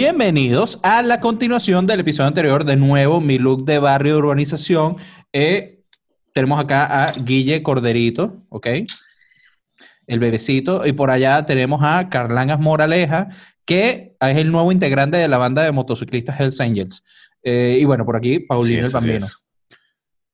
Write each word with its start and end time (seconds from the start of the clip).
Bienvenidos 0.00 0.80
a 0.82 1.02
la 1.02 1.20
continuación 1.20 1.86
del 1.86 2.00
episodio 2.00 2.28
anterior. 2.28 2.64
De 2.64 2.74
nuevo, 2.74 3.20
mi 3.20 3.36
look 3.36 3.66
de 3.66 3.78
barrio 3.78 4.14
de 4.14 4.18
urbanización. 4.20 4.96
Eh, 5.30 5.82
tenemos 6.32 6.58
acá 6.58 7.04
a 7.04 7.12
Guille 7.12 7.62
Corderito, 7.62 8.42
¿ok? 8.48 8.66
El 10.06 10.18
bebecito. 10.18 10.86
Y 10.86 10.92
por 10.92 11.10
allá 11.10 11.44
tenemos 11.44 11.82
a 11.84 12.08
Carlangas 12.08 12.58
Moraleja, 12.58 13.28
que 13.66 14.16
es 14.18 14.36
el 14.38 14.50
nuevo 14.50 14.72
integrante 14.72 15.18
de 15.18 15.28
la 15.28 15.36
banda 15.36 15.64
de 15.64 15.70
motociclistas 15.70 16.40
Hells 16.40 16.62
Angels. 16.62 17.04
Eh, 17.42 17.76
y 17.82 17.84
bueno, 17.84 18.06
por 18.06 18.16
aquí, 18.16 18.40
Paulino 18.40 18.86
el 18.86 18.92
Bambino. 18.92 19.26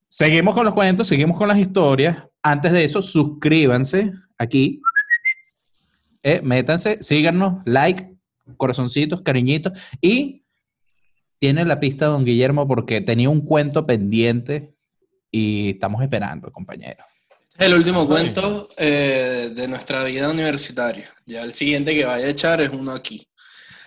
Seguimos 0.09 0.55
con 0.55 0.65
los 0.65 0.75
cuentos, 0.75 1.09
seguimos 1.09 1.37
con 1.37 1.49
las 1.49 1.59
historias. 1.59 2.23
Antes 2.41 2.71
de 2.71 2.85
eso, 2.85 3.03
suscríbanse 3.03 4.13
aquí. 4.39 4.81
Eh, 6.23 6.41
métanse, 6.41 6.99
síganos, 7.01 7.65
like, 7.65 8.16
corazoncitos, 8.57 9.23
cariñitos. 9.23 9.73
Y 10.01 10.43
tiene 11.39 11.65
la 11.65 11.81
pista 11.81 12.07
don 12.07 12.25
Guillermo 12.25 12.67
porque 12.67 13.01
tenía 13.01 13.29
un 13.29 13.41
cuento 13.41 13.87
pendiente 13.87 14.75
y 15.31 15.71
estamos 15.71 16.03
esperando, 16.03 16.51
compañero. 16.51 17.05
El 17.59 17.75
último 17.75 18.07
cuento 18.07 18.69
eh, 18.77 19.51
de 19.55 19.69
nuestra 19.69 20.05
vida 20.05 20.31
universitaria. 20.31 21.11
Ya 21.25 21.43
el 21.43 21.53
siguiente 21.53 21.95
que 21.95 22.05
vaya 22.05 22.27
a 22.27 22.31
echar 22.31 22.61
es 22.61 22.71
uno 22.71 22.93
aquí. 22.93 23.27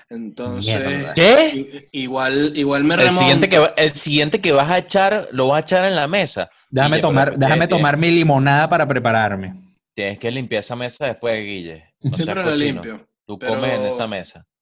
Entonces, 0.09 1.05
¿qué? 1.13 1.87
Igual, 1.91 2.53
igual 2.55 2.83
me 2.83 2.97
remonto. 2.97 3.13
El 3.13 3.19
siguiente, 3.19 3.49
que, 3.49 3.69
el 3.77 3.91
siguiente 3.91 4.41
que 4.41 4.51
vas 4.51 4.71
a 4.71 4.79
echar, 4.79 5.29
lo 5.31 5.47
vas 5.47 5.57
a 5.57 5.61
echar 5.61 5.85
en 5.85 5.95
la 5.95 6.07
mesa. 6.07 6.49
Déjame 6.71 6.99
tomar, 6.99 7.37
déjame 7.37 7.67
tomar 7.67 7.95
mi 7.95 8.09
limonada 8.09 8.67
para 8.67 8.87
prepararme. 8.87 9.53
Tienes 9.93 10.17
que 10.17 10.31
limpiar 10.31 10.61
esa 10.61 10.75
mesa 10.75 11.05
después, 11.05 11.39
Guille. 11.45 11.93
Siempre 12.11 12.43
la 12.43 12.55
limpio. 12.55 13.08
Tú 13.29 13.37
comes 13.37 13.79
en 13.79 13.85
esa 13.85 14.07
mesa. 14.07 14.45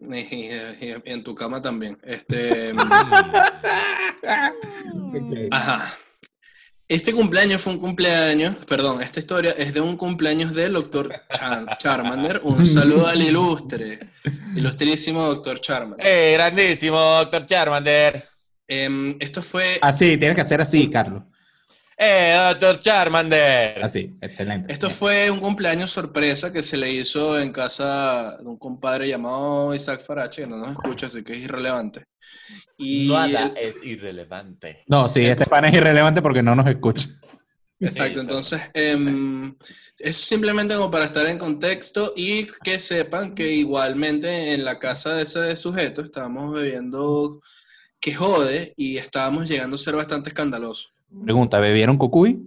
Y, 0.00 0.48
en 1.04 1.24
tu 1.24 1.34
cama 1.34 1.60
también. 1.60 1.98
Este. 2.04 2.72
Ajá. 5.50 5.98
Este 6.86 7.12
cumpleaños 7.12 7.60
fue 7.60 7.72
un 7.72 7.80
cumpleaños, 7.80 8.64
perdón, 8.64 9.02
esta 9.02 9.18
historia 9.18 9.56
es 9.58 9.74
de 9.74 9.80
un 9.80 9.96
cumpleaños 9.96 10.54
del 10.54 10.74
doctor 10.74 11.12
Charmander. 11.78 12.40
Un 12.44 12.64
saludo 12.64 13.08
al 13.08 13.20
ilustre, 13.20 13.98
ilustrísimo 14.54 15.26
doctor 15.26 15.60
Charmander. 15.60 16.06
¡Eh, 16.06 16.34
grandísimo 16.34 16.98
doctor 16.98 17.44
Charmander! 17.44 18.24
Em, 18.68 19.16
esto 19.18 19.42
fue... 19.42 19.78
Así, 19.82 20.16
tienes 20.16 20.36
que 20.36 20.42
hacer 20.42 20.60
así, 20.60 20.88
Carlos. 20.88 21.24
¡Eh, 22.00 22.36
doctor 22.52 22.78
Charmander! 22.78 23.82
Así, 23.82 24.16
excelente. 24.20 24.72
Esto 24.72 24.88
fue 24.88 25.28
un 25.32 25.40
cumpleaños 25.40 25.90
sorpresa 25.90 26.52
que 26.52 26.62
se 26.62 26.76
le 26.76 26.92
hizo 26.92 27.40
en 27.40 27.50
casa 27.50 28.36
de 28.36 28.46
un 28.46 28.56
compadre 28.56 29.08
llamado 29.08 29.74
Isaac 29.74 30.00
Farache, 30.00 30.42
que 30.42 30.48
no 30.48 30.58
nos 30.58 30.70
escucha, 30.70 31.08
así 31.08 31.24
que 31.24 31.32
es 31.32 31.40
irrelevante. 31.40 32.04
Y 32.76 33.08
Nada 33.08 33.52
es 33.56 33.84
irrelevante. 33.84 34.84
No, 34.86 35.08
sí, 35.08 35.26
este 35.26 35.46
pan 35.46 35.64
es 35.64 35.74
irrelevante 35.74 36.22
porque 36.22 36.40
no 36.40 36.54
nos 36.54 36.68
escucha. 36.68 37.08
Exacto, 37.80 38.20
entonces, 38.20 38.60
eh, 38.74 39.52
eso 39.98 40.22
simplemente 40.22 40.74
como 40.74 40.92
para 40.92 41.06
estar 41.06 41.26
en 41.26 41.38
contexto 41.38 42.12
y 42.16 42.46
que 42.62 42.78
sepan 42.78 43.34
que 43.34 43.52
igualmente 43.52 44.52
en 44.54 44.64
la 44.64 44.78
casa 44.78 45.14
de 45.14 45.22
ese 45.22 45.56
sujeto 45.56 46.02
estábamos 46.02 46.54
bebiendo 46.54 47.40
que 48.00 48.14
jode 48.14 48.72
y 48.76 48.98
estábamos 48.98 49.48
llegando 49.48 49.74
a 49.74 49.78
ser 49.78 49.96
bastante 49.96 50.30
escandalosos. 50.30 50.92
Pregunta, 51.24 51.58
¿bebieron 51.58 51.98
cocuy? 51.98 52.44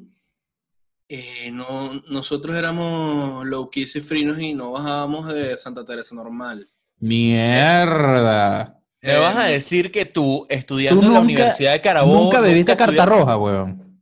Eh, 1.10 1.52
no, 1.52 2.02
nosotros 2.10 2.56
éramos 2.56 3.46
low 3.46 3.70
y 3.74 3.86
frinos 3.86 4.40
y 4.40 4.54
no 4.54 4.72
bajábamos 4.72 5.28
de 5.28 5.58
Santa 5.58 5.84
Teresa 5.84 6.16
normal. 6.16 6.70
Mierda. 7.00 8.80
¿Me 9.02 9.18
vas 9.18 9.36
a 9.36 9.48
em, 9.48 9.54
decir 9.54 9.92
que 9.92 10.06
tú, 10.06 10.46
estudiando 10.48 11.06
en 11.06 11.14
la 11.14 11.20
Universidad 11.20 11.74
de 11.74 11.82
Carabobo... 11.82 12.26
Nunca 12.26 12.40
bebiste 12.40 12.78
carta 12.78 13.06
roja, 13.06 13.36
weón. 13.38 14.00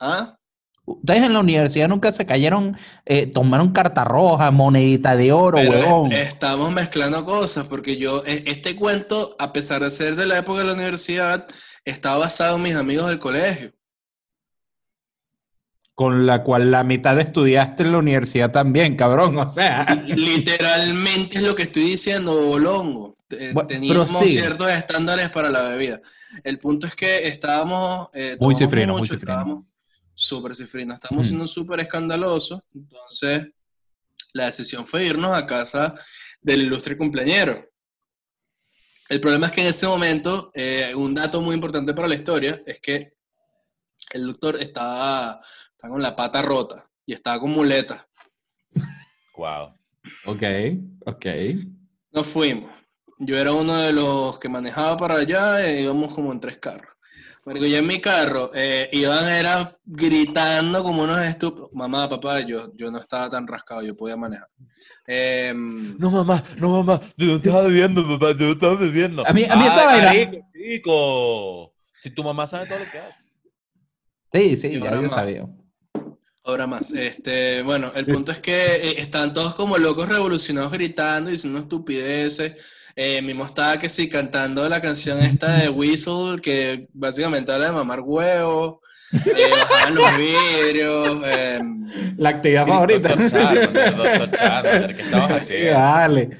¿ah? 0.00 0.38
Ustedes 0.84 1.22
en 1.22 1.32
la 1.32 1.40
universidad 1.40 1.88
nunca 1.88 2.12
se 2.12 2.24
cayeron, 2.24 2.76
eh, 3.04 3.26
tomaron 3.26 3.72
carta 3.72 4.04
roja, 4.04 4.50
monedita 4.50 5.16
de 5.16 5.32
oro, 5.32 5.58
weón. 5.58 6.12
Estamos 6.12 6.72
mezclando 6.72 7.24
cosas, 7.24 7.66
porque 7.66 7.96
yo, 7.96 8.22
e, 8.24 8.44
este 8.46 8.76
cuento, 8.76 9.34
a 9.38 9.52
pesar 9.52 9.82
de 9.82 9.90
ser 9.90 10.16
de 10.16 10.26
la 10.26 10.38
época 10.38 10.60
de 10.60 10.66
la 10.66 10.74
universidad, 10.74 11.46
está 11.84 12.16
basado 12.16 12.56
en 12.56 12.62
mis 12.62 12.74
amigos 12.74 13.08
del 13.08 13.18
colegio. 13.18 13.72
Con 15.94 16.26
la 16.26 16.42
cual 16.42 16.70
la 16.70 16.84
mitad 16.84 17.20
estudiaste 17.20 17.82
en 17.82 17.92
la 17.92 17.98
universidad 17.98 18.50
también, 18.50 18.96
cabrón, 18.96 19.36
o 19.36 19.48
sea. 19.48 19.84
Literalmente 20.06 21.38
es 21.38 21.44
lo 21.44 21.54
que 21.54 21.64
estoy 21.64 21.82
diciendo, 21.82 22.34
Bolongo. 22.46 23.16
Teníamos 23.68 24.30
ciertos 24.30 24.70
estándares 24.70 25.30
para 25.30 25.50
la 25.50 25.62
bebida. 25.62 26.00
El 26.42 26.58
punto 26.58 26.86
es 26.86 26.96
que 26.96 27.26
estábamos... 27.28 28.08
Eh, 28.14 28.36
muy 28.40 28.54
cifrino, 28.54 28.96
muy 28.96 29.06
cifrino. 29.06 29.32
Estábamos 29.32 29.64
súper 30.14 30.54
cifrino, 30.54 30.94
estamos 30.94 31.26
siendo 31.26 31.46
súper 31.46 31.80
escandalosos. 31.80 32.60
Entonces, 32.74 33.48
la 34.32 34.46
decisión 34.46 34.86
fue 34.86 35.04
irnos 35.04 35.36
a 35.36 35.46
casa 35.46 35.94
del 36.40 36.62
ilustre 36.62 36.96
cumpleañero. 36.96 37.71
El 39.12 39.20
problema 39.20 39.48
es 39.48 39.52
que 39.52 39.60
en 39.60 39.66
ese 39.66 39.86
momento, 39.86 40.50
eh, 40.54 40.94
un 40.94 41.14
dato 41.14 41.42
muy 41.42 41.54
importante 41.54 41.92
para 41.92 42.08
la 42.08 42.14
historia 42.14 42.62
es 42.64 42.80
que 42.80 43.12
el 44.14 44.26
doctor 44.26 44.56
estaba, 44.58 45.38
con 45.78 46.00
la 46.00 46.16
pata 46.16 46.40
rota 46.40 46.88
y 47.04 47.12
estaba 47.12 47.38
con 47.38 47.50
muleta. 47.50 48.08
Wow. 49.36 49.78
Ok, 50.24 50.42
ok. 51.04 51.26
Nos 52.10 52.26
fuimos. 52.26 52.72
Yo 53.18 53.38
era 53.38 53.52
uno 53.52 53.76
de 53.82 53.92
los 53.92 54.38
que 54.38 54.48
manejaba 54.48 54.96
para 54.96 55.16
allá 55.16 55.62
e 55.62 55.82
íbamos 55.82 56.14
como 56.14 56.32
en 56.32 56.40
tres 56.40 56.56
carros. 56.56 56.91
Bueno, 57.44 57.66
yo 57.66 57.76
en 57.76 57.86
mi 57.86 58.00
carro, 58.00 58.52
eh, 58.54 58.88
Iván 58.92 59.28
era 59.28 59.76
gritando 59.84 60.82
como 60.84 61.02
unos 61.02 61.20
estúpidos. 61.22 61.70
Mamá, 61.72 62.08
papá, 62.08 62.40
yo, 62.40 62.72
yo 62.76 62.88
no 62.92 62.98
estaba 62.98 63.28
tan 63.28 63.48
rascado, 63.48 63.82
yo 63.82 63.96
podía 63.96 64.16
manejar. 64.16 64.48
Em, 65.08 65.98
no, 65.98 66.10
mamá, 66.12 66.42
no, 66.58 66.70
mamá, 66.70 67.00
¿de 67.16 67.26
dónde 67.26 67.48
estás 67.48 67.64
bebiendo, 67.64 68.06
papá? 68.06 68.28
¿De 68.28 68.46
dónde 68.46 68.52
estás 68.52 68.78
bebiendo? 68.78 69.26
A 69.26 69.32
mí, 69.32 69.44
a 69.44 69.56
mí 69.56 69.66
esa 69.66 69.84
vaina. 69.86 70.12
Rico, 70.52 71.74
Si 71.96 72.10
tu 72.10 72.22
mamá 72.22 72.46
sabe 72.46 72.68
todo 72.68 72.78
lo 72.78 72.90
que 72.90 72.98
hace. 72.98 73.24
Sí, 74.32 74.56
sí, 74.56 74.80
ya 74.80 74.94
lo 74.94 75.10
sabía. 75.10 75.48
Ahora 76.44 76.68
más. 76.68 76.92
Este, 76.92 77.62
bueno, 77.62 77.90
el 77.94 78.06
punto 78.06 78.30
es 78.30 78.38
que 78.38 78.76
eh, 78.76 79.00
están 79.00 79.34
todos 79.34 79.54
como 79.54 79.78
locos 79.78 80.08
revolucionados 80.08 80.70
gritando 80.70 81.28
y 81.28 81.32
diciendo 81.32 81.58
estupideces. 81.58 82.56
Eh, 82.94 83.22
mismo 83.22 83.46
estaba 83.46 83.78
que 83.78 83.88
sí 83.88 84.08
cantando 84.08 84.68
la 84.68 84.80
canción 84.80 85.22
esta 85.22 85.58
de 85.58 85.68
Whistle, 85.68 86.40
que 86.40 86.88
básicamente 86.92 87.52
habla 87.52 87.66
de 87.66 87.72
mamar 87.72 88.00
huevos, 88.00 88.78
eh, 89.12 89.50
bajaban 89.50 89.94
los 89.94 90.16
vidrios. 90.16 91.22
Eh, 91.26 91.60
la 92.16 92.28
actividad 92.28 92.66
favorita. 92.66 93.16
Doctor 93.16 94.94
¿qué 94.94 95.02
estabas 95.02 95.32
haciendo? 95.32 95.72
Dale. 95.72 96.30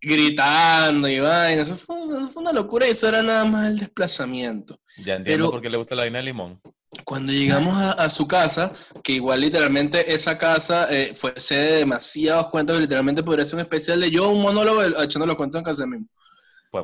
Gritando 0.00 1.08
y 1.08 1.20
vaina. 1.20 1.62
Eso 1.62 1.76
fue, 1.76 1.96
una 2.36 2.52
locura 2.52 2.86
y 2.86 2.90
eso 2.90 3.08
era 3.08 3.22
nada 3.22 3.44
más 3.44 3.68
el 3.68 3.78
desplazamiento. 3.78 4.80
Ya 5.04 5.16
entiendo 5.16 5.50
por 5.50 5.60
qué 5.60 5.70
le 5.70 5.76
gusta 5.76 5.94
la 5.94 6.02
vaina 6.02 6.18
de 6.18 6.24
limón. 6.24 6.60
Cuando 7.04 7.32
llegamos 7.32 7.76
a, 7.76 8.10
su 8.10 8.26
casa, 8.26 8.72
que 9.04 9.12
igual 9.12 9.40
literalmente 9.40 10.12
esa 10.12 10.36
casa 10.36 10.88
eh, 10.90 11.12
fue 11.14 11.34
sede 11.36 11.72
de 11.72 11.76
demasiados 11.78 12.48
cuentos, 12.48 12.80
literalmente 12.80 13.22
podría 13.22 13.44
ser 13.44 13.56
un 13.56 13.60
especial 13.60 14.00
de 14.00 14.10
yo, 14.10 14.28
un 14.30 14.42
monólogo 14.42 14.82
echando 14.82 15.24
los 15.24 15.36
cuentos 15.36 15.60
en 15.60 15.64
casa 15.64 15.86
mismo. 15.86 16.08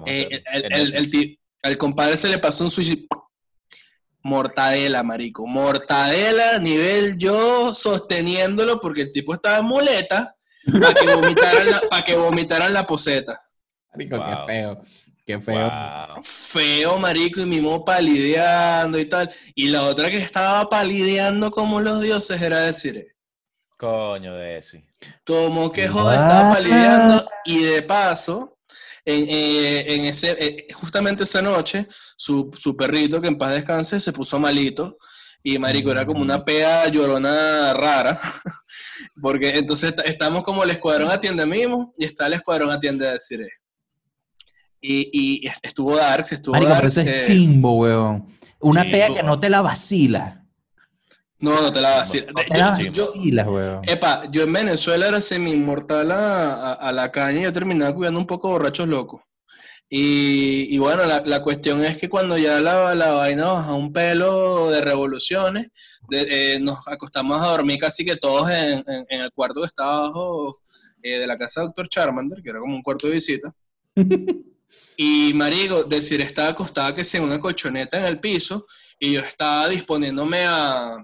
Eh, 0.06 0.42
el, 1.62 1.78
compadre 1.78 2.16
se 2.16 2.28
le 2.28 2.38
pasó 2.38 2.62
un 2.62 2.70
sushi 2.70 3.08
mortadela, 4.22 5.02
marico. 5.02 5.44
Mortadela, 5.46 6.58
nivel 6.58 7.16
yo 7.18 7.74
sosteniéndolo 7.74 8.80
porque 8.80 9.02
el 9.02 9.12
tipo 9.12 9.34
estaba 9.34 9.58
en 9.58 9.64
muleta 9.64 10.36
para 10.66 10.94
que 10.94 11.14
vomitaran 11.14 11.70
la, 11.70 11.80
para 11.88 12.04
que 12.04 12.16
vomitaran 12.16 12.72
la 12.72 12.86
poseta. 12.86 13.40
Marico, 13.92 14.18
qué 14.18 14.36
feo. 14.46 14.82
Qué 15.26 15.40
feo. 15.40 15.68
Feo, 16.22 16.98
marico, 17.00 17.40
y 17.40 17.46
mimo 17.46 17.84
palideando 17.84 18.96
y 18.96 19.06
tal. 19.06 19.28
Y 19.56 19.68
la 19.68 19.82
otra 19.82 20.08
que 20.08 20.18
estaba 20.18 20.70
palideando 20.70 21.50
como 21.50 21.80
los 21.80 22.00
dioses 22.00 22.40
era 22.40 22.60
decir. 22.60 23.08
Coño 23.76 24.36
de 24.36 24.58
ese. 24.58 24.88
Tomó 25.24 25.72
que 25.72 25.88
joder, 25.88 26.20
estaba 26.20 26.54
palideando. 26.54 27.28
Y 27.44 27.64
de 27.64 27.82
paso, 27.82 28.60
en, 29.04 29.26
eh, 29.28 30.08
ese, 30.08 30.36
eh, 30.38 30.68
justamente 30.72 31.24
esa 31.24 31.42
noche, 31.42 31.88
su, 32.16 32.76
perrito, 32.78 33.20
que 33.20 33.26
en 33.26 33.36
paz 33.36 33.50
descanse, 33.50 33.98
se 33.98 34.12
puso 34.12 34.38
malito. 34.38 34.96
Y 35.42 35.58
marico, 35.58 35.90
era 35.90 36.06
como 36.06 36.22
una 36.22 36.44
pea 36.44 36.86
llorona 36.86 37.74
rara. 37.74 38.16
Porque 39.20 39.56
entonces 39.56 39.92
estamos 40.04 40.44
como 40.44 40.62
el 40.62 40.70
escuadrón 40.70 41.10
atiende 41.10 41.44
mimo 41.46 41.94
y 41.98 42.04
está 42.04 42.28
el 42.28 42.34
escuadrón 42.34 42.70
atiende 42.70 43.08
a 43.08 43.12
decir. 43.12 43.44
Y, 44.88 45.10
y 45.12 45.48
estuvo 45.62 45.96
Darks, 45.96 46.32
estuvo 46.32 46.54
Marico, 46.54 46.70
Darks. 46.70 46.94
Pero 46.94 47.08
ese 47.08 47.22
es 47.22 47.26
chimbo, 47.26 47.76
weón. 47.78 48.38
Una 48.60 48.84
pea 48.84 49.08
que 49.08 49.22
no 49.24 49.40
te 49.40 49.50
la 49.50 49.60
vacila. 49.60 50.44
No, 51.40 51.60
no 51.60 51.72
te 51.72 51.80
la 51.80 51.96
vacilas. 51.96 52.32
Yo, 52.94 53.12
yo, 53.12 53.82
epa, 53.82 54.30
yo 54.30 54.44
en 54.44 54.52
Venezuela 54.52 55.08
era 55.08 55.20
semi-inmortal 55.20 56.12
a, 56.12 56.74
a, 56.74 56.92
la 56.92 57.10
caña 57.10 57.40
y 57.40 57.42
yo 57.42 57.52
terminaba 57.52 57.94
cuidando 57.94 58.20
un 58.20 58.26
poco 58.26 58.48
borrachos 58.48 58.86
locos. 58.86 59.22
Y, 59.88 60.74
y, 60.74 60.78
bueno, 60.78 61.04
la, 61.04 61.20
la, 61.20 61.42
cuestión 61.42 61.84
es 61.84 61.96
que 61.98 62.08
cuando 62.08 62.38
ya 62.38 62.60
la, 62.60 62.94
la 62.94 63.12
vaina 63.12 63.52
baja 63.52 63.74
un 63.74 63.92
pelo 63.92 64.70
de 64.70 64.80
revoluciones, 64.80 65.68
eh, 66.10 66.58
nos 66.60 66.86
acostamos 66.88 67.40
a 67.40 67.48
dormir 67.48 67.78
casi 67.78 68.04
que 68.04 68.16
todos 68.16 68.50
en, 68.50 68.82
en, 68.86 69.20
el 69.20 69.32
cuarto 69.32 69.60
que 69.60 69.66
estaba 69.66 69.98
abajo 69.98 70.60
eh, 71.02 71.18
de 71.18 71.26
la 71.26 71.36
casa 71.36 71.60
de 71.60 71.66
Dr. 71.68 71.88
Charmander, 71.88 72.42
que 72.42 72.50
era 72.50 72.60
como 72.60 72.74
un 72.74 72.82
cuarto 72.82 73.08
de 73.08 73.12
visita. 73.14 73.52
y 74.96 75.32
Marigo, 75.34 75.84
decir, 75.84 76.20
estaba 76.22 76.48
acostada 76.48 76.94
que 76.94 77.04
sea 77.04 77.22
una 77.22 77.38
colchoneta 77.38 77.98
en 77.98 78.06
el 78.06 78.18
piso 78.18 78.66
y 78.98 79.12
yo 79.12 79.20
estaba 79.20 79.68
disponiéndome 79.68 80.44
a, 80.46 80.96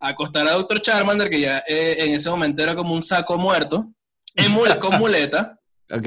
acostar 0.00 0.46
a 0.46 0.52
Dr. 0.52 0.80
Charmander, 0.80 1.28
que 1.28 1.40
ya 1.40 1.58
eh, 1.66 1.96
en 1.98 2.14
ese 2.14 2.30
momento 2.30 2.62
era 2.62 2.74
como 2.74 2.94
un 2.94 3.02
saco 3.02 3.36
muerto, 3.36 3.92
en 4.34 4.54
con 4.78 4.98
muleta. 4.98 5.58
ok. 5.90 6.06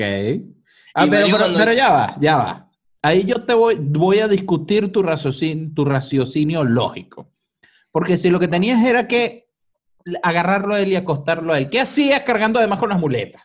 Ah, 0.95 1.05
pero, 1.07 1.73
ya 1.73 1.91
va, 1.91 2.15
ya 2.19 2.35
va. 2.37 2.69
Ahí 3.01 3.23
yo 3.23 3.45
te 3.45 3.53
voy, 3.53 3.75
voy 3.79 4.19
a 4.19 4.27
discutir 4.27 4.91
tu 4.91 5.03
raciocinio, 5.03 5.69
tu 5.73 5.85
raciocinio 5.85 6.63
lógico. 6.63 7.31
Porque 7.91 8.17
si 8.17 8.29
lo 8.29 8.39
que 8.39 8.47
tenías 8.47 8.83
era 8.83 9.07
que 9.07 9.47
agarrarlo 10.23 10.73
a 10.73 10.81
él 10.81 10.89
y 10.89 10.95
acostarlo 10.95 11.53
a 11.53 11.57
él, 11.59 11.69
¿qué 11.69 11.79
hacías 11.79 12.23
cargando 12.23 12.59
además 12.59 12.79
con 12.79 12.89
las 12.89 12.99
muletas? 12.99 13.43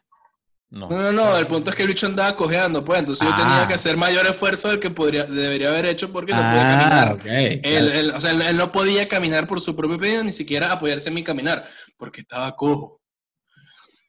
No. 0.70 0.88
no, 0.88 1.12
no, 1.12 1.38
el 1.38 1.46
punto 1.46 1.70
es 1.70 1.76
que 1.76 1.82
el 1.82 1.88
bicho 1.88 2.06
andaba 2.06 2.34
cojeando, 2.34 2.84
pues, 2.84 2.98
entonces 2.98 3.28
yo 3.28 3.36
tenía 3.36 3.62
ah. 3.62 3.68
que 3.68 3.74
hacer 3.74 3.96
mayor 3.96 4.26
esfuerzo 4.26 4.68
del 4.68 4.80
que 4.80 4.90
podría, 4.90 5.22
debería 5.22 5.68
haber 5.68 5.86
hecho 5.86 6.10
porque 6.10 6.32
no 6.32 6.40
podía 6.40 6.62
ah, 6.62 7.16
caminar. 7.16 7.20
él, 7.62 8.10
o 8.10 8.20
sea, 8.20 8.32
él, 8.32 8.56
no 8.56 8.72
podía 8.72 9.06
caminar 9.06 9.46
por 9.46 9.60
su 9.60 9.76
propio 9.76 10.00
peso, 10.00 10.24
ni 10.24 10.32
siquiera 10.32 10.72
apoyarse 10.72 11.10
en 11.10 11.14
mi 11.14 11.22
caminar, 11.22 11.64
porque 11.96 12.22
estaba 12.22 12.56
cojo. 12.56 13.00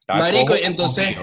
Marico, 0.07 0.55
entonces, 0.55 1.15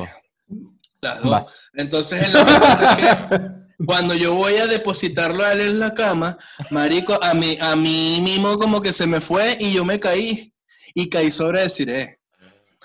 las 1.01 1.21
dos. 1.21 1.71
Entonces, 1.75 2.23
en 2.23 2.33
lo 2.33 2.47
que 2.47 2.53
pasa 2.53 2.93
es 2.93 2.99
que 2.99 3.63
cuando 3.85 4.15
yo 4.15 4.35
voy 4.35 4.57
a 4.57 4.67
depositarlo 4.67 5.45
a 5.45 5.53
él 5.53 5.61
en 5.63 5.81
la 5.81 5.95
cama, 5.95 6.39
marico, 6.71 7.19
a 7.23 7.35
mí, 7.35 7.59
a 7.61 7.75
mí 7.75 8.21
mismo 8.23 8.57
como 8.59 8.81
que 8.81 8.93
se 8.93 9.07
me 9.07 9.21
fue 9.21 9.57
y 9.59 9.73
yo 9.73 9.85
me 9.85 9.99
caí. 9.99 10.55
Y 10.95 11.09
caí 11.09 11.31
sobre 11.31 11.63
decir, 11.63 11.89
eh, 11.91 12.21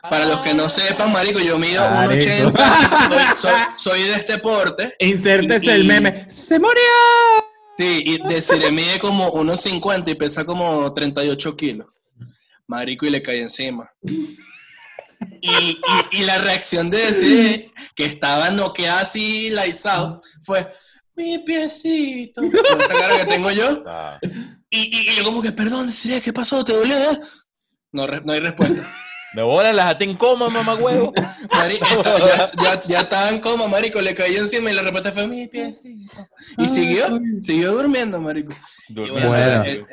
para 0.10 0.26
los 0.26 0.42
que 0.42 0.54
no 0.54 0.70
sepan, 0.70 1.12
marico, 1.12 1.40
yo 1.40 1.58
mido 1.58 1.84
1,80, 1.84 3.36
soy, 3.36 3.54
soy, 3.76 4.04
de 4.04 4.14
este 4.14 4.38
porte. 4.40 4.96
Insértese 5.00 5.74
el 5.74 5.86
meme. 5.86 6.26
¡Se 6.30 6.60
murió! 6.60 6.82
Sí, 7.78 8.04
y 8.06 8.28
Desiree 8.28 8.72
mide 8.72 9.00
como 9.00 9.32
1,50 9.34 10.12
y 10.12 10.16
pesa 10.16 10.46
como 10.46 10.92
38 10.92 11.56
kilos. 11.56 11.88
Marico, 12.66 13.06
y 13.06 13.12
le 13.12 13.22
caí 13.22 13.40
encima. 13.40 13.92
Y, 15.42 15.80
y, 16.12 16.24
la 16.24 16.40
reacción 16.40 16.90
de 16.90 16.98
decir 16.98 17.72
que 17.96 18.06
estaba 18.06 18.50
noqueada 18.50 19.02
así, 19.02 19.52
out, 19.86 20.24
fue 20.44 20.68
mi 21.16 21.40
piecito. 21.40 22.42
esa 22.42 22.94
cara 22.94 23.20
que 23.20 23.26
tengo 23.26 23.52
yo. 23.52 23.84
Ah. 23.86 24.20
Y, 24.70 24.96
y, 24.96 25.16
yo 25.16 25.24
como 25.24 25.42
que, 25.42 25.52
perdón, 25.52 25.88
Desiree, 25.88 26.22
¿qué 26.22 26.34
pasó? 26.34 26.64
¿Te 26.64 26.74
dolió? 26.74 26.98
No, 27.92 28.08
no 28.08 28.34
hay 28.34 28.40
respuesta. 28.40 28.92
Me 29.34 29.42
bola, 29.42 29.74
las 29.74 29.86
até 29.86 30.06
en 30.06 30.16
coma, 30.16 30.50
mamá 30.50 30.76
huevo. 30.76 31.14
Marico, 31.52 31.86
ya, 32.64 32.80
ya, 32.88 33.00
estaba 33.00 33.30
en 33.30 33.40
coma, 33.40 33.68
marico, 33.68 34.02
le 34.02 34.14
cayó 34.14 34.40
encima 34.40 34.72
y 34.72 34.74
la 34.74 34.82
respuesta 34.82 35.12
fue 35.12 35.28
mi 35.28 35.48
piecito. 35.48 36.14
Y 36.58 36.68
siguió, 36.68 37.20
siguió 37.42 37.74
durmiendo, 37.74 38.22
marico. 38.22 38.54
Durmiendo. 38.90 39.30
Bueno, 39.30 39.64
eh, 39.64 39.86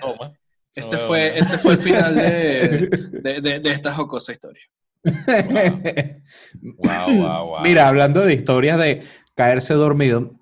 ese, 0.74 0.98
fue, 0.98 1.36
ese 1.36 1.58
fue 1.58 1.72
el 1.72 1.78
final 1.78 2.14
de, 2.14 3.40
de, 3.40 3.60
de, 3.60 3.70
esta 3.70 3.92
jocosa 3.92 4.32
historia. 4.32 4.62
Wow. 5.02 7.06
Wow, 7.06 7.46
wow, 7.46 7.62
Mira, 7.62 7.88
hablando 7.88 8.22
de 8.22 8.34
historias 8.34 8.78
de 8.78 9.04
caerse 9.34 9.74
dormido, 9.74 10.32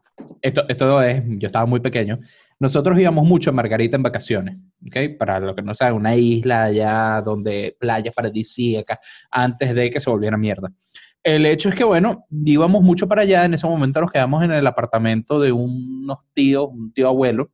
esto, 0.40 0.64
esto 0.68 1.02
es, 1.02 1.22
yo 1.26 1.46
estaba 1.46 1.66
muy 1.66 1.80
pequeño, 1.80 2.20
nosotros 2.62 2.96
íbamos 2.96 3.26
mucho 3.26 3.50
a 3.50 3.52
Margarita 3.52 3.96
en 3.96 4.04
vacaciones, 4.04 4.56
¿ok? 4.86 5.18
Para 5.18 5.40
lo 5.40 5.52
que 5.52 5.62
no 5.62 5.74
saben, 5.74 5.94
una 5.94 6.14
isla 6.14 6.62
allá 6.62 7.20
donde 7.20 7.76
playas 7.76 8.14
paradisíacas, 8.14 9.00
antes 9.32 9.74
de 9.74 9.90
que 9.90 9.98
se 9.98 10.08
volviera 10.08 10.36
mierda. 10.36 10.70
El 11.24 11.44
hecho 11.44 11.70
es 11.70 11.74
que, 11.74 11.82
bueno, 11.82 12.24
íbamos 12.30 12.84
mucho 12.84 13.08
para 13.08 13.22
allá, 13.22 13.44
en 13.44 13.54
ese 13.54 13.66
momento 13.66 14.00
nos 14.00 14.12
quedamos 14.12 14.44
en 14.44 14.52
el 14.52 14.64
apartamento 14.64 15.40
de 15.40 15.50
unos 15.50 16.18
tíos, 16.34 16.68
un 16.70 16.92
tío 16.92 17.08
abuelo, 17.08 17.50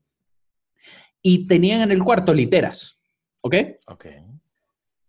y 1.23 1.47
tenían 1.47 1.81
en 1.81 1.91
el 1.91 2.05
cuarto 2.05 2.35
literas, 2.35 3.01
¿ok? 3.41 3.55
Ok. 3.87 4.07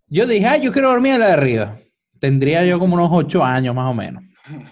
Yo 0.07 0.25
dije, 0.27 0.45
ah, 0.45 0.55
yo 0.55 0.71
quiero 0.71 0.91
dormir 0.91 1.15
en 1.15 1.19
la 1.19 1.27
de 1.27 1.33
arriba. 1.33 1.77
Tendría 2.21 2.65
yo 2.65 2.79
como 2.79 2.95
unos 2.95 3.09
ocho 3.11 3.43
años 3.43 3.75
más 3.75 3.91
o 3.91 3.93
menos. 3.93 4.23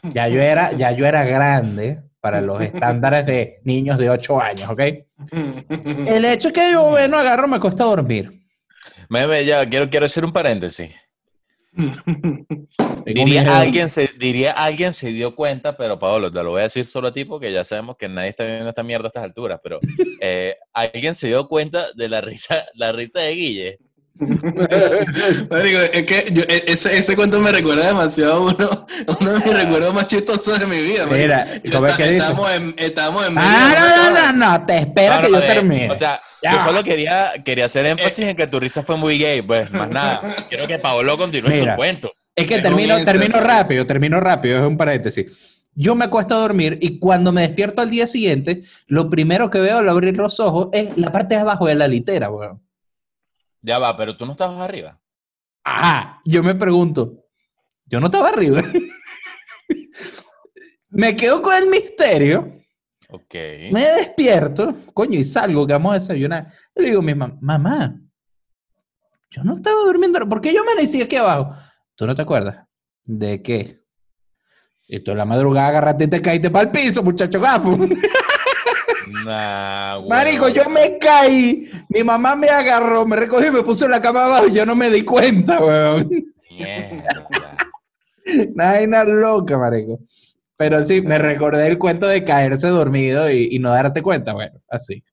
Ya 0.04 0.30
yo 0.30 0.40
era, 0.42 0.72
ya 0.72 0.94
yo 0.94 1.06
era 1.06 1.26
grande, 1.26 2.02
para 2.20 2.42
los 2.42 2.62
estándares 2.62 3.26
de 3.26 3.60
niños 3.64 3.98
de 3.98 4.10
8 4.10 4.42
años, 4.42 4.70
¿ok? 4.70 4.80
El 6.08 6.26
hecho 6.26 6.50
es 6.50 6.54
que 6.54 6.72
yo, 6.72 6.90
bueno, 6.90 7.18
agarro, 7.18 7.48
me 7.48 7.60
cuesta 7.60 7.84
dormir. 7.84 8.42
Me, 9.10 9.46
ya, 9.46 9.68
quiero, 9.68 9.90
quiero 9.90 10.06
hacer 10.06 10.26
un 10.26 10.34
paréntesis. 10.34 10.94
diría 13.06 13.60
alguien, 13.60 13.88
se, 13.88 14.10
diría 14.18 14.52
alguien 14.52 14.94
se 14.94 15.10
dio 15.10 15.36
cuenta, 15.36 15.78
pero 15.78 16.00
Pablo, 16.00 16.32
te 16.32 16.42
lo 16.42 16.52
voy 16.52 16.62
a 16.62 16.64
decir 16.64 16.86
solo 16.86 17.10
a 17.10 17.14
ti 17.14 17.24
porque 17.24 17.52
ya 17.52 17.64
sabemos 17.64 17.98
que 17.98 18.10
nadie 18.10 18.30
está 18.30 18.44
viendo 18.46 18.70
esta 18.70 18.84
mierda 18.84 19.06
a 19.06 19.10
estas 19.10 19.24
alturas, 19.24 19.60
pero 19.62 19.80
eh, 20.20 20.56
alguien 20.74 21.14
se 21.14 21.28
dio 21.28 21.48
cuenta 21.48 21.92
de 21.94 22.10
la 22.10 22.22
risa, 22.22 22.66
la 22.74 22.92
risa 22.92 23.20
de 23.20 23.32
Guille 23.34 23.80
es 25.94 26.06
que 26.06 26.26
e, 26.28 26.64
ese, 26.68 26.98
ese, 26.98 27.16
cuento 27.16 27.40
me 27.40 27.52
recuerda 27.52 27.88
demasiado 27.88 28.34
a 28.34 28.40
uno, 28.40 28.70
uno 29.20 29.32
de 29.32 29.40
mis 29.40 29.54
recuerdos 29.54 29.94
más 29.94 30.08
chistosos 30.08 30.60
de 30.60 30.66
mi 30.66 30.82
vida. 30.82 31.06
Mira, 31.06 31.46
¿cómo 31.72 31.86
es 31.86 31.98
que 31.98 32.18
estamos, 32.18 32.52
en, 32.52 32.74
estamos 32.78 33.28
en 33.28 33.38
Ah, 33.38 33.76
no, 33.78 34.12
no, 34.12 34.34
no, 34.34 34.34
no, 34.52 34.66
te 34.66 34.80
espero 34.80 35.22
que 35.22 35.32
yo 35.32 35.40
termine. 35.40 35.92
O 35.92 35.96
sea, 35.96 36.20
yo 36.42 36.60
solo 36.60 36.84
quería, 36.84 37.34
quería 37.46 37.66
hacer 37.66 37.86
énfasis 37.86 38.26
eh, 38.26 38.30
en 38.32 38.36
que 38.36 38.48
tu 38.48 38.60
risa 38.60 38.82
fue 38.82 38.98
muy 38.98 39.20
gay, 39.20 39.42
pues 39.42 39.72
más 39.72 39.90
nada. 39.90 40.22
Quiero 40.50 40.68
que 40.68 40.80
Paolo 40.80 41.18
continúe 41.18 41.54
su 41.54 41.68
cuento. 41.76 42.12
Es 42.36 42.48
que 42.48 42.60
termino, 42.62 43.04
termino 43.04 43.40
rápido, 43.40 43.86
termino 43.86 44.20
rápido, 44.20 44.58
es 44.58 44.64
un 44.64 44.78
paréntesis. 44.78 45.28
Yo 45.76 45.94
me 45.94 46.06
acuesto 46.06 46.34
a 46.34 46.40
dormir 46.40 46.80
y 46.82 46.98
cuando 46.98 47.32
me 47.32 47.42
despierto 47.42 47.84
al 47.84 47.92
día 47.92 48.08
siguiente, 48.08 48.64
lo 48.88 49.12
primero 49.12 49.52
que 49.52 49.60
veo 49.60 49.78
al 49.78 49.90
abrir 49.90 50.18
los 50.18 50.40
ojos 50.40 50.70
es 50.72 50.90
la 50.98 51.12
parte 51.12 51.36
de 51.36 51.42
abajo 51.42 51.68
de 51.68 51.76
la 51.76 51.88
litera, 51.88 52.32
weón. 52.32 52.67
Ya 53.68 53.80
va, 53.80 53.98
pero 53.98 54.16
tú 54.16 54.26
no 54.26 54.32
estabas 54.32 54.62
arriba. 54.62 54.98
Ah, 55.66 56.22
yo 56.24 56.42
me 56.42 56.56
pregunto, 56.56 57.26
yo 57.86 58.00
no 58.00 58.06
estaba 58.06 58.30
arriba. 58.30 58.62
me 60.90 61.14
quedo 61.18 61.42
con 61.42 61.54
el 61.54 61.68
misterio. 61.68 62.62
Ok. 63.10 63.36
Me 63.74 63.84
despierto, 63.98 64.74
coño, 64.94 65.20
y 65.20 65.26
salgo 65.26 65.68
que 65.68 65.74
vamos 65.74 65.92
a 65.92 65.96
desayunar. 65.96 66.48
le 66.76 66.86
digo 66.86 67.00
a 67.00 67.04
mi 67.04 67.14
mamá, 67.14 67.38
mamá, 67.42 68.02
yo 69.32 69.44
no 69.44 69.58
estaba 69.58 69.84
durmiendo, 69.84 70.18
¿por 70.30 70.40
qué 70.40 70.54
yo 70.54 70.62
amanecí 70.62 71.02
aquí 71.02 71.18
abajo? 71.18 71.54
¿Tú 71.96 72.08
no 72.08 72.16
te 72.16 72.22
acuerdas? 72.22 72.66
¿De 73.04 73.42
qué? 73.42 73.82
Esto 74.88 75.12
en 75.12 75.18
la 75.18 75.26
madrugada 75.26 75.68
agarraste 75.68 76.06
y 76.06 76.10
te 76.10 76.22
caíste 76.22 76.50
para 76.50 76.70
el 76.70 76.72
piso, 76.72 77.04
muchacho 77.04 77.42
gafo. 77.42 77.78
Marico, 80.08 80.50
yo 80.50 80.70
me 80.70 80.98
caí, 80.98 81.70
mi 81.90 82.04
mamá 82.04 82.36
me 82.36 82.50
agarró, 82.50 83.06
me 83.06 83.16
recogió 83.16 83.48
y 83.48 83.52
me 83.52 83.64
puso 83.64 83.86
en 83.86 83.92
la 83.92 84.02
cama 84.02 84.26
abajo 84.26 84.48
y 84.48 84.54
yo 84.54 84.66
no 84.66 84.76
me 84.76 84.90
di 84.90 85.04
cuenta, 85.04 85.60
weón. 85.60 86.10
Nada, 88.56 89.04
loca, 89.06 89.58
marico. 89.58 90.00
Pero 90.56 90.82
sí, 90.82 91.02
me 91.02 91.20
recordé 91.20 91.68
el 91.68 91.78
cuento 91.78 92.08
de 92.08 92.24
caerse 92.24 92.68
dormido 92.68 93.30
y, 93.30 93.60
no 93.60 93.72
darte 93.72 94.02
cuenta, 94.02 94.34
bueno, 94.34 94.60
así. 94.70 95.04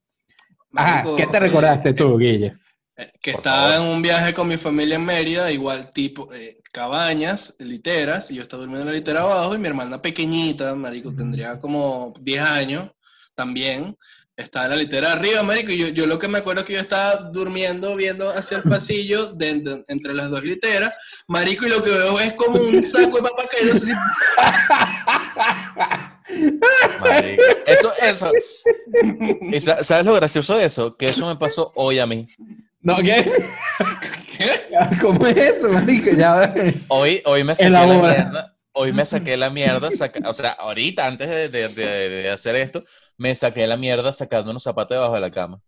Ajá, 0.74 1.04
¿qué 1.16 1.26
te 1.26 1.38
recordaste 1.38 1.92
tú, 1.92 2.16
Guille? 2.18 2.54
Eh, 2.96 3.12
que 3.20 3.32
estaba 3.32 3.76
en 3.76 3.82
un 3.82 4.00
viaje 4.00 4.32
con 4.32 4.48
mi 4.48 4.56
familia 4.56 4.96
en 4.96 5.04
Mérida, 5.04 5.50
igual 5.50 5.92
tipo 5.92 6.32
eh, 6.32 6.60
cabañas, 6.72 7.56
literas, 7.58 8.30
y 8.30 8.36
yo 8.36 8.42
estaba 8.42 8.60
durmiendo 8.60 8.82
en 8.82 8.92
la 8.92 8.98
litera 8.98 9.20
abajo 9.20 9.54
y 9.54 9.58
mi 9.58 9.66
hermana 9.66 10.00
pequeñita, 10.00 10.74
marico, 10.74 11.14
tendría 11.14 11.58
como 11.58 12.14
10 12.20 12.42
años, 12.42 12.90
también. 13.34 13.96
Estaba 14.36 14.64
en 14.64 14.70
la 14.72 14.76
litera 14.76 15.12
arriba, 15.12 15.44
marico, 15.44 15.70
y 15.70 15.78
yo, 15.78 15.88
yo, 15.88 16.06
lo 16.08 16.18
que 16.18 16.26
me 16.26 16.38
acuerdo 16.38 16.62
es 16.62 16.66
que 16.66 16.72
yo 16.72 16.80
estaba 16.80 17.30
durmiendo, 17.30 17.94
viendo 17.94 18.30
hacia 18.30 18.56
el 18.56 18.64
pasillo, 18.64 19.32
de, 19.32 19.84
entre 19.86 20.12
las 20.12 20.28
dos 20.28 20.42
literas, 20.42 20.92
marico, 21.28 21.66
y 21.66 21.68
lo 21.68 21.84
que 21.84 21.90
veo 21.90 22.18
es 22.18 22.32
como 22.32 22.58
un 22.58 22.82
saco 22.82 23.18
de 23.18 23.22
papá 23.22 23.44
caído 23.46 23.74
así. 23.74 23.92
Eso, 27.66 27.92
eso. 28.00 28.32
¿Sabes 29.82 30.06
lo 30.06 30.14
gracioso 30.14 30.56
de 30.56 30.64
eso? 30.64 30.96
Que 30.96 31.06
eso 31.06 31.26
me 31.26 31.36
pasó 31.36 31.70
hoy 31.74 31.98
a 31.98 32.06
mí. 32.06 32.26
No, 32.80 32.96
¿qué? 32.96 33.30
¿Qué? 34.36 34.50
¿Cómo 35.00 35.26
es 35.26 35.36
eso, 35.36 35.68
marico? 35.68 36.10
Ya 36.10 36.54
Hoy, 36.88 37.22
hoy 37.24 37.44
me 37.44 37.54
sentí 37.54 37.74
hoy 38.74 38.92
me 38.92 39.04
saqué 39.04 39.36
la 39.36 39.50
mierda, 39.50 39.88
o 40.26 40.34
sea, 40.34 40.50
ahorita, 40.52 41.06
antes 41.06 41.50
de, 41.50 42.30
hacer 42.30 42.56
esto, 42.56 42.84
me 43.16 43.34
saqué 43.34 43.66
la 43.66 43.76
mierda 43.76 44.12
sacando 44.12 44.50
unos 44.50 44.62
zapatos 44.62 44.96
debajo 44.96 45.14
de 45.14 45.20
la 45.20 45.30
cama. 45.30 45.60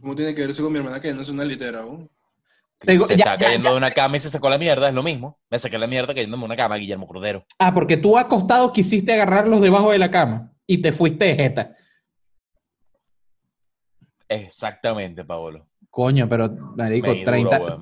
¿Cómo 0.00 0.16
tiene 0.16 0.34
que 0.34 0.40
ver 0.40 0.50
eso 0.50 0.62
con 0.62 0.72
mi 0.72 0.78
hermana 0.78 1.00
que 1.00 1.12
no 1.14 1.20
es 1.20 1.28
una 1.28 1.44
litera? 1.44 1.84
se 2.80 3.14
está 3.14 3.36
cayendo 3.36 3.70
de 3.70 3.76
una 3.76 3.90
cama 3.90 4.16
y 4.16 4.20
se 4.20 4.30
sacó 4.30 4.48
la 4.48 4.56
mierda, 4.56 4.88
es 4.88 4.94
lo 4.94 5.02
mismo. 5.02 5.38
Me 5.50 5.58
saqué 5.58 5.78
la 5.78 5.86
mierda 5.86 6.14
cayéndome 6.14 6.40
de 6.40 6.46
una 6.46 6.56
cama, 6.56 6.76
Guillermo 6.76 7.06
Cordero. 7.06 7.44
Ah, 7.58 7.74
porque 7.74 7.98
tú 7.98 8.16
acostado 8.16 8.72
quisiste 8.72 9.12
agarrarlos 9.12 9.60
debajo 9.60 9.92
de 9.92 9.98
la 9.98 10.10
cama 10.10 10.52
y 10.66 10.80
te 10.80 10.92
fuiste 10.92 11.34
jeta. 11.34 11.76
Exactamente, 14.26 15.24
Paolo. 15.24 15.66
Coño, 15.90 16.28
pero 16.28 16.48
me 16.76 16.88
digo, 16.88 17.12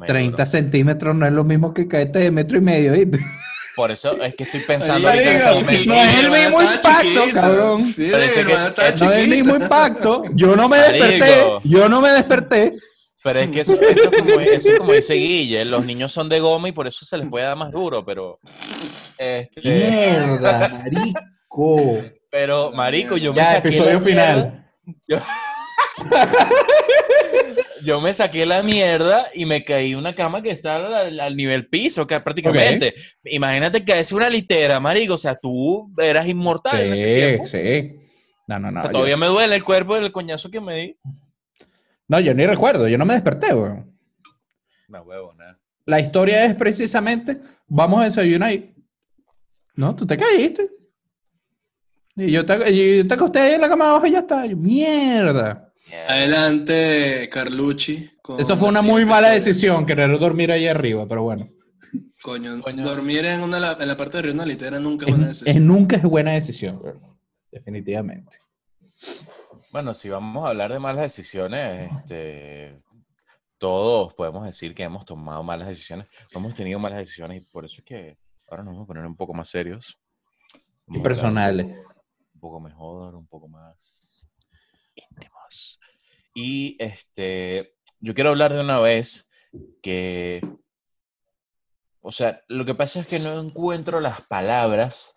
30, 0.06 0.46
centímetros 0.46 1.14
no 1.14 1.26
es 1.26 1.32
lo 1.32 1.44
mismo 1.44 1.74
que 1.74 1.86
caerte 1.86 2.20
de 2.20 2.30
metro 2.32 2.58
y 2.58 2.62
medio, 2.62 2.92
¿viste? 2.92 3.20
Por 3.78 3.92
eso 3.92 4.20
es 4.20 4.34
que 4.34 4.42
estoy 4.42 4.58
pensando 4.62 5.08
ahorita 5.08 5.52
no 5.86 5.94
es 5.94 6.18
el 6.18 6.30
mismo 6.32 6.60
impacto, 6.60 7.24
cabrón. 7.32 7.84
Sí, 7.84 8.08
no 8.08 8.18
es 8.18 8.36
el 9.00 9.28
mismo 9.28 9.54
impacto. 9.54 10.22
Yo 10.34 10.56
no 10.56 10.68
me 10.68 10.78
desperté. 10.78 11.44
Yo 11.62 11.88
no 11.88 12.00
me 12.00 12.10
desperté. 12.10 12.72
Pero 13.22 13.38
es 13.38 13.48
que 13.50 13.60
eso, 13.60 13.80
eso, 13.80 14.10
como, 14.10 14.40
eso 14.40 14.70
como 14.78 14.94
dice 14.94 15.14
Guille, 15.14 15.64
los 15.64 15.86
niños 15.86 16.10
son 16.10 16.28
de 16.28 16.40
goma 16.40 16.68
y 16.68 16.72
por 16.72 16.88
eso 16.88 17.06
se 17.06 17.18
les 17.18 17.28
puede 17.28 17.44
dar 17.44 17.56
más 17.56 17.70
duro, 17.70 18.04
pero... 18.04 18.40
Este... 19.16 19.60
Mierda, 19.62 20.68
marico. 21.48 21.98
Pero, 22.30 22.72
marico, 22.72 23.16
yo 23.16 23.32
me 23.32 23.44
saqué 23.44 23.78
la 23.78 24.00
final. 24.00 24.68
Yo... 25.06 25.18
me 28.00 28.12
saqué 28.12 28.46
la 28.46 28.62
mierda 28.62 29.26
y 29.34 29.46
me 29.46 29.64
caí 29.64 29.92
en 29.92 29.98
una 29.98 30.14
cama 30.14 30.42
que 30.42 30.50
está 30.50 30.76
al, 30.76 31.36
nivel 31.36 31.68
piso, 31.68 32.06
que 32.06 32.18
prácticamente. 32.20 32.94
Imagínate 33.24 33.84
que 33.84 33.98
es 33.98 34.12
una 34.12 34.28
litera, 34.28 34.80
marico. 34.80 35.14
O 35.14 35.18
sea, 35.18 35.36
tú 35.36 35.92
eras 35.98 36.26
inmortal 36.28 36.80
en 36.82 36.92
ese 36.92 37.14
tiempo. 37.14 37.46
Sí, 37.46 37.96
No, 38.46 38.58
no, 38.58 38.70
no. 38.70 38.78
O 38.78 38.80
sea, 38.80 38.90
todavía 38.90 39.16
me 39.16 39.26
duele 39.26 39.56
el 39.56 39.64
cuerpo 39.64 39.94
del 39.94 40.12
coñazo 40.12 40.50
que 40.50 40.60
me 40.60 40.76
di. 40.76 40.96
No, 42.08 42.20
yo 42.20 42.32
ni 42.32 42.46
recuerdo, 42.46 42.88
yo 42.88 42.96
no 42.96 43.04
me 43.04 43.14
desperté, 43.14 43.54
weón. 43.54 43.94
No, 44.88 45.02
huevo, 45.02 45.34
nada. 45.34 45.58
La 45.84 46.00
historia 46.00 46.44
es 46.44 46.54
precisamente, 46.54 47.40
vamos 47.66 48.00
a 48.00 48.04
desayunar 48.04 48.50
ahí. 48.50 48.74
No, 49.74 49.94
tú 49.94 50.06
te 50.06 50.16
caíste. 50.16 50.70
Y 52.16 52.32
yo 52.32 52.44
te, 52.44 53.04
te 53.04 53.14
acosté 53.14 53.38
ahí 53.38 53.54
en 53.54 53.60
la 53.60 53.68
cama 53.68 53.90
abajo 53.90 54.06
y 54.06 54.12
ya 54.12 54.20
está. 54.20 54.42
mierda. 54.46 55.67
Adelante, 56.08 57.28
Carlucci. 57.30 58.10
Eso 58.38 58.56
fue 58.56 58.68
una 58.68 58.82
muy 58.82 59.04
mala 59.04 59.30
decisión, 59.30 59.86
querer 59.86 60.18
dormir 60.18 60.52
ahí 60.52 60.66
arriba, 60.66 61.06
pero 61.08 61.22
bueno. 61.22 61.48
Coño, 62.22 62.56
dormir 62.58 63.24
en, 63.24 63.40
una, 63.40 63.72
en 63.72 63.88
la 63.88 63.96
parte 63.96 64.12
de 64.12 64.18
arriba 64.18 64.34
una 64.34 64.46
litera 64.46 64.78
nunca 64.78 65.06
es, 65.06 65.12
buena 65.12 65.28
decisión. 65.28 65.56
Es, 65.56 65.62
nunca 65.62 65.96
es 65.96 66.02
buena 66.02 66.32
decisión, 66.32 66.82
definitivamente. 67.50 68.38
Bueno, 69.72 69.94
si 69.94 70.08
vamos 70.08 70.44
a 70.44 70.48
hablar 70.48 70.72
de 70.72 70.78
malas 70.78 71.02
decisiones, 71.02 71.90
este, 71.92 72.82
todos 73.58 74.14
podemos 74.14 74.44
decir 74.44 74.74
que 74.74 74.82
hemos 74.82 75.04
tomado 75.04 75.42
malas 75.42 75.68
decisiones, 75.68 76.06
hemos 76.32 76.54
tenido 76.54 76.78
malas 76.78 76.98
decisiones 76.98 77.42
y 77.42 77.46
por 77.46 77.64
eso 77.64 77.76
es 77.80 77.84
que 77.84 78.18
ahora 78.48 78.62
nos 78.62 78.74
vamos 78.74 78.84
a 78.84 78.88
poner 78.88 79.06
un 79.06 79.16
poco 79.16 79.34
más 79.34 79.48
serios. 79.48 79.98
y 80.88 80.98
personales. 81.00 81.66
Un 82.34 82.40
poco, 82.40 82.60
mejor, 82.60 83.14
un 83.14 83.26
poco 83.26 83.48
más. 83.48 84.07
Y 86.40 86.76
este, 86.78 87.74
yo 87.98 88.14
quiero 88.14 88.30
hablar 88.30 88.52
de 88.52 88.60
una 88.60 88.78
vez 88.78 89.28
que, 89.82 90.40
o 92.00 92.12
sea, 92.12 92.42
lo 92.46 92.64
que 92.64 92.76
pasa 92.76 93.00
es 93.00 93.08
que 93.08 93.18
no 93.18 93.40
encuentro 93.40 93.98
las 93.98 94.20
palabras 94.20 95.16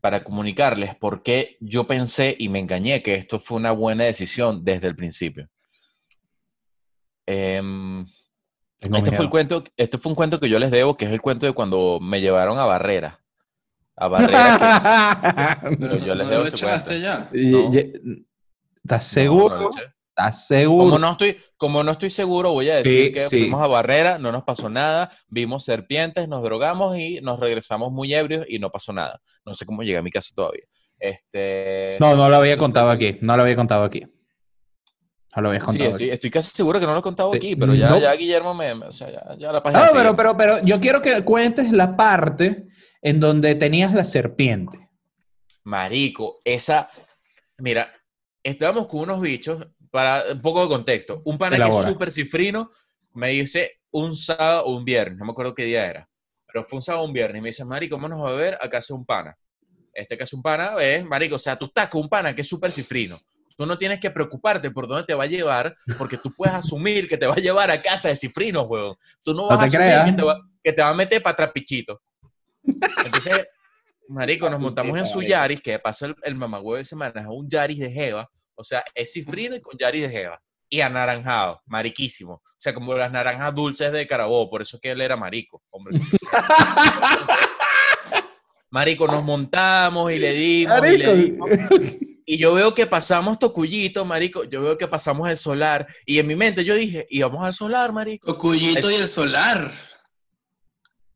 para 0.00 0.22
comunicarles 0.22 0.94
por 0.94 1.24
qué 1.24 1.56
yo 1.58 1.88
pensé 1.88 2.36
y 2.38 2.50
me 2.50 2.60
engañé 2.60 3.02
que 3.02 3.14
esto 3.14 3.40
fue 3.40 3.56
una 3.56 3.72
buena 3.72 4.04
decisión 4.04 4.64
desde 4.64 4.86
el 4.86 4.94
principio. 4.94 5.48
Em, 7.26 8.06
este, 8.78 9.10
fue 9.10 9.24
el 9.24 9.30
cuento, 9.30 9.64
este 9.76 9.98
fue 9.98 10.10
un 10.10 10.16
cuento 10.16 10.38
que 10.38 10.48
yo 10.48 10.60
les 10.60 10.70
debo, 10.70 10.96
que 10.96 11.06
es 11.06 11.10
el 11.10 11.20
cuento 11.20 11.46
de 11.46 11.52
cuando 11.52 11.98
me 12.00 12.20
llevaron 12.20 12.60
a 12.60 12.64
Barrera. 12.64 13.20
A 13.96 14.06
Barrera. 14.06 15.56
Pero 15.80 15.96
yo 15.96 16.14
les 16.14 16.28
debo 16.28 16.44
este 16.44 16.64
cuento. 16.64 16.92
Ya? 16.92 17.28
¿Estás 18.84 19.04
seguro? 19.04 19.68
¿Estás 20.16 20.46
seguro? 20.46 20.84
Como 20.84 20.98
no 21.00 21.10
estoy, 21.10 21.36
como 21.56 21.82
no 21.82 21.90
estoy 21.90 22.08
seguro, 22.08 22.52
voy 22.52 22.70
a 22.70 22.76
decir 22.76 23.12
que 23.12 23.24
fuimos 23.24 23.60
a 23.60 23.66
Barrera, 23.66 24.16
no 24.16 24.30
nos 24.30 24.44
pasó 24.44 24.70
nada, 24.70 25.10
vimos 25.26 25.64
serpientes, 25.64 26.28
nos 26.28 26.40
drogamos 26.40 26.96
y 26.96 27.20
nos 27.20 27.40
regresamos 27.40 27.90
muy 27.90 28.14
ebrios 28.14 28.46
y 28.48 28.60
no 28.60 28.70
pasó 28.70 28.92
nada. 28.92 29.20
No 29.44 29.54
sé 29.54 29.66
cómo 29.66 29.82
llegué 29.82 29.98
a 29.98 30.02
mi 30.02 30.12
casa 30.12 30.30
todavía. 30.32 30.62
Este... 31.00 31.96
No, 31.98 32.14
no 32.14 32.28
lo 32.28 32.36
había 32.36 32.56
contado 32.56 32.90
aquí, 32.90 33.18
no 33.22 33.36
lo 33.36 33.42
había 33.42 33.56
contado 33.56 33.82
aquí. 33.82 34.02
No 35.34 35.42
lo 35.42 35.48
había 35.48 35.60
contado 35.62 35.98
sí, 35.98 36.08
estoy, 36.08 36.30
casi 36.30 36.54
seguro 36.54 36.78
que 36.78 36.86
no 36.86 36.92
lo 36.92 37.00
he 37.00 37.02
contado 37.02 37.34
aquí, 37.34 37.56
pero 37.56 37.74
ya, 37.74 37.98
ya 37.98 38.14
Guillermo 38.14 38.54
me... 38.54 38.70
O 38.72 38.92
sea, 38.92 39.10
ya, 39.10 39.36
ya 39.36 39.50
la 39.50 39.64
página... 39.64 39.86
No, 39.86 39.92
pero, 39.94 40.14
pero, 40.14 40.36
pero 40.36 40.64
yo 40.64 40.78
quiero 40.78 41.02
que 41.02 41.24
cuentes 41.24 41.72
la 41.72 41.96
parte 41.96 42.68
en 43.02 43.18
donde 43.18 43.56
tenías 43.56 43.92
la 43.92 44.04
serpiente. 44.04 44.90
Marico, 45.64 46.40
esa... 46.44 46.88
Mira, 47.58 47.88
estábamos 48.44 48.86
con 48.86 49.00
unos 49.00 49.20
bichos, 49.20 49.66
para 49.94 50.24
un 50.32 50.42
poco 50.42 50.62
de 50.62 50.68
contexto, 50.68 51.22
un 51.24 51.38
pana 51.38 51.56
que 51.56 51.70
es 51.70 51.84
súper 51.84 52.10
cifrino 52.10 52.72
me 53.12 53.28
dice 53.28 53.78
un 53.92 54.16
sábado 54.16 54.64
o 54.64 54.76
un 54.76 54.84
viernes, 54.84 55.16
no 55.16 55.24
me 55.24 55.30
acuerdo 55.30 55.54
qué 55.54 55.66
día 55.66 55.86
era, 55.88 56.08
pero 56.48 56.64
fue 56.64 56.78
un 56.78 56.82
sábado 56.82 57.04
o 57.04 57.06
un 57.06 57.12
viernes, 57.12 57.38
y 57.38 57.40
me 57.40 57.48
dice, 57.50 57.64
Marico, 57.64 57.96
vamos 57.96 58.28
a 58.28 58.32
ver 58.32 58.58
a 58.60 58.68
casa 58.68 58.92
de 58.92 58.98
un 58.98 59.06
pana. 59.06 59.38
Este 59.92 60.18
que 60.18 60.24
es 60.24 60.32
un 60.32 60.42
pana 60.42 60.74
es, 60.82 61.04
Marico, 61.04 61.36
o 61.36 61.38
sea, 61.38 61.54
tú 61.54 61.66
estás 61.66 61.88
con 61.90 62.00
un 62.00 62.08
pana 62.08 62.34
que 62.34 62.40
es 62.40 62.48
súper 62.48 62.72
cifrino. 62.72 63.20
Tú 63.56 63.66
no 63.66 63.78
tienes 63.78 64.00
que 64.00 64.10
preocuparte 64.10 64.72
por 64.72 64.88
dónde 64.88 65.04
te 65.04 65.14
va 65.14 65.22
a 65.22 65.28
llevar, 65.28 65.76
porque 65.96 66.18
tú 66.18 66.34
puedes 66.34 66.56
asumir 66.56 67.06
que 67.06 67.16
te 67.16 67.28
va 67.28 67.34
a 67.34 67.40
llevar 67.40 67.70
a 67.70 67.80
casa 67.80 68.08
de 68.08 68.16
cifrino, 68.16 68.62
weón. 68.62 68.96
Tú 69.22 69.32
no 69.32 69.46
vas 69.46 69.60
a 69.60 69.62
asumir 69.62 70.06
que 70.06 70.12
te, 70.12 70.22
va, 70.24 70.40
que 70.60 70.72
te, 70.72 70.82
va, 70.82 70.88
a 70.88 70.94
meter 70.94 71.22
para 71.22 71.36
trapichito. 71.36 72.02
Entonces, 73.04 73.46
Marico, 74.08 74.50
nos 74.50 74.58
montamos 74.58 74.98
en 74.98 75.06
su 75.06 75.22
Yaris, 75.22 75.60
que 75.60 75.78
pasó 75.78 76.06
el, 76.06 76.16
el 76.24 76.34
mamagüevo 76.34 76.78
de 76.78 76.84
semana, 76.84 77.30
un 77.30 77.48
Yaris 77.48 77.78
de 77.78 77.92
Jeva, 77.92 78.28
o 78.54 78.64
sea, 78.64 78.84
es 78.94 79.12
cifrino 79.12 79.56
y 79.56 79.60
con 79.60 79.78
Yaris 79.78 80.02
de 80.02 80.08
Jeva. 80.08 80.40
Y 80.68 80.80
anaranjado, 80.80 81.60
mariquísimo. 81.66 82.34
O 82.34 82.42
sea, 82.56 82.74
como 82.74 82.94
las 82.94 83.12
naranjas 83.12 83.54
dulces 83.54 83.92
de 83.92 84.06
Carabobo, 84.06 84.50
por 84.50 84.62
eso 84.62 84.78
que 84.80 84.90
él 84.90 85.00
era 85.00 85.16
marico, 85.16 85.62
hombre. 85.70 86.00
marico, 88.70 89.06
nos 89.06 89.22
montamos 89.22 90.10
y 90.10 90.18
le 90.18 90.32
dimos, 90.32 90.86
y 90.86 90.98
le 90.98 91.14
dimos. 91.14 91.50
Y 92.26 92.38
yo 92.38 92.54
veo 92.54 92.74
que 92.74 92.86
pasamos 92.86 93.38
Tocuyito, 93.38 94.04
marico. 94.04 94.44
Yo 94.44 94.62
veo 94.62 94.78
que 94.78 94.88
pasamos 94.88 95.28
el 95.28 95.36
solar. 95.36 95.86
Y 96.06 96.18
en 96.18 96.26
mi 96.26 96.34
mente 96.34 96.64
yo 96.64 96.74
dije, 96.74 97.06
íbamos 97.10 97.44
al 97.44 97.52
solar, 97.52 97.92
marico. 97.92 98.26
Tocuyito 98.26 98.90
y 98.90 98.94
el 98.94 99.08
solar. 99.08 99.70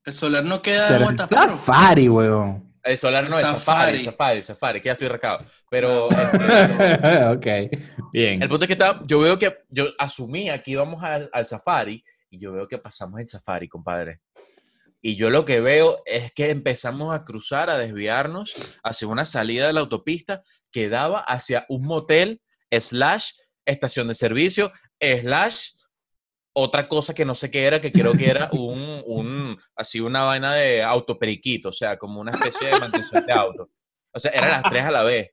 El 0.04 0.12
solar 0.12 0.44
no 0.44 0.60
queda 0.60 0.98
en 0.98 1.18
Safari, 1.18 2.08
weón. 2.08 2.67
El 2.88 2.96
solar 2.96 3.28
no 3.28 3.38
es 3.38 3.46
safari, 3.46 4.00
safari, 4.00 4.40
safari, 4.40 4.80
que 4.80 4.86
ya 4.86 4.92
estoy 4.92 5.08
recado. 5.08 5.44
Pero. 5.68 6.08
Este, 6.10 7.24
ok, 7.68 8.10
bien. 8.12 8.42
El 8.42 8.48
punto 8.48 8.64
es 8.64 8.66
que 8.66 8.72
está, 8.72 9.02
yo 9.04 9.20
veo 9.20 9.38
que. 9.38 9.58
Yo 9.68 9.88
asumía 9.98 10.62
que 10.62 10.70
íbamos 10.70 11.04
al, 11.04 11.28
al 11.34 11.44
safari 11.44 12.02
y 12.30 12.38
yo 12.38 12.52
veo 12.52 12.66
que 12.66 12.78
pasamos 12.78 13.20
el 13.20 13.28
safari, 13.28 13.68
compadre. 13.68 14.20
Y 15.02 15.16
yo 15.16 15.28
lo 15.28 15.44
que 15.44 15.60
veo 15.60 16.02
es 16.06 16.32
que 16.32 16.48
empezamos 16.48 17.14
a 17.14 17.24
cruzar, 17.24 17.68
a 17.68 17.76
desviarnos 17.76 18.54
hacia 18.82 19.06
una 19.06 19.26
salida 19.26 19.66
de 19.66 19.74
la 19.74 19.80
autopista 19.80 20.42
que 20.72 20.88
daba 20.88 21.20
hacia 21.20 21.66
un 21.68 21.84
motel, 21.84 22.40
slash, 22.70 23.32
estación 23.66 24.08
de 24.08 24.14
servicio, 24.14 24.72
slash, 24.98 25.72
otra 26.52 26.88
cosa 26.88 27.14
que 27.14 27.24
no 27.24 27.34
sé 27.34 27.50
qué 27.50 27.64
era, 27.64 27.80
que 27.80 27.92
creo 27.92 28.14
que 28.14 28.28
era 28.28 28.48
un, 28.52 29.02
un 29.06 29.58
así 29.76 30.00
una 30.00 30.22
vaina 30.24 30.54
de 30.54 30.82
autoperiquito, 30.82 31.68
o 31.68 31.72
sea, 31.72 31.96
como 31.96 32.20
una 32.20 32.32
especie 32.32 32.68
de 32.68 32.80
mantención 32.80 33.24
de 33.24 33.32
auto. 33.32 33.70
O 34.12 34.18
sea, 34.18 34.32
eran 34.32 34.50
las 34.50 34.62
tres 34.64 34.82
a 34.82 34.90
la 34.90 35.04
vez. 35.04 35.30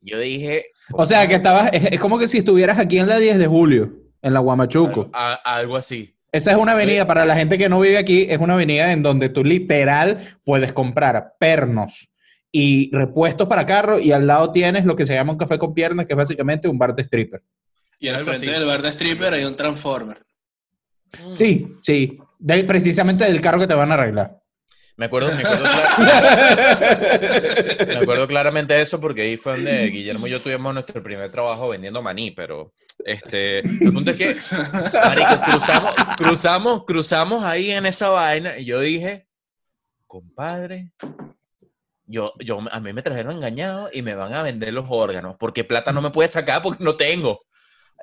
Yo 0.00 0.18
dije... 0.18 0.66
O 0.92 1.06
sea, 1.06 1.26
que 1.26 1.34
estabas, 1.34 1.70
es, 1.72 2.00
como 2.00 2.18
que 2.18 2.28
si 2.28 2.38
estuvieras 2.38 2.78
aquí 2.78 2.98
en 2.98 3.08
la 3.08 3.18
10 3.18 3.38
de 3.38 3.46
julio, 3.46 3.92
en 4.22 4.34
la 4.34 4.40
Guamachuco. 4.40 5.10
algo 5.12 5.76
así. 5.76 6.14
Esa 6.32 6.50
es 6.50 6.56
una 6.56 6.72
avenida, 6.72 7.06
para 7.06 7.24
la 7.24 7.36
gente 7.36 7.56
que 7.56 7.68
no 7.68 7.78
vive 7.78 7.96
aquí, 7.96 8.26
es 8.28 8.38
una 8.38 8.54
avenida 8.54 8.90
en 8.90 9.02
donde 9.02 9.28
tú 9.28 9.44
literal 9.44 10.38
puedes 10.42 10.72
comprar 10.72 11.34
pernos 11.38 12.08
y 12.50 12.90
repuestos 12.90 13.46
para 13.46 13.66
carro 13.66 14.00
y 14.00 14.10
al 14.12 14.26
lado 14.26 14.50
tienes 14.50 14.84
lo 14.84 14.96
que 14.96 15.04
se 15.04 15.14
llama 15.14 15.32
un 15.32 15.38
café 15.38 15.58
con 15.58 15.74
piernas, 15.74 16.06
que 16.06 16.12
es 16.12 16.16
básicamente 16.16 16.66
un 16.66 16.76
bar 16.76 16.94
de 16.94 17.02
stripper. 17.02 17.42
Y 18.00 18.08
al 18.08 18.20
frente 18.20 18.50
del 18.50 18.66
bar 18.66 18.82
de 18.82 18.88
stripper 18.88 19.32
hay 19.32 19.44
un 19.44 19.56
transformer. 19.56 20.24
Sí, 21.30 21.74
sí. 21.82 22.18
precisamente 22.66 23.24
del 23.24 23.40
carro 23.40 23.60
que 23.60 23.66
te 23.66 23.74
van 23.74 23.90
a 23.90 23.94
arreglar. 23.94 24.44
Me 24.96 25.06
acuerdo, 25.06 25.32
me 25.32 25.42
acuerdo, 25.42 25.64
me 27.88 27.96
acuerdo 27.96 28.28
claramente 28.28 28.74
de 28.74 28.82
eso 28.82 29.00
porque 29.00 29.22
ahí 29.22 29.36
fue 29.36 29.54
donde 29.54 29.88
Guillermo 29.88 30.28
y 30.28 30.30
yo 30.30 30.40
tuvimos 30.40 30.72
nuestro 30.72 31.02
primer 31.02 31.32
trabajo 31.32 31.68
vendiendo 31.68 32.00
maní, 32.00 32.30
pero 32.30 32.74
este, 33.04 33.58
el 33.58 33.92
punto 33.92 34.12
es 34.12 34.18
que, 34.18 34.36
cruzamos, 35.44 35.94
cruzamos, 36.16 36.84
cruzamos 36.84 37.42
ahí 37.42 37.72
en 37.72 37.86
esa 37.86 38.10
vaina 38.10 38.56
y 38.56 38.66
yo 38.66 38.78
dije, 38.78 39.26
compadre, 40.06 40.92
yo, 42.06 42.32
yo, 42.38 42.60
a 42.70 42.78
mí 42.78 42.92
me 42.92 43.02
trajeron 43.02 43.34
engañado 43.34 43.90
y 43.92 44.02
me 44.02 44.14
van 44.14 44.32
a 44.32 44.42
vender 44.42 44.72
los 44.72 44.86
órganos 44.88 45.34
porque 45.40 45.64
plata 45.64 45.90
no 45.90 46.02
me 46.02 46.10
puede 46.10 46.28
sacar 46.28 46.62
porque 46.62 46.84
no 46.84 46.96
tengo. 46.96 47.44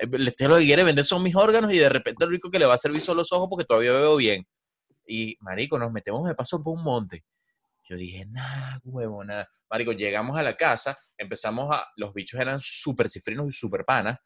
Este 0.02 0.48
lo 0.48 0.58
que 0.58 0.66
quiere 0.66 0.84
vender 0.84 1.06
son 1.06 1.22
mis 1.22 1.36
órganos 1.36 1.72
y 1.72 1.78
de 1.78 1.90
repente 1.90 2.26
lo 2.26 2.30
único 2.30 2.50
que 2.50 2.58
le 2.58 2.66
va 2.66 2.74
a 2.74 2.78
servir 2.78 3.02
son 3.02 3.18
los 3.18 3.32
ojos 3.32 3.48
porque 3.48 3.66
todavía 3.66 3.92
veo 3.92 4.16
bien. 4.16 4.48
Y, 5.06 5.38
marico, 5.42 5.78
nos 5.78 5.92
metemos 5.92 6.28
de 6.28 6.34
paso 6.34 6.64
por 6.64 6.76
un 6.76 6.84
monte. 6.84 7.24
Yo 7.88 7.96
dije, 7.96 8.26
nada, 8.26 8.80
huevo, 8.84 9.24
nada. 9.24 9.48
Marico, 9.70 9.92
llegamos 9.92 10.38
a 10.38 10.44
la 10.44 10.56
casa, 10.56 10.98
empezamos 11.18 11.70
a... 11.76 11.86
Los 11.98 12.14
bichos 12.14 12.40
eran 12.40 12.58
súper 12.60 13.10
cifrinos 13.10 13.48
y 13.48 13.52
súper 13.52 13.86
panas, 13.86 14.18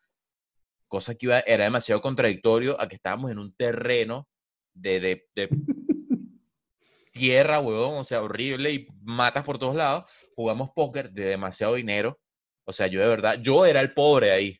cosa 0.87 1.15
que 1.15 1.25
iba, 1.25 1.39
era 1.39 1.65
demasiado 1.65 2.01
contradictorio 2.01 2.79
a 2.79 2.87
que 2.87 2.95
estábamos 2.95 3.31
en 3.31 3.39
un 3.39 3.53
terreno 3.55 4.29
de, 4.73 4.99
de, 4.99 5.27
de 5.35 5.49
tierra, 7.11 7.59
huevón, 7.59 7.97
o 7.97 8.03
sea, 8.03 8.21
horrible 8.21 8.71
y 8.71 8.87
matas 9.01 9.43
por 9.43 9.57
todos 9.57 9.75
lados. 9.75 10.09
Jugamos 10.35 10.69
póker 10.73 11.11
de 11.11 11.25
demasiado 11.25 11.75
dinero. 11.75 12.19
O 12.65 12.71
sea, 12.71 12.87
yo 12.87 13.01
de 13.01 13.07
verdad, 13.07 13.39
yo 13.41 13.65
era 13.65 13.81
el 13.81 13.93
pobre 13.93 14.31
ahí. 14.31 14.57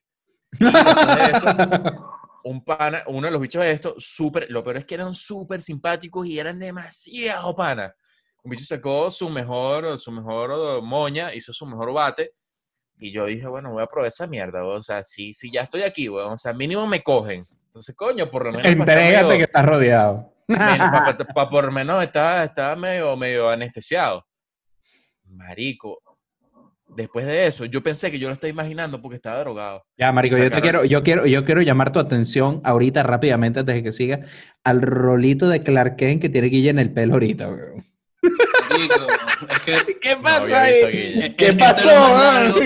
un 2.43 2.63
pana, 2.63 3.03
uno 3.07 3.27
de 3.27 3.31
los 3.31 3.41
bichos 3.41 3.63
de 3.63 3.71
esto, 3.71 3.95
súper, 3.97 4.49
lo 4.49 4.63
peor 4.63 4.77
es 4.77 4.85
que 4.85 4.95
eran 4.95 5.13
súper 5.13 5.61
simpáticos 5.61 6.27
y 6.27 6.39
eran 6.39 6.59
demasiado 6.59 7.55
panas. 7.55 7.93
Un 8.43 8.51
bicho 8.51 8.65
sacó 8.65 9.09
su 9.09 9.29
mejor, 9.29 9.97
su 9.97 10.11
mejor 10.11 10.81
moña, 10.83 11.33
hizo 11.33 11.51
su 11.51 11.65
mejor 11.65 11.91
bate. 11.93 12.31
Y 12.97 13.11
yo 13.11 13.25
dije, 13.25 13.47
bueno, 13.47 13.71
voy 13.71 13.81
a 13.81 13.87
probar 13.87 14.07
esa 14.07 14.27
mierda. 14.27 14.63
O 14.63 14.81
sea, 14.81 15.03
si, 15.03 15.33
si 15.33 15.51
ya 15.51 15.61
estoy 15.61 15.81
aquí, 15.81 16.07
weón, 16.07 16.33
o 16.33 16.37
sea, 16.37 16.53
mínimo 16.53 16.85
me 16.85 17.01
cogen. 17.01 17.47
Entonces, 17.65 17.95
coño, 17.95 18.29
por 18.29 18.45
lo 18.45 18.51
menos. 18.51 18.71
Entrégate 18.71 19.37
que 19.37 19.43
estás 19.43 19.65
rodeado. 19.65 20.31
Para 20.47 21.17
por 21.49 21.65
lo 21.65 21.71
menos 21.71 22.03
estaba, 22.03 22.43
estaba 22.43 22.75
medio, 22.75 23.17
medio 23.17 23.49
anestesiado. 23.49 24.25
Marico, 25.23 25.99
después 26.95 27.25
de 27.25 27.47
eso, 27.47 27.65
yo 27.65 27.81
pensé 27.81 28.11
que 28.11 28.19
yo 28.19 28.27
lo 28.27 28.33
estaba 28.33 28.49
imaginando 28.49 29.01
porque 29.01 29.15
estaba 29.15 29.39
drogado. 29.39 29.83
Ya, 29.97 30.11
marico, 30.11 30.37
yo 30.37 30.49
te 30.49 30.61
quiero, 30.61 30.85
yo 30.85 31.03
quiero, 31.03 31.25
yo 31.25 31.45
quiero 31.45 31.61
llamar 31.61 31.91
tu 31.91 31.99
atención 31.99 32.61
ahorita 32.63 33.03
rápidamente 33.03 33.59
antes 33.59 33.75
de 33.75 33.83
que 33.83 33.91
siga 33.91 34.21
al 34.63 34.81
rolito 34.81 35.47
de 35.47 35.63
Clark 35.63 35.95
Kent 35.97 36.21
que 36.21 36.29
tiene 36.29 36.47
Guille 36.47 36.69
en 36.69 36.79
el 36.79 36.91
pelo 36.91 37.13
ahorita, 37.13 37.47
weón. 37.49 37.85
¿Qué 40.01 40.15
pasa 40.21 40.63
ahí? 40.63 41.35
¿Qué 41.37 41.53
pasó? 41.53 41.89
Esto 42.47 42.61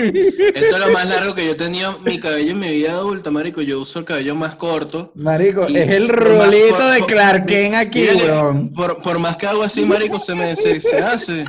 es, 0.54 0.78
lo 0.78 0.90
más 0.90 1.08
largo 1.08 1.34
que 1.34 1.44
yo 1.44 1.52
he 1.52 1.54
tenido 1.54 1.98
mi 2.04 2.18
cabello 2.18 2.52
en 2.52 2.58
mi 2.58 2.70
vida 2.70 2.92
adulta, 2.92 3.30
marico. 3.30 3.60
Yo 3.62 3.80
uso 3.80 3.98
el 3.98 4.04
cabello 4.04 4.34
más 4.34 4.56
corto. 4.56 5.12
Marico, 5.14 5.66
es 5.66 5.90
el 5.90 6.08
rolito 6.08 6.88
de 6.88 7.00
Clark 7.02 7.46
Kent 7.46 7.74
aquí, 7.74 8.06
weón. 8.24 8.72
Por, 8.72 9.02
por, 9.02 9.18
más 9.18 9.36
que 9.36 9.46
hago 9.46 9.62
así, 9.62 9.84
marico, 9.84 10.18
se 10.18 10.34
me 10.34 10.56
se, 10.56 10.80
se 10.80 10.98
hace. 10.98 11.44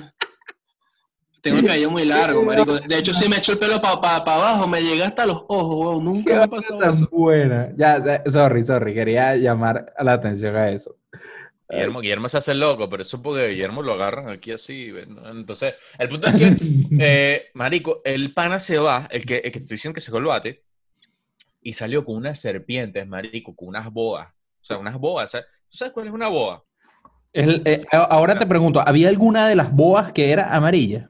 Tengo 1.41 1.57
el 1.57 1.65
cabello 1.65 1.89
muy 1.89 2.05
largo, 2.05 2.43
marico. 2.43 2.79
De 2.79 2.97
hecho, 2.97 3.13
si 3.13 3.27
me 3.27 3.37
echo 3.37 3.53
el 3.53 3.57
pelo 3.57 3.81
para 3.81 3.99
pa, 3.99 4.23
pa 4.23 4.35
abajo, 4.35 4.67
me 4.67 4.81
llega 4.81 5.07
hasta 5.07 5.25
los 5.25 5.43
ojos, 5.47 5.75
weón. 5.75 6.05
Nunca 6.05 6.35
me 6.35 6.43
ha 6.43 6.47
pasado 6.47 6.83
eso. 6.83 7.09
buena. 7.11 7.73
Ya, 7.75 8.23
sorry, 8.27 8.63
sorry. 8.63 8.93
Quería 8.93 9.35
llamar 9.35 9.91
la 9.99 10.13
atención 10.13 10.55
a 10.55 10.69
eso. 10.69 10.97
Guillermo, 11.67 12.01
Guillermo 12.01 12.29
se 12.29 12.37
hace 12.37 12.53
loco, 12.53 12.89
pero 12.89 13.01
eso 13.01 13.21
porque 13.21 13.47
Guillermo 13.47 13.81
lo 13.81 13.93
agarran 13.93 14.29
aquí 14.29 14.51
así. 14.51 14.93
Entonces, 15.31 15.75
el 15.97 16.09
punto 16.09 16.27
es 16.27 16.35
que, 16.35 16.57
eh, 16.99 17.49
Marico, 17.53 18.01
el 18.03 18.33
pana 18.33 18.59
se 18.59 18.77
va, 18.77 19.07
el 19.09 19.25
que, 19.25 19.37
el 19.37 19.51
que 19.51 19.59
estoy 19.59 19.75
diciendo 19.75 19.95
que 19.95 20.01
se 20.01 20.11
bate, 20.11 20.63
y 21.61 21.73
salió 21.73 22.03
con 22.03 22.17
unas 22.17 22.39
serpientes, 22.39 23.07
Marico, 23.07 23.55
con 23.55 23.69
unas 23.69 23.91
boas. 23.91 24.27
O 24.27 24.65
sea, 24.65 24.77
unas 24.77 24.97
boas. 24.99 25.31
¿Tú 25.31 25.77
sabes 25.77 25.93
cuál 25.93 26.07
es 26.07 26.13
una 26.13 26.27
boa? 26.27 26.63
Eh, 27.33 27.81
ahora 27.91 28.37
te 28.37 28.45
pregunto, 28.45 28.83
¿había 28.85 29.07
alguna 29.07 29.47
de 29.47 29.55
las 29.55 29.71
boas 29.71 30.11
que 30.11 30.31
era 30.31 30.53
amarilla? 30.53 31.09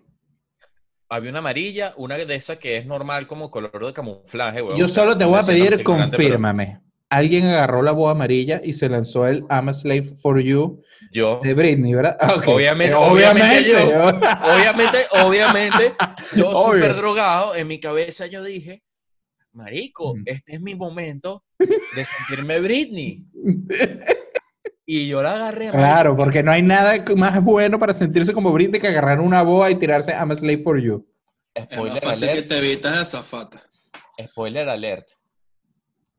Había 1.11 1.29
una 1.29 1.39
amarilla, 1.39 1.93
una 1.97 2.17
de 2.17 2.35
esas 2.35 2.57
que 2.57 2.77
es 2.77 2.85
normal 2.85 3.27
como 3.27 3.51
color 3.51 3.85
de 3.85 3.93
camuflaje. 3.93 4.63
Yo 4.77 4.87
solo 4.87 5.17
te 5.17 5.25
voy 5.25 5.39
a 5.39 5.43
pedir, 5.43 5.83
confírmame 5.83 6.79
alguien 7.11 7.45
agarró 7.45 7.83
la 7.83 7.91
boa 7.91 8.11
amarilla 8.11 8.61
y 8.63 8.73
se 8.73 8.89
lanzó 8.89 9.27
el 9.27 9.43
I'm 9.49 9.67
a 9.67 9.73
Slave 9.73 10.15
for 10.21 10.41
You 10.41 10.81
yo. 11.11 11.41
de 11.43 11.53
Britney, 11.53 11.93
¿verdad? 11.93 12.17
Obviamente, 12.47 12.95
obviamente, 12.95 13.69
yo, 13.69 14.05
obviamente, 14.05 14.97
obviamente, 15.21 15.93
yo 16.35 16.55
súper 16.65 16.95
drogado, 16.95 17.53
en 17.53 17.67
mi 17.67 17.79
cabeza 17.79 18.27
yo 18.27 18.41
dije, 18.43 18.81
marico, 19.51 20.15
este 20.25 20.55
es 20.55 20.61
mi 20.61 20.73
momento 20.73 21.43
de 21.59 22.05
sentirme 22.05 22.59
Britney. 22.61 23.25
Y 24.93 25.07
yo 25.07 25.23
la 25.23 25.35
agarré. 25.35 25.69
Claro, 25.69 26.17
porque 26.17 26.43
no 26.43 26.51
hay 26.51 26.61
nada 26.61 27.05
más 27.15 27.41
bueno 27.41 27.79
para 27.79 27.93
sentirse 27.93 28.33
como 28.33 28.51
Britney 28.51 28.81
que 28.81 28.89
agarrar 28.89 29.21
una 29.21 29.41
boa 29.41 29.71
y 29.71 29.75
tirarse 29.75 30.11
I'm 30.11 30.31
a 30.31 30.35
Slave 30.35 30.63
for 30.63 30.81
You. 30.81 31.07
Spoiler 31.57 32.03
es 32.03 32.21
alert. 32.21 32.33
que 32.33 32.41
te 32.41 32.57
evitas 32.57 33.07
esa 33.07 33.23
fata. 33.23 33.63
Spoiler 34.21 34.67
alert 34.67 35.07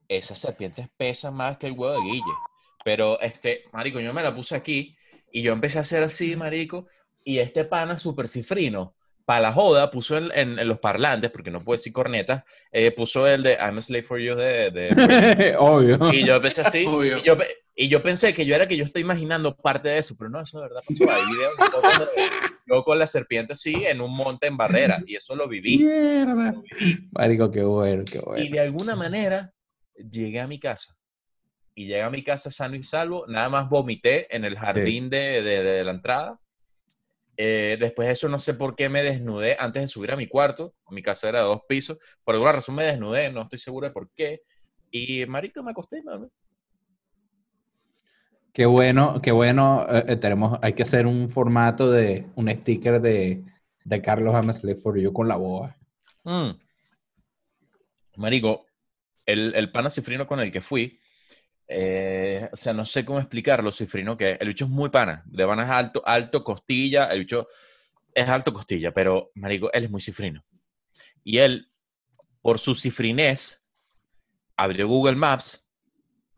esas 0.09 0.39
serpientes 0.39 0.89
pesan 0.97 1.35
más 1.35 1.59
que 1.59 1.67
el 1.67 1.73
huevo 1.73 1.95
de 1.95 2.11
Guille. 2.11 2.35
Pero, 2.83 3.21
este, 3.21 3.65
marico, 3.73 4.01
yo 4.01 4.15
me 4.15 4.23
la 4.23 4.35
puse 4.35 4.57
aquí 4.57 4.97
y 5.31 5.43
yo 5.43 5.53
empecé 5.53 5.77
a 5.77 5.83
hacer 5.83 6.03
así, 6.03 6.35
marico, 6.35 6.87
y 7.25 7.39
este 7.39 7.67
pana 7.67 7.99
súper 7.99 8.27
cifrino, 8.27 8.97
para 9.25 9.41
la 9.41 9.53
joda, 9.53 9.91
puso 9.91 10.17
en, 10.17 10.69
los 10.69 10.79
parlantes, 10.79 11.31
porque 11.31 11.51
no 11.51 11.63
puede 11.63 11.79
decir 11.79 11.93
cornetas, 11.93 12.43
eh, 12.71 12.91
puso 12.91 13.27
el 13.27 13.43
de 13.43 13.55
I'm 13.55 13.79
a 13.79 13.83
slave 13.83 14.03
for 14.03 14.19
you 14.19 14.35
de... 14.35 15.55
Obvio. 15.59 16.13
Y 16.13 16.25
yo 16.25 16.37
empecé 16.37 16.63
así, 16.63 16.87
y 17.75 17.89
yo, 17.89 18.03
pensé 18.03 18.33
que 18.33 18.45
yo 18.45 18.55
era 18.55 18.67
que 18.67 18.77
yo 18.77 18.85
estoy 18.85 19.03
imaginando 19.03 19.57
parte 19.57 19.89
de 19.89 19.99
eso, 19.99 20.15
pero 20.19 20.31
no, 20.31 20.41
eso 20.41 20.59
de 20.59 20.69
verdad 20.69 20.83
pasó. 20.87 21.11
Hay 21.11 21.33
videos 21.33 21.55
yo 22.67 22.85
con 22.85 22.99
la 22.99 23.07
serpiente 23.07 23.53
así 23.53 23.85
en 23.87 24.01
un 24.01 24.15
monte 24.15 24.47
en 24.47 24.57
barrera, 24.57 25.03
y 25.07 25.17
eso 25.17 25.35
lo 25.35 25.49
viví. 25.49 25.79
Mierda. 25.79 26.55
Marico, 27.13 27.51
qué 27.51 27.63
bueno, 27.63 28.05
qué 28.11 28.21
bueno. 28.21 28.43
Y 28.43 28.49
de 28.49 28.61
alguna 28.61 28.97
manera 28.97 29.53
llegué 29.97 30.41
a 30.41 30.47
mi 30.47 30.59
casa. 30.59 30.97
Y 31.75 31.87
llegué 31.87 32.03
a 32.03 32.11
mi 32.11 32.23
casa 32.23 32.51
sano 32.51 32.77
y 32.77 32.83
salvo, 32.83 33.25
nada 33.27 33.49
más 33.49 33.69
vomité 33.69 34.35
en 34.35 34.45
el 34.45 34.59
jardín 34.59 35.09
de, 35.09 35.43
de, 35.43 35.85
la 35.85 35.93
entrada. 35.93 36.39
Eh, 37.37 37.77
después 37.81 38.07
de 38.07 38.13
eso, 38.13 38.29
no 38.29 38.39
sé 38.39 38.55
por 38.55 38.77
qué 38.77 38.89
me 38.89 39.03
desnudé 39.03 39.57
antes 39.59 39.83
de 39.83 39.89
subir 39.89 40.13
a 40.13 40.17
mi 40.17 40.27
cuarto. 40.27 40.75
Mi 40.91 41.03
casa 41.03 41.29
era 41.29 41.41
de 41.41 41.47
dos 41.47 41.63
pisos. 41.69 41.99
Por 42.25 42.35
alguna 42.35 42.53
razón 42.53 42.75
me 42.75 42.85
desnudé, 42.85 43.31
no 43.33 43.43
estoy 43.43 43.59
seguro 43.59 43.87
de 43.87 43.93
por 43.93 44.11
qué. 44.15 44.43
Y 44.91 45.25
marico, 45.27 45.63
me 45.63 45.71
acosté, 45.71 46.03
¿no? 46.03 46.31
Qué 48.53 48.67
bueno, 48.67 49.21
qué 49.23 49.33
bueno. 49.33 49.87
Eh, 49.89 50.05
eh, 50.09 50.17
tenemos, 50.17 50.59
hay 50.63 50.75
que 50.75 50.83
hacer 50.83 51.07
un 51.07 51.31
formato 51.31 51.91
de 51.91 52.27
un 52.37 52.51
sticker 52.51 53.01
de, 53.01 53.43
de 53.85 54.03
Carlos 54.03 54.35
Amesley 54.35 54.75
for 54.75 54.99
You 54.99 55.13
con 55.13 55.27
la 55.27 55.37
boa. 55.37 55.77
Mm. 56.25 56.51
Marico, 58.17 58.67
el, 59.25 59.55
el 59.55 59.73
pana 59.73 59.89
cifrino 59.89 60.27
con 60.27 60.41
el 60.41 60.53
que 60.53 60.61
fui, 60.61 61.01
eh, 61.75 62.49
o 62.53 62.57
sea, 62.57 62.73
no 62.73 62.85
sé 62.85 63.05
cómo 63.05 63.19
explicarlo, 63.19 63.73
cifrino 63.73 64.17
que 64.17 64.37
el 64.41 64.49
bicho 64.49 64.67
es 64.67 64.71
muy 64.71 64.91
pana, 64.91 65.23
de 65.27 65.45
vanas 65.45 65.71
alto, 65.71 66.03
alto 66.05 66.45
costilla, 66.45 67.07
el 67.07 67.21
bicho 67.21 67.47
es 68.15 68.29
alto 68.29 68.53
costilla, 68.53 68.93
pero, 68.93 69.31
marico, 69.35 69.73
él 69.73 69.85
es 69.85 69.91
muy 69.91 70.01
cifrino. 70.01 70.45
Y 71.25 71.39
él, 71.39 71.71
por 72.41 72.59
su 72.59 72.75
cifrinés, 72.75 73.63
abrió 74.57 74.87
Google 74.87 75.17
Maps 75.17 75.69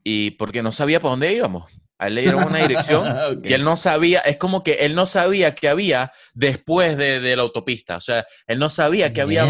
y 0.03 0.33
porque 0.33 0.63
no 0.63 0.73
sabía 0.73 1.01
para 1.01 1.11
dónde 1.11 1.33
íbamos. 1.33 1.71
A 1.99 2.09
él 2.09 2.17
le 2.17 2.23
dieron 2.23 2.45
una 2.45 2.59
dirección 2.59 3.41
y 3.45 3.53
él 3.53 3.65
no 3.65 3.77
sabía, 3.77 4.21
es 4.21 4.37
como 4.37 4.63
que 4.63 4.75
él 4.75 4.95
no 4.95 5.07
sabía 5.07 5.55
que 5.55 5.69
había 5.69 6.13
después 6.35 6.97
de, 6.97 7.21
de 7.21 7.37
la 7.37 7.43
autopista. 7.43 7.97
O 7.97 8.01
sea, 8.01 8.25
él 8.47 8.59
no 8.59 8.69
sabía 8.69 9.13
que 9.13 9.21
había 9.21 9.45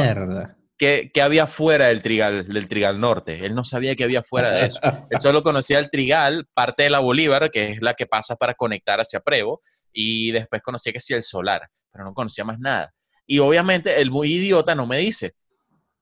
que, 0.77 1.11
había 1.23 1.47
fuera 1.47 1.87
del 1.87 2.03
trigal, 2.03 2.47
del 2.47 2.69
trigal 2.69 3.01
norte. 3.01 3.45
Él 3.45 3.55
no 3.55 3.65
sabía 3.65 3.95
que 3.95 4.05
había 4.05 4.23
fuera 4.23 4.51
de 4.51 4.67
eso. 4.67 4.81
Él 5.11 5.21
solo 5.21 5.43
conocía 5.43 5.79
el 5.79 5.91
trigal, 5.91 6.47
parte 6.53 6.85
de 6.85 6.91
la 6.91 6.99
Bolívar, 6.99 7.51
que 7.51 7.71
es 7.71 7.83
la 7.83 7.95
que 7.95 8.07
pasa 8.07 8.37
para 8.37 8.55
conectar 8.55 9.01
hacia 9.01 9.21
Prevo, 9.21 9.61
y 9.93 10.33
después 10.33 10.63
conocía 10.63 10.93
que 10.93 11.01
sí 11.01 11.15
el 11.15 11.23
solar, 11.23 11.69
pero 11.93 12.05
no 12.05 12.15
conocía 12.15 12.45
más 12.45 12.59
nada. 12.59 12.93
Y 13.27 13.39
obviamente 13.39 14.01
el 14.01 14.11
muy 14.11 14.33
idiota 14.33 14.75
no 14.75 14.87
me 14.87 14.99
dice. 14.99 15.35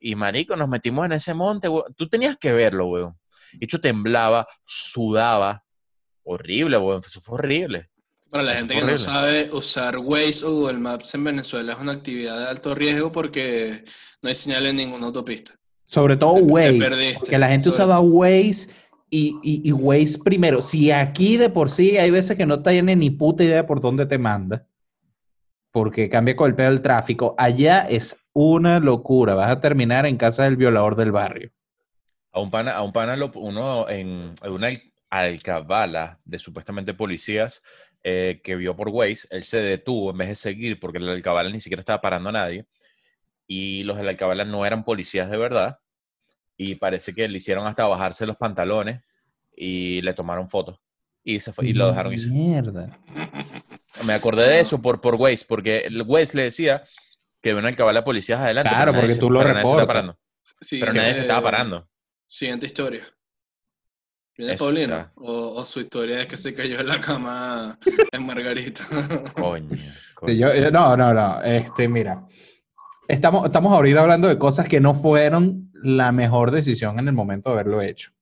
Y 0.01 0.17
marico, 0.17 0.57
nos 0.57 0.69
metimos 0.69 1.07
en 1.07 1.13
ese 1.13 1.35
monte, 1.35 1.69
Tú 1.97 2.09
tenías 2.09 2.37
que 2.37 2.53
verlo, 2.53 2.89
weón. 2.89 3.19
Y 3.53 3.67
yo 3.67 3.81
temblaba, 3.81 4.47
sudaba. 4.65 5.63
Horrible, 6.25 6.79
weón. 6.79 7.03
Eso 7.05 7.21
fue 7.21 7.35
horrible. 7.37 7.91
Para 8.33 8.45
la 8.45 8.55
gente 8.55 8.75
que 8.75 8.83
no 8.83 8.97
sabe, 8.97 9.51
usar 9.53 9.99
Waze 9.99 10.47
o 10.47 10.53
Google 10.53 10.79
Maps 10.79 11.15
en 11.15 11.23
Venezuela 11.23 11.75
es 11.75 11.79
una 11.79 11.93
actividad 11.93 12.39
de 12.39 12.47
alto 12.47 12.75
riesgo 12.75 13.13
porque 13.13 13.85
no 14.23 14.31
hay 14.31 14.35
señal 14.35 14.65
en 14.65 14.77
ninguna 14.77 15.05
autopista. 15.09 15.53
Sobre 15.85 16.17
todo 16.17 16.33
Waze. 16.37 17.19
Que 17.29 17.37
la 17.37 17.49
gente 17.49 17.69
usaba 17.69 18.01
Waze 18.01 18.71
y, 19.11 19.39
y, 19.43 19.71
Waze 19.73 20.19
primero. 20.25 20.63
Si 20.63 20.91
aquí 20.91 21.37
de 21.37 21.51
por 21.51 21.69
sí 21.69 21.99
hay 21.99 22.11
veces 22.11 22.39
que 22.39 22.47
no 22.47 22.63
tiene 22.63 22.97
ni 22.97 23.11
puta 23.11 23.45
idea 23.45 23.67
por 23.67 23.83
dónde 23.83 24.07
te 24.07 24.17
manda, 24.17 24.67
porque 25.71 26.09
cambia 26.09 26.35
con 26.35 26.49
el 26.49 26.57
pedo 26.57 26.71
del 26.71 26.81
tráfico, 26.81 27.35
allá 27.37 27.83
es 27.83 28.17
una 28.33 28.81
locura. 28.81 29.35
Vas 29.35 29.51
a 29.51 29.61
terminar 29.61 30.07
en 30.07 30.17
casa 30.17 30.45
del 30.45 30.57
violador 30.57 30.97
del 30.97 31.13
barrio. 31.13 31.51
A 32.33 32.41
un 32.41 32.51
pana, 32.51 32.73
a 32.73 32.83
un 32.83 32.95
pana 32.95 33.15
uno 33.35 33.91
en 33.91 34.33
una 34.43 34.69
alcabala 35.11 36.19
de 36.25 36.39
supuestamente 36.39 36.95
policías 36.95 37.63
eh, 38.05 38.41
que 38.43 38.57
vio 38.57 38.77
por 38.77 38.89
Waze, 38.89 39.29
él 39.31 39.43
se 39.43 39.61
detuvo 39.61 40.11
en 40.11 40.19
vez 40.19 40.29
de 40.29 40.35
seguir 40.35 40.81
porque 40.81 40.99
el 40.99 41.09
alcabala 41.09 41.51
ni 41.51 41.61
siquiera 41.61 41.81
estaba 41.81 42.01
parando 42.01 42.31
a 42.31 42.33
nadie 42.33 42.67
y 43.47 43.83
los 43.85 43.97
del 43.97 44.09
alcabala 44.09 44.45
no 44.45 44.67
eran 44.67 44.85
policías 44.85 45.31
de 45.31 45.37
verdad. 45.37 45.79
y 46.57 46.77
parece 46.77 47.15
que 47.15 47.27
le 47.29 47.37
hicieron 47.37 47.67
hasta 47.67 47.87
bajarse 47.87 48.27
los 48.27 48.37
pantalones 48.37 49.03
y 49.55 50.01
le 50.03 50.15
tomaron 50.15 50.49
fotos 50.49 50.81
y, 51.25 51.41
se 51.41 51.53
fue, 51.53 51.67
y 51.67 51.73
lo 51.73 51.89
dejaron 51.89 52.13
irse. 52.13 52.29
Mierda. 52.29 52.99
Me 54.05 54.15
acordé 54.15 54.49
de 54.49 54.61
eso 54.61 54.81
por, 54.81 55.01
por 55.01 55.15
Waze, 55.15 55.45
porque 55.49 55.79
el 55.79 56.03
Waze 56.03 56.37
le 56.37 56.45
decía 56.45 56.83
que 57.41 57.53
ven 57.53 57.67
al 57.67 57.77
cabal 57.77 57.95
de 57.95 58.03
policías 58.03 58.41
adelante. 58.41 58.71
Claro, 58.71 58.93
porque 58.93 59.15
tú 59.17 59.31
lo 59.31 59.43
reportas. 59.43 60.17
pero 60.71 60.93
nadie 60.93 61.15
se 61.15 61.23
estaba 61.23 61.43
parando. 61.43 61.89
Siguiente 62.27 62.67
historia. 62.67 63.05
¿Viene 64.37 64.57
Paulina? 64.57 65.13
O, 65.17 65.65
su 65.65 65.81
historia 65.81 66.21
es 66.23 66.27
que 66.27 66.37
se 66.37 66.55
cayó 66.55 66.81
en 66.81 66.89
la 66.89 67.01
cama 67.01 67.79
en 68.13 68.27
Margarita. 68.27 68.85
coño. 69.35 69.77
no, 70.73 70.97
no, 70.97 71.15
no. 71.15 71.43
Este, 71.43 71.89
mira. 71.89 72.27
Estamos, 73.09 73.47
estamos 73.47 73.73
ahorita 73.73 74.01
hablando 74.01 74.29
de 74.29 74.39
cosas 74.39 74.67
que 74.67 74.81
no 74.81 74.95
fueron 74.95 75.71
la 75.83 76.13
mejor 76.13 76.51
decisión 76.51 76.99
en 76.99 77.09
el 77.09 77.15
momento 77.15 77.51
de 77.51 77.55
haberlo 77.55 77.83
hecho. 77.83 78.13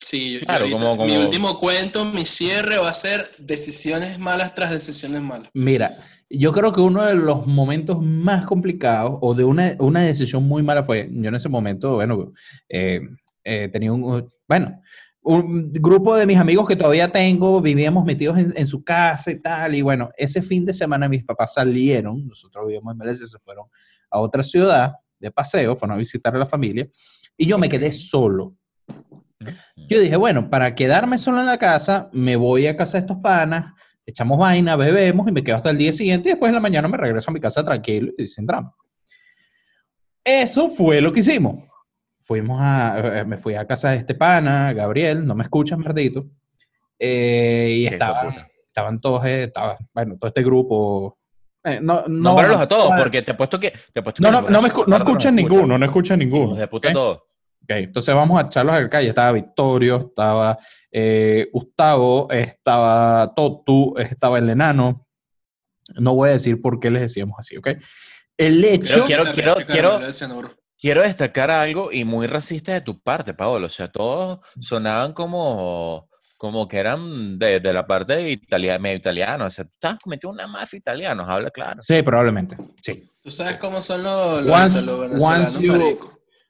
Sí, 0.00 0.40
claro, 0.44 0.68
como, 0.70 1.04
mi 1.06 1.16
último 1.16 1.58
cuento, 1.58 2.04
mi 2.04 2.24
cierre 2.24 2.76
va 2.78 2.90
a 2.90 2.94
ser 2.94 3.30
decisiones 3.38 4.18
malas 4.18 4.52
tras 4.52 4.72
decisiones 4.72 5.22
malas. 5.22 5.48
Mira, 5.54 5.96
yo 6.28 6.52
creo 6.52 6.72
que 6.72 6.80
uno 6.80 7.04
de 7.04 7.14
los 7.14 7.46
momentos 7.46 8.02
más 8.02 8.44
complicados 8.44 9.18
o 9.20 9.34
de 9.34 9.44
una, 9.44 9.76
una 9.78 10.00
decisión 10.00 10.42
muy 10.42 10.62
mala 10.64 10.82
fue, 10.82 11.08
yo 11.12 11.28
en 11.28 11.34
ese 11.36 11.48
momento, 11.48 11.94
bueno, 11.94 12.32
eh, 12.68 13.00
eh, 13.44 13.68
tenía 13.72 13.92
un, 13.92 14.28
bueno, 14.48 14.82
un 15.22 15.72
grupo 15.72 16.16
de 16.16 16.26
mis 16.26 16.36
amigos 16.36 16.66
que 16.66 16.74
todavía 16.74 17.10
tengo, 17.10 17.60
vivíamos 17.60 18.04
metidos 18.04 18.38
en, 18.38 18.66
su 18.66 18.82
casa 18.82 19.30
y 19.30 19.40
tal, 19.40 19.74
y 19.74 19.82
bueno, 19.82 20.10
ese 20.16 20.42
fin 20.42 20.64
de 20.64 20.74
semana 20.74 21.08
mis 21.08 21.24
papás 21.24 21.54
salieron, 21.54 22.26
nosotros 22.26 22.66
vivíamos 22.66 22.92
en 22.92 22.98
Vélez, 22.98 23.18
se 23.18 23.38
fueron 23.38 23.66
a 24.10 24.18
otra 24.18 24.42
ciudad 24.42 24.92
de 25.20 25.30
paseo, 25.30 25.76
fueron 25.76 25.94
a 25.96 25.98
visitar 25.98 26.34
a 26.34 26.38
la 26.38 26.46
familia, 26.46 26.88
y 27.36 27.46
yo 27.46 27.56
me 27.56 27.68
quedé 27.68 27.92
solo. 27.92 28.56
Yo 29.88 30.00
dije, 30.00 30.16
bueno, 30.16 30.50
para 30.50 30.74
quedarme 30.74 31.18
solo 31.18 31.40
en 31.40 31.46
la 31.46 31.58
casa, 31.58 32.10
me 32.12 32.34
voy 32.36 32.66
a 32.66 32.76
casa 32.76 32.92
de 32.92 33.00
estos 33.00 33.18
panas, 33.18 33.72
echamos 34.04 34.38
vaina, 34.38 34.74
bebemos 34.74 35.28
y 35.28 35.32
me 35.32 35.44
quedo 35.44 35.56
hasta 35.56 35.70
el 35.70 35.78
día 35.78 35.92
siguiente 35.92 36.28
y 36.28 36.32
después 36.32 36.50
en 36.50 36.54
la 36.54 36.60
mañana 36.60 36.88
me 36.88 36.96
regreso 36.96 37.30
a 37.30 37.34
mi 37.34 37.40
casa 37.40 37.64
tranquilo 37.64 38.12
y 38.18 38.26
sin 38.26 38.46
drama. 38.46 38.74
Eso 40.24 40.70
fue 40.70 41.00
lo 41.00 41.12
que 41.12 41.20
hicimos. 41.20 41.64
Fuimos 42.24 42.58
a, 42.60 43.20
eh, 43.20 43.24
me 43.24 43.36
fui 43.36 43.54
a 43.54 43.66
casa 43.66 43.90
de 43.90 43.98
este 43.98 44.14
pana, 44.14 44.72
Gabriel, 44.72 45.26
no 45.26 45.34
me 45.34 45.42
escuchas, 45.42 45.78
merdito. 45.78 46.26
Eh, 46.98 47.78
y 47.78 47.86
estaban, 47.86 48.46
estaban 48.66 49.00
todos, 49.00 49.24
eh, 49.26 49.44
estaba, 49.44 49.76
bueno, 49.92 50.16
todo 50.16 50.28
este 50.28 50.42
grupo. 50.42 51.18
Eh, 51.64 51.80
no, 51.82 52.04
no, 52.06 52.38
a 52.38 52.68
todos, 52.68 52.92
porque 52.96 53.22
te 53.22 53.32
he 53.32 53.34
puesto 53.34 53.58
que. 53.58 53.72
Te 53.92 54.02
no, 54.20 54.30
no, 54.30 54.40
no, 54.42 54.62
me 54.62 54.68
no 54.86 54.96
escuchan 54.96 55.34
ninguno, 55.34 55.78
no 55.78 55.84
escuchan 55.84 56.18
ninguno. 56.18 56.54
De 56.54 56.68
puta 56.68 56.92
todos. 56.92 57.18
Ok, 57.62 57.70
entonces 57.70 58.14
vamos 58.14 58.42
a 58.42 58.46
echarlos 58.46 58.74
a 58.74 58.80
la 58.80 58.90
calle. 58.90 59.08
Estaba 59.08 59.32
Victorio, 59.32 60.08
estaba 60.08 60.58
eh, 60.90 61.48
Gustavo, 61.52 62.28
estaba 62.30 63.32
Totu, 63.34 63.94
estaba 63.98 64.38
el 64.38 64.50
enano. 64.50 65.06
No 65.94 66.14
voy 66.14 66.30
a 66.30 66.32
decir 66.32 66.60
por 66.60 66.80
qué 66.80 66.90
les 66.90 67.02
decíamos 67.02 67.36
así, 67.38 67.56
¿ok? 67.56 67.68
El 68.36 68.64
hecho... 68.64 69.04
Quiero, 69.04 69.24
quiero, 69.32 69.54
quiero, 69.54 69.98
quiero, 69.98 70.52
destacar 70.82 71.50
algo 71.50 71.92
y 71.92 72.04
muy 72.04 72.26
racista 72.26 72.72
de 72.72 72.80
tu 72.80 73.00
parte, 73.00 73.34
Paolo. 73.34 73.66
O 73.66 73.70
sea, 73.70 73.88
todos 73.88 74.40
sonaban 74.60 75.12
como, 75.12 76.08
como 76.36 76.66
que 76.66 76.78
eran 76.78 77.38
de, 77.38 77.60
de 77.60 77.72
la 77.72 77.86
parte 77.86 78.16
de 78.16 78.30
Italia, 78.32 78.78
medio 78.78 78.96
italiano. 78.96 79.46
O 79.46 79.50
sea, 79.50 79.64
tú 79.64 79.70
estás 79.74 79.98
cometiendo 79.98 80.34
una 80.34 80.46
mafia 80.46 80.78
italiana, 80.78 81.24
habla 81.26 81.50
claro. 81.50 81.82
Sí, 81.82 82.02
probablemente, 82.02 82.56
sí. 82.82 83.08
¿Tú 83.22 83.30
sabes 83.30 83.56
cómo 83.58 83.80
son 83.80 84.02
los, 84.02 84.42
los, 84.42 84.82
los 84.82 85.00
venezolanos, 85.00 85.58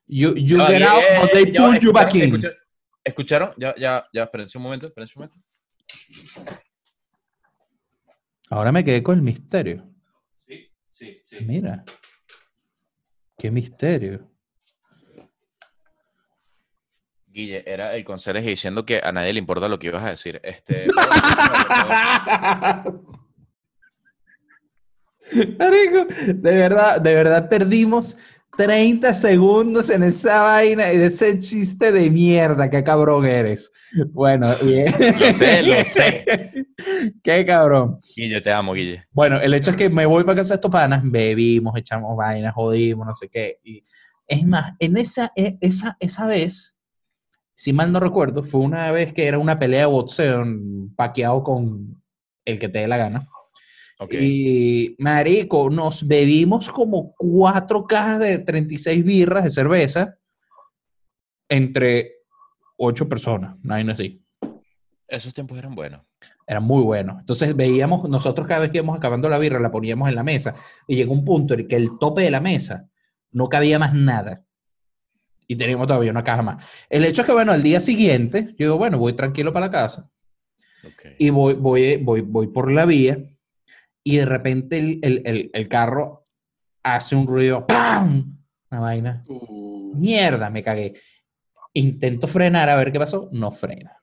You, 0.08 0.34
you 0.34 0.58
get 0.66 0.82
out 0.82 1.02
or 1.22 1.28
they 1.32 1.46
pull 1.52 1.78
you 1.78 1.92
back 1.92 2.14
in. 2.14 2.38
¿Escucharon? 3.04 3.52
Ya, 3.56 3.74
ya, 3.76 4.06
ya, 4.12 4.24
espérense 4.24 4.58
un 4.58 4.64
momento, 4.64 4.86
espérense 4.86 5.14
un 5.16 5.22
momento. 5.22 5.38
Ahora 8.50 8.72
me 8.72 8.84
quedé 8.84 9.02
con 9.02 9.16
el 9.16 9.22
misterio. 9.22 9.88
Sí, 10.46 10.70
sí, 10.90 11.20
sí. 11.24 11.38
Mira. 11.40 11.84
Qué 13.42 13.50
misterio. 13.50 14.30
Guille, 17.26 17.64
era 17.66 17.96
el 17.96 18.04
conserje 18.04 18.50
diciendo 18.50 18.86
que 18.86 19.00
a 19.02 19.10
nadie 19.10 19.32
le 19.32 19.40
importa 19.40 19.66
lo 19.66 19.80
que 19.80 19.88
ibas 19.88 20.04
a 20.04 20.10
decir. 20.10 20.40
Este. 20.44 20.86
de 25.32 26.52
verdad, 26.54 27.00
de 27.00 27.14
verdad 27.16 27.48
perdimos 27.48 28.16
30 28.56 29.14
segundos 29.14 29.88
en 29.88 30.02
esa 30.02 30.42
vaina 30.42 30.92
y 30.92 30.98
de 30.98 31.06
ese 31.06 31.38
chiste 31.38 31.90
de 31.90 32.10
mierda, 32.10 32.68
qué 32.68 32.84
cabrón 32.84 33.24
eres. 33.24 33.72
Bueno, 34.12 34.48
bien. 34.62 34.86
Lo 35.18 35.34
sé, 35.34 35.62
lo 35.62 35.84
sé. 35.84 36.24
Qué 37.22 37.44
cabrón. 37.46 38.00
Guille, 38.16 38.40
te 38.40 38.50
amo, 38.50 38.72
Guille. 38.72 39.04
Bueno, 39.12 39.38
el 39.38 39.52
hecho 39.54 39.70
es 39.70 39.76
que 39.76 39.88
me 39.88 40.06
voy 40.06 40.24
para 40.24 40.36
casa 40.36 40.50
de 40.50 40.54
estos 40.56 40.70
panas, 40.70 41.02
bebimos, 41.04 41.76
echamos 41.76 42.16
vainas, 42.16 42.54
jodimos, 42.54 43.06
no 43.06 43.14
sé 43.14 43.28
qué. 43.28 43.58
Y 43.62 43.84
es 44.26 44.46
más, 44.46 44.74
en 44.78 44.96
esa, 44.96 45.30
e, 45.36 45.58
esa, 45.60 45.96
esa 46.00 46.26
vez, 46.26 46.78
si 47.54 47.72
mal 47.72 47.92
no 47.92 48.00
recuerdo, 48.00 48.42
fue 48.42 48.60
una 48.60 48.90
vez 48.92 49.12
que 49.12 49.26
era 49.26 49.38
una 49.38 49.58
pelea 49.58 49.80
de 49.80 49.86
boxeo 49.86 50.44
paqueado 50.96 51.42
con 51.42 52.02
el 52.44 52.58
que 52.58 52.68
te 52.68 52.80
dé 52.80 52.88
la 52.88 52.96
gana. 52.96 53.28
Y, 54.10 54.96
marico, 54.98 55.70
nos 55.70 56.06
bebimos 56.06 56.70
como 56.70 57.14
cuatro 57.16 57.86
cajas 57.86 58.20
de 58.20 58.38
36 58.38 59.04
birras 59.04 59.44
de 59.44 59.50
cerveza 59.50 60.16
entre 61.48 62.12
ocho 62.76 63.08
personas, 63.08 63.56
nadie 63.62 63.90
así. 63.90 64.22
Esos 65.06 65.34
tiempos 65.34 65.58
eran 65.58 65.74
buenos. 65.74 66.00
Eran 66.46 66.64
muy 66.64 66.82
buenos. 66.82 67.20
Entonces 67.20 67.54
veíamos, 67.54 68.08
nosotros 68.08 68.46
cada 68.46 68.60
vez 68.60 68.70
que 68.70 68.78
íbamos 68.78 68.96
acabando 68.96 69.28
la 69.28 69.38
birra, 69.38 69.60
la 69.60 69.70
poníamos 69.70 70.08
en 70.08 70.14
la 70.14 70.22
mesa 70.22 70.54
y 70.86 70.96
llegó 70.96 71.12
un 71.12 71.24
punto 71.24 71.54
en 71.54 71.68
que 71.68 71.76
el 71.76 71.98
tope 71.98 72.22
de 72.22 72.30
la 72.30 72.40
mesa 72.40 72.88
no 73.30 73.48
cabía 73.48 73.78
más 73.78 73.94
nada. 73.94 74.42
Y 75.46 75.56
teníamos 75.56 75.86
todavía 75.86 76.10
una 76.10 76.24
caja 76.24 76.42
más. 76.42 76.64
El 76.88 77.04
hecho 77.04 77.22
es 77.22 77.26
que, 77.26 77.32
bueno, 77.32 77.52
al 77.52 77.62
día 77.62 77.78
siguiente, 77.78 78.54
yo 78.58 78.66
digo, 78.66 78.78
bueno, 78.78 78.98
voy 78.98 79.12
tranquilo 79.12 79.52
para 79.52 79.66
la 79.66 79.72
casa. 79.72 80.08
Y 81.18 81.30
voy, 81.30 81.54
voy, 81.54 81.96
voy, 81.98 82.22
voy 82.22 82.46
por 82.48 82.72
la 82.72 82.86
vía 82.86 83.18
y 84.04 84.16
de 84.16 84.26
repente 84.26 84.98
el, 85.02 85.68
carro 85.68 86.24
hace 86.82 87.14
un 87.16 87.26
ruido, 87.26 87.66
¡pam! 87.66 88.38
Una 88.70 88.80
vaina. 88.80 89.24
Uh. 89.28 89.94
Mierda, 89.96 90.50
me 90.50 90.62
cagué. 90.62 90.94
Intento 91.74 92.26
frenar 92.28 92.68
a 92.68 92.76
ver 92.76 92.92
qué 92.92 92.98
pasó, 92.98 93.28
no 93.32 93.52
frena. 93.52 93.96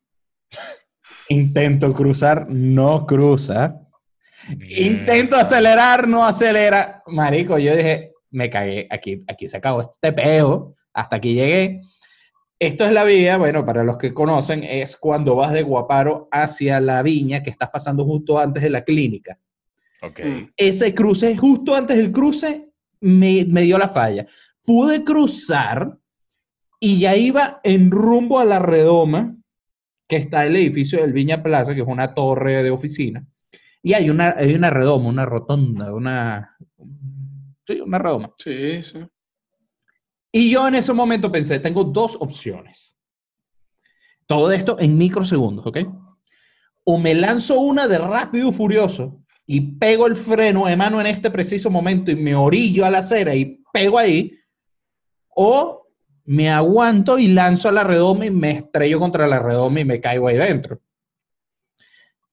Intento 1.30 1.94
cruzar, 1.94 2.48
no 2.50 3.06
cruza. 3.06 3.80
Intento 4.70 5.36
acelerar, 5.36 6.08
no 6.08 6.26
acelera. 6.26 7.04
Marico, 7.08 7.58
yo 7.58 7.76
dije, 7.76 8.14
me 8.32 8.50
cagué, 8.50 8.88
aquí, 8.90 9.24
aquí 9.28 9.48
se 9.48 9.58
acabó 9.58 9.82
este 9.82 10.14
peo, 10.14 10.76
hasta 10.94 11.18
aquí 11.18 11.34
llegué. 11.34 11.82
Esto 12.58 12.86
es 12.86 12.92
la 12.92 13.04
vía, 13.04 13.38
bueno, 13.38 13.66
para 13.66 13.84
los 13.84 13.98
que 13.98 14.14
conocen, 14.14 14.64
es 14.64 14.98
cuando 14.98 15.36
vas 15.36 15.54
de 15.54 15.62
Guaparo 15.62 16.28
hacia 16.32 16.80
la 16.80 17.02
viña 17.04 17.42
que 17.42 17.52
estás 17.52 17.70
pasando 17.70 18.04
justo 18.04 18.38
antes 18.38 18.64
de 18.64 18.70
la 18.70 18.84
clínica. 18.84 19.38
Okay. 20.02 20.50
Ese 20.56 20.94
cruce, 20.94 21.36
justo 21.36 21.76
antes 21.76 21.98
del 21.98 22.12
cruce, 22.12 22.70
me, 23.02 23.46
me, 23.46 23.64
dio 23.64 23.78
la 23.78 23.90
falla. 23.90 24.26
Pude 24.64 25.04
cruzar 25.04 25.98
y 26.80 27.00
ya 27.00 27.16
iba 27.16 27.60
en 27.64 27.92
rumbo 27.92 28.40
a 28.40 28.46
la 28.46 28.60
redoma, 28.60 29.36
que 30.08 30.16
está 30.16 30.46
el 30.46 30.56
edificio 30.56 31.02
del 31.02 31.14
Viña 31.14 31.44
Plaza, 31.44 31.76
que 31.76 31.82
es 31.82 31.88
una 31.88 32.14
torre 32.14 32.64
de 32.64 32.72
oficina. 32.72 33.26
Y 33.84 33.94
hay 33.94 34.10
una, 34.10 34.36
hay 34.38 34.54
una 34.56 34.70
redoma, 34.70 35.10
una 35.10 35.26
rotonda, 35.26 35.94
una... 35.94 36.58
Sí, 37.68 37.80
una 37.82 38.00
redoma. 38.00 38.34
Sí, 38.38 38.82
sí. 38.82 39.00
Y 40.32 40.52
yo 40.52 40.68
en 40.68 40.76
ese 40.76 40.94
momento 40.94 41.32
pensé, 41.32 41.60
tengo 41.60 41.84
dos 41.84 42.18
opciones. 42.20 42.96
Todo 44.26 44.52
esto 44.52 44.78
en 44.80 44.98
microsegundos, 44.98 45.66
¿ok? 45.66 45.80
O 46.86 46.98
me 46.98 47.14
lanzo 47.14 47.60
una 47.60 47.88
de 47.88 47.98
rápido 47.98 48.50
y 48.50 48.54
furioso 48.54 49.24
y 49.52 49.62
pego 49.62 50.06
el 50.06 50.16
freno 50.16 50.68
de 50.68 50.76
mano 50.76 51.02
en 51.02 51.08
este 51.08 51.32
preciso 51.32 51.72
momento 51.72 52.12
y 52.12 52.16
me 52.16 52.36
orillo 52.36 52.86
a 52.86 52.92
la 52.92 53.00
acera 53.00 53.34
y 53.34 53.60
pego 53.74 53.98
ahí, 53.98 54.38
o 55.30 55.88
me 56.26 56.52
aguanto 56.52 57.18
y 57.18 57.30
lanzo 57.30 57.68
a 57.68 57.72
la 57.72 57.84
redoma 57.84 58.28
y 58.28 58.30
me 58.30 58.52
estrello 58.52 59.00
contra 59.00 59.26
la 59.26 59.40
redoma 59.40 59.80
y 59.80 59.86
me 59.86 60.00
caigo 60.00 60.28
ahí 60.28 60.38
dentro. 60.38 60.80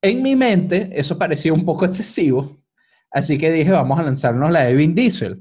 En 0.03 0.23
mi 0.23 0.37
mente 0.37 0.91
eso 0.93 1.17
parecía 1.17 1.55
un 1.55 1.65
poco 1.65 1.87
excesivo, 1.87 2.55
así 3.11 3.39
que 3.39 3.51
dije, 3.51 3.71
vamos 3.71 3.99
a 3.99 4.03
lanzarnos 4.03 4.53
la 4.53 4.67
de 4.67 4.75
Vin 4.75 4.95
Diesel. 4.95 5.41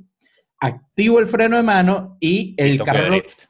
Activo 0.62 1.20
el 1.20 1.28
freno 1.28 1.58
de 1.58 1.64
mano 1.64 2.16
y 2.22 2.56
el 2.58 2.82
carro... 2.84 3.10
Drift. 3.10 3.48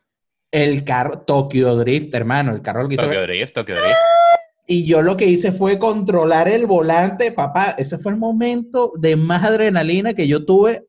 El 0.49 0.83
carro, 0.83 1.19
Tokyo 1.19 1.75
Drift, 1.75 2.11
hermano, 2.15 2.55
el 2.55 2.63
carro 2.63 2.87
que 2.87 2.95
hizo... 2.95 3.03
Tokyo 3.03 3.21
Drift, 3.21 3.53
Tokyo 3.53 3.75
Drift. 3.75 4.24
Y 4.67 4.85
yo 4.85 5.01
lo 5.01 5.15
que 5.15 5.25
hice 5.25 5.51
fue 5.51 5.77
controlar 5.77 6.47
el 6.47 6.65
volante, 6.65 7.31
papá. 7.31 7.71
Ese 7.71 7.97
fue 7.97 8.11
el 8.11 8.17
momento 8.17 8.91
de 8.97 9.15
más 9.15 9.43
adrenalina 9.43 10.13
que 10.13 10.27
yo 10.27 10.43
tuve 10.45 10.87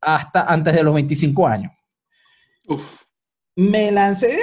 hasta 0.00 0.42
antes 0.52 0.74
de 0.74 0.82
los 0.82 0.94
25 0.94 1.46
años. 1.46 1.72
me 3.56 3.92
lancé, 3.92 4.38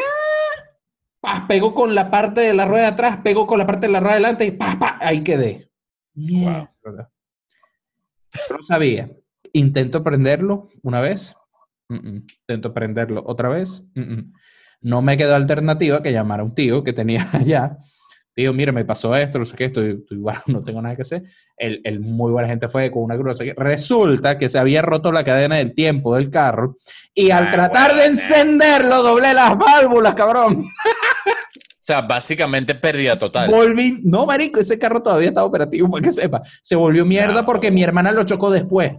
¡ah! 1.23 1.45
pego 1.47 1.75
con 1.75 1.93
la 1.93 2.09
parte 2.09 2.41
de 2.41 2.53
la 2.53 2.65
rueda 2.65 2.83
de 2.83 2.91
atrás, 2.93 3.19
pego 3.23 3.45
con 3.45 3.59
la 3.59 3.67
parte 3.67 3.87
de 3.87 3.93
la 3.93 3.99
rueda 3.99 4.13
de 4.13 4.19
adelante 4.19 4.45
y 4.45 4.51
¡pa, 4.51 4.79
pa! 4.79 4.97
ahí 5.01 5.23
quedé. 5.23 5.69
Wow. 6.13 6.69
no 8.49 8.63
sabía. 8.65 9.11
Intento 9.53 10.03
prenderlo 10.03 10.69
una 10.83 11.01
vez. 11.01 11.35
Intento 11.89 12.73
prenderlo 12.73 13.23
otra 13.25 13.49
vez. 13.49 13.83
no 14.79 15.01
me 15.01 15.17
quedó 15.17 15.35
alternativa 15.35 16.01
que 16.01 16.13
llamar 16.13 16.39
a 16.39 16.43
un 16.43 16.55
tío 16.55 16.85
que 16.85 16.93
tenía 16.93 17.27
allá 17.33 17.77
tío, 18.33 18.53
mira, 18.53 18.71
me 18.71 18.85
pasó 18.85 19.15
esto, 19.15 19.39
no 19.39 19.45
sé 19.45 19.55
qué, 19.55 19.65
estoy, 19.65 20.03
igual, 20.09 20.41
no 20.47 20.63
tengo 20.63 20.81
nada 20.81 20.95
que 20.95 21.01
hacer. 21.01 21.23
El, 21.57 21.81
el, 21.83 21.99
muy 21.99 22.31
buena 22.31 22.47
gente 22.47 22.67
fue 22.67 22.89
con 22.91 23.03
una 23.03 23.15
grúa. 23.15 23.33
Resulta 23.57 24.37
que 24.37 24.49
se 24.49 24.57
había 24.57 24.81
roto 24.81 25.11
la 25.11 25.23
cadena 25.23 25.57
del 25.57 25.73
tiempo 25.73 26.15
del 26.15 26.29
carro 26.29 26.77
y 27.13 27.31
al 27.31 27.47
ah, 27.47 27.51
tratar 27.51 27.95
de 27.95 28.05
encenderlo 28.05 29.03
doblé 29.03 29.33
las 29.33 29.57
válvulas, 29.57 30.15
cabrón. 30.15 30.67
O 31.81 31.83
sea, 31.83 32.01
básicamente 32.01 32.75
pérdida 32.75 33.17
total. 33.17 33.49
Volví, 33.49 34.01
no, 34.03 34.25
marico, 34.25 34.59
ese 34.59 34.77
carro 34.77 35.01
todavía 35.01 35.29
está 35.29 35.43
operativo, 35.43 35.89
para 35.89 36.03
que 36.03 36.11
sepa. 36.11 36.41
Se 36.61 36.75
volvió 36.75 37.05
mierda 37.05 37.45
porque 37.45 37.71
mi 37.71 37.83
hermana 37.83 38.11
lo 38.11 38.23
chocó 38.23 38.51
después. 38.51 38.93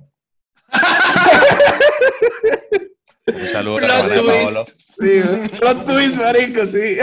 Un 3.27 3.47
saludo 3.47 3.79
a 3.79 3.89
Paolo. 3.89 4.67
Sí, 5.03 5.21
plot 5.59 5.85
twist, 5.85 6.17
marico, 6.17 6.67
sí. 6.67 6.97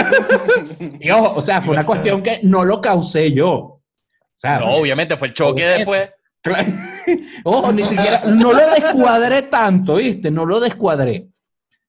Y 1.01 1.11
ojo, 1.11 1.37
o 1.37 1.41
sea, 1.41 1.61
fue 1.61 1.73
una 1.73 1.85
cuestión 1.85 2.23
que 2.23 2.39
no 2.43 2.63
lo 2.63 2.79
causé 2.79 3.33
yo. 3.33 3.51
O 3.51 3.81
sea, 4.37 4.59
no, 4.59 4.75
obviamente 4.75 5.17
fue 5.17 5.27
el 5.27 5.33
choque 5.33 5.65
después. 5.65 6.09
Ojo, 7.43 7.73
ni 7.73 7.83
siquiera, 7.83 8.21
no 8.25 8.53
lo 8.53 8.71
descuadré 8.73 9.41
tanto, 9.43 9.95
¿viste? 9.95 10.31
No 10.31 10.45
lo 10.45 10.61
descuadré. 10.61 11.27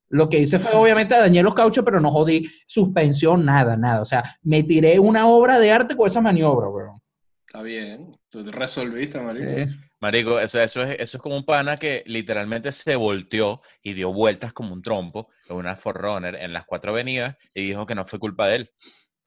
Lo 0.08 0.28
que 0.28 0.40
hice 0.40 0.58
fue, 0.58 0.72
obviamente, 0.74 1.14
dañé 1.14 1.42
los 1.42 1.54
cauchos, 1.54 1.84
pero 1.84 2.00
no 2.00 2.10
jodí 2.10 2.50
suspensión, 2.66 3.44
nada, 3.44 3.76
nada. 3.76 4.00
O 4.00 4.04
sea, 4.04 4.36
me 4.42 4.64
tiré 4.64 4.98
una 4.98 5.28
obra 5.28 5.60
de 5.60 5.70
arte 5.70 5.96
con 5.96 6.08
esa 6.08 6.20
maniobra, 6.20 6.68
weón. 6.68 7.00
Está 7.46 7.62
bien. 7.62 8.16
Tú 8.28 8.42
resolviste, 8.50 9.20
marico. 9.20 9.72
Marico, 10.00 10.40
eso, 10.40 10.60
eso, 10.60 10.82
es, 10.82 10.98
eso 10.98 11.18
es 11.18 11.22
como 11.22 11.36
un 11.36 11.44
pana 11.44 11.76
que 11.76 12.02
literalmente 12.06 12.72
se 12.72 12.96
volteó 12.96 13.60
y 13.82 13.92
dio 13.92 14.12
vueltas 14.12 14.54
como 14.54 14.72
un 14.72 14.80
trompo 14.80 15.28
en 15.48 15.56
una 15.56 15.76
Forerunner 15.76 16.36
en 16.36 16.54
las 16.54 16.64
cuatro 16.64 16.92
avenidas 16.92 17.36
y 17.52 17.66
dijo 17.66 17.84
que 17.86 17.94
no 17.94 18.06
fue 18.06 18.18
culpa 18.18 18.48
de 18.48 18.56
él. 18.56 18.70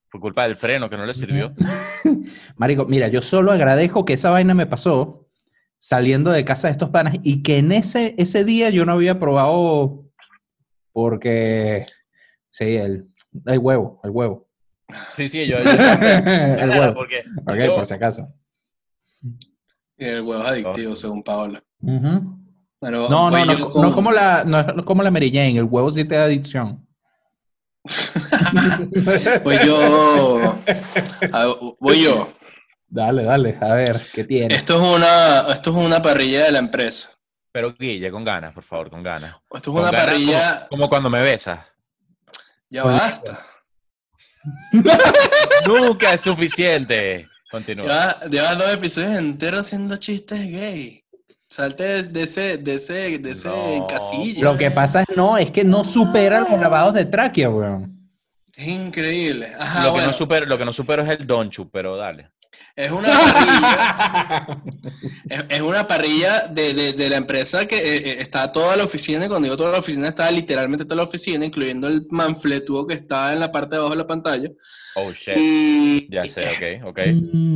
Fue 0.07 0.19
culpa 0.19 0.43
del 0.43 0.55
freno 0.55 0.89
que 0.89 0.97
no 0.97 1.05
le 1.05 1.13
sirvió. 1.13 1.53
Marico, 2.57 2.85
mira, 2.85 3.07
yo 3.07 3.21
solo 3.21 3.51
agradezco 3.51 4.03
que 4.03 4.13
esa 4.13 4.31
vaina 4.31 4.55
me 4.55 4.65
pasó 4.65 5.27
saliendo 5.77 6.31
de 6.31 6.45
casa 6.45 6.67
de 6.67 6.71
estos 6.71 6.89
panas 6.89 7.15
y 7.23 7.43
que 7.43 7.57
en 7.57 7.71
ese, 7.71 8.15
ese 8.17 8.43
día 8.43 8.69
yo 8.69 8.85
no 8.85 8.93
había 8.93 9.19
probado 9.19 10.05
porque, 10.91 11.85
sí, 12.49 12.75
el, 12.77 13.09
el 13.45 13.59
huevo, 13.59 13.99
el 14.03 14.09
huevo. 14.11 14.47
Sí, 15.09 15.27
sí, 15.27 15.47
yo. 15.47 15.57
el 15.57 16.69
huevo. 16.69 16.93
Porque, 16.93 17.23
por 17.45 17.85
si 17.85 17.93
acaso. 17.93 18.33
El 19.97 20.21
huevo 20.21 20.41
es 20.41 20.47
adictivo, 20.49 20.95
según 20.95 21.23
Paola. 21.23 21.63
no, 21.81 22.09
no, 22.81 23.29
no, 23.29 23.45
no, 23.45 23.93
como 23.93 24.11
la, 24.11 24.43
no, 24.43 24.85
como 24.85 25.03
la 25.03 25.11
Mary 25.11 25.29
Jane, 25.29 25.57
el 25.57 25.63
huevo 25.65 25.89
sí 25.91 26.05
te 26.05 26.15
da 26.15 26.25
adicción. 26.25 26.85
voy 29.43 29.57
yo. 29.65 30.55
voy 31.79 32.03
yo. 32.03 32.29
Dale, 32.87 33.23
dale, 33.23 33.57
a 33.59 33.73
ver, 33.73 34.01
¿qué 34.13 34.23
tienes? 34.23 34.57
Esto 34.57 34.75
es 34.75 34.81
una, 34.81 35.51
esto 35.51 35.71
es 35.71 35.75
una 35.75 36.01
parrilla 36.01 36.45
de 36.45 36.51
la 36.51 36.59
empresa. 36.59 37.09
Pero 37.51 37.73
Guille, 37.73 38.11
con 38.11 38.23
ganas, 38.23 38.53
por 38.53 38.63
favor, 38.63 38.89
con 38.89 39.03
ganas. 39.03 39.35
Esto 39.51 39.71
es 39.71 39.79
una 39.79 39.91
parrilla. 39.91 40.67
Como, 40.69 40.89
cuando 40.89 41.09
me 41.09 41.21
besas. 41.21 41.59
Ya 42.69 42.83
basta. 42.83 43.45
Nunca 45.67 46.13
es 46.13 46.21
suficiente. 46.21 47.27
Continúa. 47.53 48.19
Lleva, 48.31 48.55
dos 48.55 48.73
episodios 48.73 49.11
enteros 49.11 49.59
haciendo 49.59 49.97
chistes 49.97 50.39
gay. 50.39 51.03
Salte 51.47 52.01
de, 52.01 52.23
ese, 52.23 52.57
de 52.57 52.73
ese, 52.73 53.19
de 53.19 53.29
ese 53.29 53.79
casillo. 53.87 54.43
Lo 54.43 54.57
que 54.57 54.71
pasa 54.71 55.03
es 55.03 55.15
no, 55.15 55.37
es 55.37 55.51
que 55.51 55.63
no 55.63 55.83
supera 55.83 56.39
los 56.39 56.49
grabados 56.49 56.95
de 56.95 57.05
tráquea, 57.05 57.51
weón. 57.51 58.09
Es 58.55 58.67
increíble. 58.67 59.51
lo, 59.83 59.93
que 59.93 60.01
no 60.01 60.13
supero, 60.13 60.47
lo 60.47 60.57
que 60.57 60.65
no 60.65 60.73
supero 60.73 61.03
es 61.03 61.09
el 61.09 61.27
Donchu, 61.27 61.69
pero 61.69 61.95
dale. 61.95 62.31
Es 62.75 62.91
una 62.91 63.07
parrilla. 63.13 64.63
es, 65.49 65.61
una 65.61 65.87
parrilla 65.87 66.47
de, 66.47 66.95
la 67.09 67.17
empresa 67.17 67.67
que 67.67 67.77
eh, 67.77 67.97
eh, 67.97 68.17
está 68.19 68.51
toda 68.51 68.75
la 68.75 68.83
oficina. 68.83 69.25
Y 69.25 69.27
cuando 69.27 69.45
digo 69.45 69.57
toda 69.57 69.71
la 69.71 69.79
oficina, 69.79 70.07
está 70.07 70.29
literalmente 70.31 70.85
toda 70.85 70.97
la 70.97 71.03
oficina, 71.03 71.45
incluyendo 71.45 71.87
el 71.87 72.07
manfletuo 72.09 72.87
que 72.87 72.95
está 72.95 73.31
en 73.31 73.39
la 73.39 73.51
parte 73.51 73.75
de 73.75 73.77
abajo 73.77 73.93
de 73.93 73.97
la 73.97 74.07
pantalla. 74.07 74.49
Oh 74.95 75.11
shit. 75.11 76.09
ya 76.09 76.25
sé, 76.25 76.81
ok, 76.81 76.87
ok. 76.87 76.99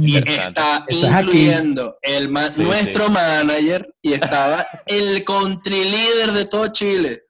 Y 0.04 0.18
está 0.18 0.86
incluyendo 0.90 1.98
el 2.02 2.32
nuestro 2.32 3.10
manager 3.10 3.94
y 4.02 4.14
estaba 4.14 4.68
el 4.86 5.24
country 5.24 5.86
leader 5.86 6.32
de 6.32 6.46
todo 6.46 6.68
Chile. 6.72 7.24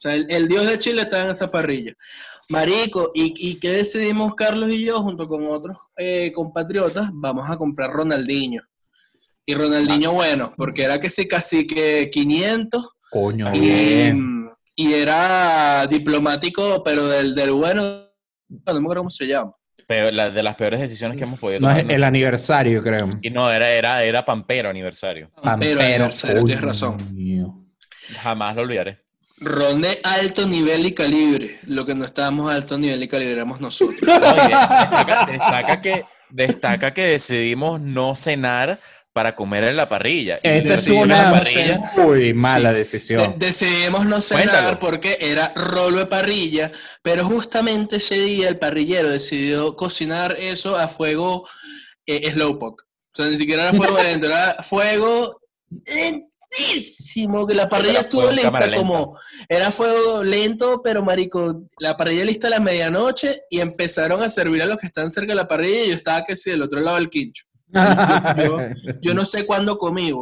sea, 0.00 0.14
el, 0.14 0.48
dios 0.48 0.66
de 0.66 0.78
Chile 0.78 1.02
está 1.02 1.22
en 1.22 1.30
esa 1.30 1.50
parrilla. 1.50 1.92
Marico, 2.50 3.12
¿y, 3.14 3.32
¿y, 3.36 3.60
qué 3.60 3.70
decidimos 3.70 4.34
Carlos 4.34 4.70
y 4.70 4.84
yo 4.84 5.00
junto 5.00 5.28
con 5.28 5.46
otros 5.46 5.78
eh, 5.96 6.32
compatriotas? 6.34 7.08
Vamos 7.12 7.48
a 7.48 7.56
comprar 7.56 7.92
Ronaldinho. 7.92 8.62
Y 9.46 9.54
Ronaldinho, 9.54 10.12
bueno, 10.12 10.52
porque 10.56 10.82
era 10.82 11.00
que 11.00 11.10
sí, 11.10 11.28
casi 11.28 11.64
que 11.64 12.10
500. 12.10 12.88
Coño, 13.08 13.52
y, 13.54 14.12
y 14.74 14.94
era 14.94 15.86
diplomático, 15.86 16.82
pero 16.82 17.06
del, 17.06 17.36
del 17.36 17.52
bueno, 17.52 17.82
no 18.48 18.74
me 18.74 18.78
acuerdo 18.80 19.02
cómo 19.02 19.10
se 19.10 19.28
llama. 19.28 19.54
la, 19.88 20.30
de 20.30 20.42
las 20.42 20.56
peores 20.56 20.80
decisiones 20.80 21.18
que 21.18 21.24
hemos 21.24 21.38
podido 21.38 21.60
tomar. 21.60 21.84
No, 21.84 21.90
es 21.90 21.96
el 21.96 22.02
aniversario, 22.02 22.82
creo. 22.82 23.10
Y 23.22 23.30
no, 23.30 23.50
era, 23.50 23.70
era, 23.70 24.02
era 24.02 24.24
Pampero 24.24 24.70
aniversario. 24.70 25.30
Pampero, 25.40 25.80
aniversario, 25.80 26.42
tienes 26.42 26.64
razón. 26.64 26.96
Jamás 28.22 28.56
lo 28.56 28.62
olvidaré. 28.62 28.98
Ron 29.40 29.80
de 29.80 30.00
alto 30.04 30.46
nivel 30.46 30.86
y 30.86 30.92
calibre. 30.92 31.58
Lo 31.66 31.86
que 31.86 31.94
no 31.94 32.04
estábamos 32.04 32.50
a 32.50 32.54
alto 32.54 32.78
nivel 32.78 33.02
y 33.02 33.08
calibre 33.08 33.32
éramos 33.32 33.60
nosotros. 33.60 34.00
destaca, 34.00 35.80
que, 35.80 36.04
destaca 36.28 36.92
que 36.92 37.02
decidimos 37.02 37.80
no 37.80 38.14
cenar 38.14 38.78
para 39.12 39.34
comer 39.34 39.64
en 39.64 39.76
la 39.76 39.88
parrilla. 39.88 40.36
Esa 40.42 40.74
es 40.74 40.86
una 40.88 41.42
muy 41.96 42.32
mala 42.32 42.72
decisión. 42.72 43.34
decidimos 43.38 44.06
no 44.06 44.20
cenar 44.20 44.78
porque 44.78 45.18
era 45.20 45.52
rolo 45.56 45.98
de 45.98 46.06
parrilla, 46.06 46.70
pero 47.02 47.24
justamente 47.24 47.96
ese 47.96 48.16
día 48.16 48.48
el 48.48 48.58
parrillero 48.58 49.08
decidió 49.08 49.74
cocinar 49.74 50.36
eso 50.38 50.76
a 50.76 50.86
fuego 50.86 51.48
eh, 52.06 52.30
slowpoke. 52.30 52.82
O 52.82 53.16
sea, 53.16 53.26
ni 53.26 53.38
siquiera 53.38 53.68
era 53.68 53.72
fuego 53.72 54.00
lento, 54.00 54.26
era 54.26 54.62
fuego 54.62 55.40
que 56.50 57.54
la 57.54 57.68
parrilla 57.68 58.00
estuvo 58.00 58.30
lista 58.30 58.74
como 58.76 59.16
era 59.48 59.70
fuego 59.70 60.24
lento, 60.24 60.80
pero 60.82 61.04
marico, 61.04 61.62
la 61.78 61.96
parrilla 61.96 62.24
lista 62.24 62.48
a 62.48 62.50
la 62.50 62.60
medianoche 62.60 63.42
y 63.50 63.60
empezaron 63.60 64.22
a 64.22 64.28
servir 64.28 64.62
a 64.62 64.66
los 64.66 64.78
que 64.78 64.86
están 64.86 65.10
cerca 65.10 65.32
de 65.32 65.36
la 65.36 65.48
parrilla 65.48 65.84
y 65.84 65.88
yo 65.90 65.94
estaba 65.94 66.24
que 66.24 66.36
sí 66.36 66.50
del 66.50 66.62
otro 66.62 66.80
lado 66.80 66.96
del 66.96 67.10
quincho. 67.10 67.44
Yo, 69.00 69.14
no 69.14 69.24
sé 69.24 69.46
cuándo 69.46 69.78
comí. 69.78 70.12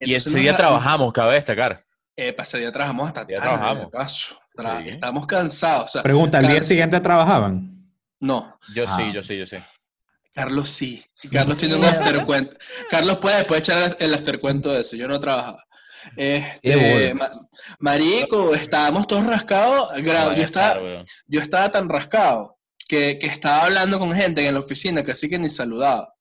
y 0.00 0.14
ese 0.14 0.38
día 0.38 0.54
trabajamos, 0.54 1.14
cabe 1.14 1.34
destacar. 1.34 1.82
Eh, 2.14 2.36
ese 2.36 2.58
día 2.58 2.70
trabajamos 2.70 3.08
hasta 3.08 3.26
tarde. 3.26 3.34
Trabajamos. 3.36 4.86
Estábamos 4.86 5.26
cansados. 5.26 5.98
Pregunta, 6.02 6.40
¿el 6.40 6.48
día 6.48 6.60
siguiente 6.60 7.00
trabajaban? 7.00 7.90
No. 8.20 8.58
Yo 8.74 8.84
sí, 8.84 9.02
ah. 9.02 9.12
yo 9.14 9.22
sí, 9.22 9.38
yo 9.38 9.46
sí. 9.46 9.56
Carlos 10.34 10.68
sí. 10.68 11.04
Carlos 11.30 11.56
tiene 11.56 11.76
un 11.76 11.84
aftercuento. 11.84 12.58
Carlos 12.90 13.18
puede 13.18 13.36
después 13.36 13.60
echar 13.60 13.96
el 13.98 14.14
aftercuento 14.14 14.72
de 14.72 14.80
eso. 14.80 14.96
Yo 14.96 15.08
no 15.08 15.20
trabajaba. 15.20 15.64
Este, 16.16 17.14
marico, 17.78 18.54
estábamos 18.54 19.06
todos 19.06 19.24
rascados. 19.24 19.90
yo, 20.02 20.42
estaba, 20.42 20.80
yo 21.26 21.40
estaba 21.40 21.70
tan 21.70 21.88
rascado 21.88 22.58
que, 22.86 23.18
que, 23.18 23.26
estaba 23.26 23.64
hablando 23.64 23.98
con 23.98 24.12
gente 24.12 24.46
en 24.46 24.54
la 24.54 24.60
oficina 24.60 25.02
que 25.02 25.12
así 25.12 25.30
que 25.30 25.38
ni 25.38 25.48
saludaba. 25.48 26.13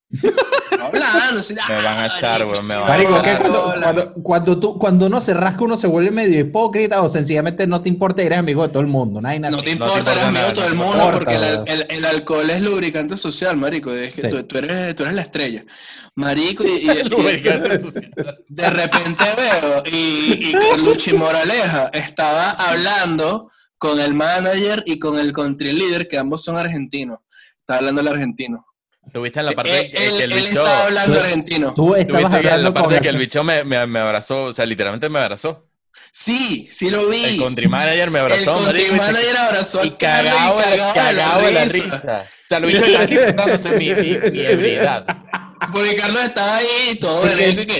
Hablando, 0.80 1.42
me 1.68 1.76
van 1.84 1.98
a 1.98 2.08
echar, 2.08 2.46
güey. 2.46 2.62
Me 2.64 2.76
van 2.76 2.92
a 2.92 3.02
echar. 3.02 3.42
Cuando, 3.42 4.14
cuando, 4.22 4.60
tú, 4.60 4.78
cuando 4.78 5.06
uno 5.08 5.22
se 5.22 5.34
rasca, 5.34 5.64
uno 5.64 5.78
se 5.78 5.88
vuelve 5.88 6.12
medio 6.12 6.40
hipócrita 6.40 7.02
o 7.02 7.10
sencillamente 7.10 7.66
no 7.66 7.82
te 7.82 7.90
importa, 7.90 8.22
eres 8.22 8.38
amigo 8.38 8.64
de 8.64 8.70
todo 8.70 8.82
el 8.82 8.88
mundo. 8.88 9.22
No, 9.22 9.28
hay 9.28 9.40
nada 9.40 9.56
no 9.56 9.64
te 9.64 9.72
importa, 9.72 10.12
eres 10.12 10.24
amigo 10.24 10.46
de 10.48 10.54
todo 10.54 10.68
el 10.68 10.76
mundo 10.76 11.10
porque 11.12 11.36
el, 11.36 11.86
el, 11.90 12.06
alcohol 12.06 12.50
es 12.50 12.62
lubricante 12.62 13.18
social, 13.18 13.58
marico. 13.58 13.92
Es 13.92 14.14
que 14.14 14.28
tú, 14.28 14.44
tú, 14.44 14.58
eres, 14.58 14.96
tú 14.96 15.04
eres 15.04 15.16
la 15.16 15.22
estrella. 15.22 15.66
Marico, 16.16 16.64
y, 16.64 16.86
de 18.48 18.70
repente 18.70 19.24
veo 19.36 19.84
y, 19.92 20.52
y 20.52 20.54
Luchi 20.78 21.14
Moraleja 21.14 21.90
estaba 21.92 22.52
hablando 22.52 23.50
con 23.80 24.00
el 24.00 24.14
manager 24.14 24.84
y 24.86 25.00
con 25.00 25.18
el 25.18 25.34
country 25.34 25.74
leader, 25.74 26.08
que 26.08 26.20
ambos 26.20 26.44
son 26.44 26.58
argentinos. 26.58 27.20
Estaba 27.60 27.80
hablando 27.80 28.02
el 28.02 28.08
argentino. 28.10 28.68
Tuviste 29.12 29.40
en 29.40 29.46
la 29.46 29.52
parte 29.52 29.80
eh, 29.80 29.92
que, 29.92 30.24
el 30.24 30.34
bicho. 30.34 30.64
Estaba 30.64 30.86
hablando 30.86 31.20
argentino. 31.20 31.74
Tú 31.74 31.96
estabas 31.96 32.34
hablando 32.34 32.50
en 32.56 32.64
la 32.64 32.74
parte 32.74 33.00
que 33.00 33.10
el 33.10 33.18
bicho 33.18 33.44
me, 33.44 33.64
me, 33.64 34.00
abrazó, 34.00 34.46
o 34.46 34.52
sea, 34.52 34.66
literalmente 34.66 35.10
me 35.10 35.20
abrazó. 35.20 35.68
Sí, 36.12 36.68
sí 36.72 36.90
lo 36.90 37.10
vi. 37.10 37.24
El 37.24 37.38
country 37.38 37.68
manager 37.68 38.10
me 38.10 38.20
abrazó. 38.20 38.58
El 38.58 38.66
country 38.66 38.92
manager 38.98 39.38
abrazó 39.38 39.86
y 39.86 39.92
cagado, 39.92 40.60
y 40.60 40.94
cagado, 40.94 41.46
de 41.46 41.52
la 41.52 41.66
risa. 41.66 42.24
O 42.26 42.48
sea, 42.48 42.60
lo 42.60 42.70
hizo 42.70 42.86
aquí 43.00 43.16
dándose 43.16 43.70
mi, 43.72 43.94
mi, 43.94 44.18
mi 44.32 44.46
ebriedad. 44.46 45.06
Porque 45.72 45.96
Carlos 45.96 46.24
estaba 46.24 46.58
ahí 46.58 46.98
todo 47.00 47.24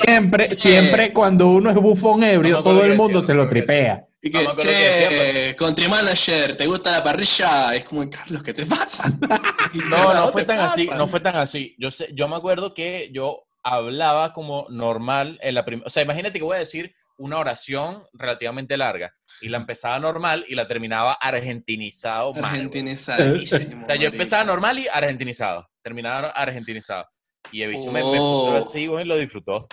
Siempre, 0.06 0.56
siempre 0.56 1.14
cuando 1.14 1.48
uno 1.48 1.70
es 1.70 1.76
bufón 1.76 2.24
ebrio, 2.24 2.64
todo 2.64 2.84
el 2.84 2.96
mundo 2.96 3.22
se 3.22 3.34
lo 3.34 3.48
tripea. 3.50 4.06
Y 4.26 4.32
que, 4.32 4.42
no 4.42 4.56
che, 4.56 5.54
country 5.58 5.90
manager, 5.90 6.56
¿te 6.56 6.66
gusta 6.66 6.92
la 6.92 7.04
parrilla? 7.04 7.76
Es 7.76 7.84
como, 7.84 8.10
Carlos, 8.10 8.42
¿qué 8.42 8.54
te 8.54 8.66
pasa? 8.66 9.12
no, 9.90 10.14
no 10.14 10.32
fue 10.32 10.46
tan 10.46 10.62
así, 10.62 10.88
no 10.88 11.08
fue 11.08 11.20
tan 11.20 11.36
así. 11.36 11.76
Yo, 11.78 11.92
sé, 11.92 12.08
yo 12.14 12.30
me 12.30 12.38
acuerdo 12.38 12.74
que 12.74 13.10
yo 13.12 13.44
hablaba 13.64 14.32
como 14.32 14.66
normal 14.70 15.38
en 15.42 15.56
la 15.56 15.66
primera, 15.66 15.86
o 15.88 15.90
sea, 15.90 16.04
imagínate 16.04 16.40
que 16.40 16.46
voy 16.46 16.56
a 16.56 16.60
decir 16.60 16.94
una 17.18 17.38
oración 17.38 18.06
relativamente 18.14 18.78
larga 18.78 19.14
y 19.42 19.50
la 19.50 19.58
empezaba 19.58 20.00
normal 20.00 20.46
y 20.48 20.56
la 20.56 20.70
terminaba 20.70 21.16
argentinizado. 21.16 22.34
Argentinizadísimo. 22.42 23.84
o 23.84 23.88
sea, 23.88 23.96
yo 23.98 24.08
empezaba 24.08 24.46
normal 24.46 24.80
y 24.80 24.88
argentinizado, 24.88 25.70
terminaba 25.82 26.30
argentinizado. 26.30 27.10
Y 27.52 27.62
el 27.62 27.72
bicho 27.72 27.92
me, 27.92 28.00
puso 28.00 28.56
así, 28.56 28.84
y 28.84 29.04
lo 29.04 29.18
disfrutó. 29.18 29.68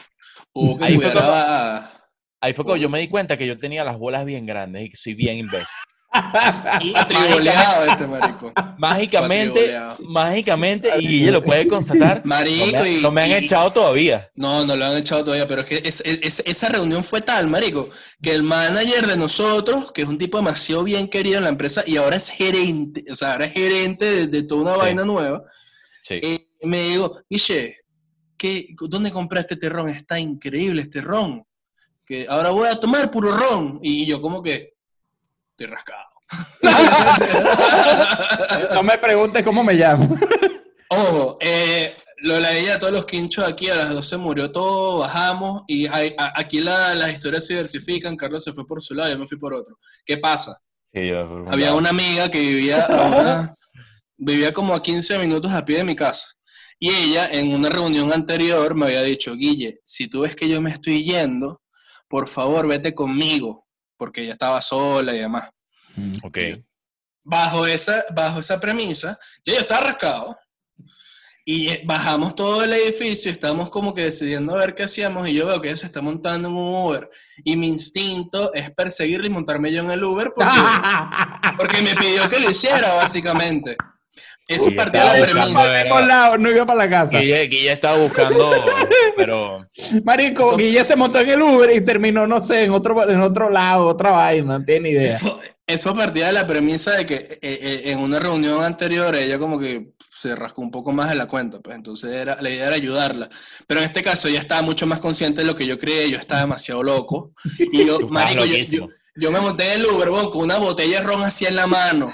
ahí, 0.81 0.99
fue 0.99 1.13
cuando, 1.13 1.33
ahí 1.33 2.00
fue 2.55 2.65
cuando 2.65 2.77
yo 2.77 2.89
me 2.89 3.01
di 3.01 3.09
cuenta 3.09 3.37
que 3.37 3.47
yo 3.47 3.59
tenía 3.59 3.85
las 3.85 3.99
bolas 3.99 4.25
bien 4.25 4.47
grandes 4.47 4.85
y 4.85 4.91
que 4.91 4.97
soy 4.97 5.15
bien 5.15 5.37
imbécil. 5.37 5.75
y 6.81 6.93
mágicamente, 6.93 7.91
este 7.91 8.07
marico. 8.09 8.53
Mágicamente, 8.79 9.81
mágicamente, 10.01 10.91
y 10.99 11.23
ella 11.23 11.33
lo 11.33 11.45
puede 11.45 11.69
constatar. 11.69 12.23
Marico, 12.25 12.79
no 12.79 12.83
me, 12.83 13.01
no 13.01 13.11
me 13.13 13.23
han 13.23 13.31
echado 13.45 13.73
todavía. 13.73 14.29
No, 14.35 14.65
no 14.67 14.75
lo 14.75 14.87
han 14.87 14.97
echado 14.97 15.23
todavía, 15.23 15.47
pero 15.47 15.63
es 15.63 16.03
que 16.03 16.21
esa 16.25 16.69
reunión 16.69 17.05
fue 17.05 17.21
tal, 17.21 17.47
marico, 17.47 17.89
que 18.21 18.35
el 18.35 18.43
manager 18.43 19.07
de 19.07 19.17
nosotros, 19.17 19.93
que 19.93 20.03
es 20.03 20.09
un 20.09 20.19
tipo 20.19 20.39
demasiado 20.39 20.83
bien 20.83 21.07
querido 21.07 21.39
en 21.39 21.45
la 21.45 21.51
empresa 21.51 21.85
y 21.87 21.97
ahora 21.97 22.17
es 22.17 22.29
gerente, 22.29 23.05
o 23.11 23.15
sea, 23.15 23.33
ahora 23.33 23.45
es 23.45 23.53
gerente 23.53 24.27
de, 24.27 24.43
toda 24.43 24.63
una 24.63 24.77
vaina 24.77 25.05
nueva. 25.05 25.45
Sí. 26.03 26.19
Eh, 26.23 26.49
me 26.63 26.83
digo, 26.89 27.21
Guille, 27.31 27.77
¿qué, 28.37 28.67
¿dónde 28.89 29.13
compraste 29.13 29.55
este 29.55 29.69
ron? 29.69 29.91
Está 29.91 30.19
increíble 30.19 30.83
este 30.83 31.01
ron. 31.01 31.45
Que 32.11 32.27
ahora 32.29 32.51
voy 32.51 32.69
a 32.69 32.75
tomar 32.75 33.09
puro 33.09 33.37
ron. 33.37 33.79
Y 33.83 34.05
yo 34.05 34.21
como 34.21 34.43
que 34.43 34.75
estoy 35.53 35.69
rascado. 35.69 36.09
no 38.75 38.83
me 38.83 38.99
preguntes 38.99 39.45
cómo 39.45 39.63
me 39.63 39.75
llamo. 39.75 40.19
Ojo, 40.91 41.39
eh, 41.41 41.95
lo 42.23 42.35
de 42.35 42.77
todos 42.81 42.93
los 42.93 43.07
quinchos 43.07 43.47
aquí, 43.47 43.71
a 43.71 43.77
las 43.77 43.91
12 43.91 44.17
murió 44.17 44.51
todo, 44.51 44.99
bajamos 44.99 45.63
y 45.69 45.87
aquí 46.35 46.59
las 46.59 47.13
historias 47.13 47.47
se 47.47 47.53
diversifican. 47.53 48.17
Carlos 48.17 48.43
se 48.43 48.53
fue 48.53 48.67
por 48.67 48.83
su 48.83 48.93
lado, 48.93 49.13
yo 49.13 49.17
me 49.17 49.29
fui 49.29 49.39
por 49.39 49.55
otro. 49.55 49.79
¿Qué 50.05 50.19
pasa? 50.19 50.61
Había 50.93 51.77
una 51.77 51.91
amiga 51.91 52.29
que 52.29 52.41
vivía, 52.41 53.55
vivía 54.17 54.53
como 54.53 54.75
a 54.75 54.83
15 54.83 55.17
minutos 55.21 55.53
a 55.53 55.65
pie 55.65 55.77
de 55.77 55.85
mi 55.85 55.95
casa. 55.95 56.27
Y 56.77 56.91
ella 56.91 57.29
en 57.31 57.55
una 57.55 57.69
reunión 57.69 58.13
anterior 58.13 58.75
me 58.75 58.87
había 58.87 59.03
dicho, 59.03 59.37
Guille, 59.37 59.79
si 59.85 60.09
tú 60.09 60.23
ves 60.23 60.35
que 60.35 60.49
yo 60.49 60.61
me 60.61 60.71
estoy 60.71 61.05
yendo, 61.05 61.60
por 62.11 62.27
favor 62.27 62.67
vete 62.67 62.93
conmigo, 62.93 63.69
porque 63.97 64.23
ella 64.23 64.33
estaba 64.33 64.61
sola 64.61 65.15
y 65.15 65.21
demás. 65.21 65.49
Mm, 65.95 66.17
ok. 66.25 66.39
Bajo 67.23 67.67
esa, 67.67 68.05
bajo 68.13 68.41
esa 68.41 68.61
premisa, 68.61 69.17
yo, 69.45 69.55
yo 69.55 69.61
estaba 69.61 69.83
rascado. 69.83 70.37
Y 71.45 71.85
bajamos 71.87 72.35
todo 72.35 72.65
el 72.65 72.73
edificio, 72.73 73.31
estamos 73.31 73.71
como 73.71 73.95
que 73.95 74.05
decidiendo 74.05 74.55
a 74.55 74.59
ver 74.59 74.75
qué 74.75 74.83
hacíamos 74.83 75.27
y 75.29 75.35
yo 75.35 75.47
veo 75.47 75.61
que 75.61 75.69
ella 75.69 75.77
se 75.77 75.87
está 75.87 76.03
montando 76.03 76.49
en 76.49 76.55
un 76.55 76.75
Uber 76.85 77.11
y 77.45 77.57
mi 77.57 77.69
instinto 77.69 78.53
es 78.53 78.71
perseguirle 78.73 79.29
y 79.29 79.31
montarme 79.31 79.73
yo 79.73 79.81
en 79.81 79.91
el 79.91 80.05
Uber 80.05 80.33
porque, 80.35 80.51
porque 81.59 81.83
me 81.83 81.95
pidió 81.97 82.29
que 82.29 82.41
lo 82.41 82.51
hiciera 82.51 82.95
básicamente. 82.95 83.77
Eso 84.51 84.71
partía 84.75 85.13
de 85.13 85.21
la 85.21 85.27
premisa. 85.27 86.37
no 86.39 86.51
iba 86.51 86.67
para 86.67 86.79
la 86.79 86.91
casa. 86.91 87.19
Guille, 87.19 87.47
Guille 87.47 87.73
estaba 87.73 87.97
buscando, 87.99 88.51
pero... 89.17 89.65
Marico, 90.03 90.57
Guille 90.57 90.85
se 90.85 90.97
montó 90.97 91.21
en 91.21 91.31
el 91.31 91.41
Uber 91.41 91.71
y 91.73 91.81
terminó, 91.83 92.27
no 92.27 92.41
sé, 92.41 92.65
en 92.65 92.73
otro, 92.73 93.09
en 93.09 93.21
otro 93.21 93.49
lado, 93.49 93.87
otra 93.87 94.11
vaina, 94.11 94.59
no 94.59 94.65
tiene 94.65 94.91
idea. 94.91 95.17
Eso, 95.67 95.95
partía 95.95 96.27
de 96.27 96.33
la 96.33 96.49
premisa 96.49 96.97
de 96.97 97.07
que 97.07 97.15
eh, 97.15 97.39
eh, 97.43 97.83
en 97.85 98.01
una 98.01 98.19
reunión 98.19 98.65
anterior 98.65 99.15
ella 99.15 99.39
como 99.39 99.57
que 99.57 99.93
se 100.21 100.35
rascó 100.35 100.63
un 100.63 100.73
poco 100.73 100.91
más 100.91 101.11
de 101.11 101.15
la 101.15 101.29
cuenta, 101.29 101.61
pues 101.61 101.77
entonces 101.77 102.11
era, 102.11 102.37
la 102.43 102.51
idea 102.51 102.67
era 102.67 102.75
ayudarla. 102.75 103.29
Pero 103.69 103.81
en 103.81 103.87
este 103.87 104.03
caso 104.03 104.27
ella 104.27 104.41
estaba 104.41 104.63
mucho 104.63 104.85
más 104.85 104.99
consciente 104.99 105.43
de 105.43 105.47
lo 105.47 105.55
que 105.55 105.67
yo 105.67 105.79
creía, 105.79 106.09
yo 106.09 106.19
estaba 106.19 106.41
demasiado 106.41 106.83
loco. 106.83 107.33
Y 107.57 107.87
yo, 107.87 108.01
marico, 108.09 108.45
yo, 108.45 108.89
yo, 109.15 109.31
me 109.31 109.39
monté 109.39 109.75
en 109.75 109.81
el 109.81 109.87
Uber 109.87 110.09
con 110.09 110.43
una 110.43 110.59
botella 110.59 111.01
de 111.01 111.07
ron 111.07 111.23
así 111.23 111.47
en 111.47 111.55
la 111.55 111.69
mano. 111.69 112.13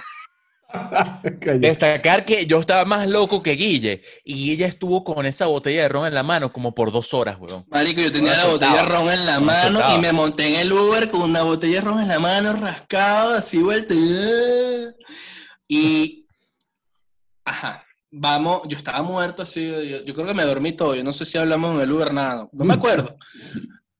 Destacar 1.60 2.24
que 2.24 2.46
yo 2.46 2.60
estaba 2.60 2.84
más 2.84 3.08
loco 3.08 3.42
que 3.42 3.52
Guille 3.52 4.02
y 4.24 4.50
ella 4.50 4.66
estuvo 4.66 5.04
con 5.04 5.24
esa 5.24 5.46
botella 5.46 5.82
de 5.82 5.88
ron 5.88 6.06
en 6.06 6.14
la 6.14 6.22
mano 6.22 6.52
como 6.52 6.74
por 6.74 6.90
dos 6.92 7.14
horas, 7.14 7.36
weón. 7.38 7.64
Marico, 7.68 8.00
yo 8.00 8.10
tenía 8.10 8.36
la 8.36 8.46
botella 8.46 8.76
de 8.76 8.82
ron 8.82 9.10
en 9.10 9.26
la 9.26 9.40
mano 9.40 9.80
y 9.94 9.98
me 9.98 10.12
monté 10.12 10.48
en 10.48 10.60
el 10.60 10.72
Uber 10.72 11.08
con 11.10 11.22
una 11.22 11.42
botella 11.42 11.76
de 11.76 11.80
ron 11.82 12.00
en 12.00 12.08
la 12.08 12.18
mano, 12.18 12.52
rascado, 12.54 13.34
así 13.34 13.62
vuelta. 13.62 13.94
Y. 15.68 16.26
Ajá. 17.44 17.82
Vamos, 18.18 18.62
yo 18.66 18.78
estaba 18.78 19.02
muerto 19.02 19.42
así, 19.42 19.68
yo, 20.06 20.14
creo 20.14 20.26
que 20.28 20.32
me 20.32 20.44
dormí 20.44 20.72
todo, 20.72 20.94
yo 20.94 21.04
no 21.04 21.12
sé 21.12 21.26
si 21.26 21.36
hablamos 21.36 21.74
en 21.74 21.82
el 21.82 21.92
Uber, 21.92 22.14
nada, 22.14 22.48
no 22.50 22.64
me 22.64 22.72
acuerdo. 22.72 23.14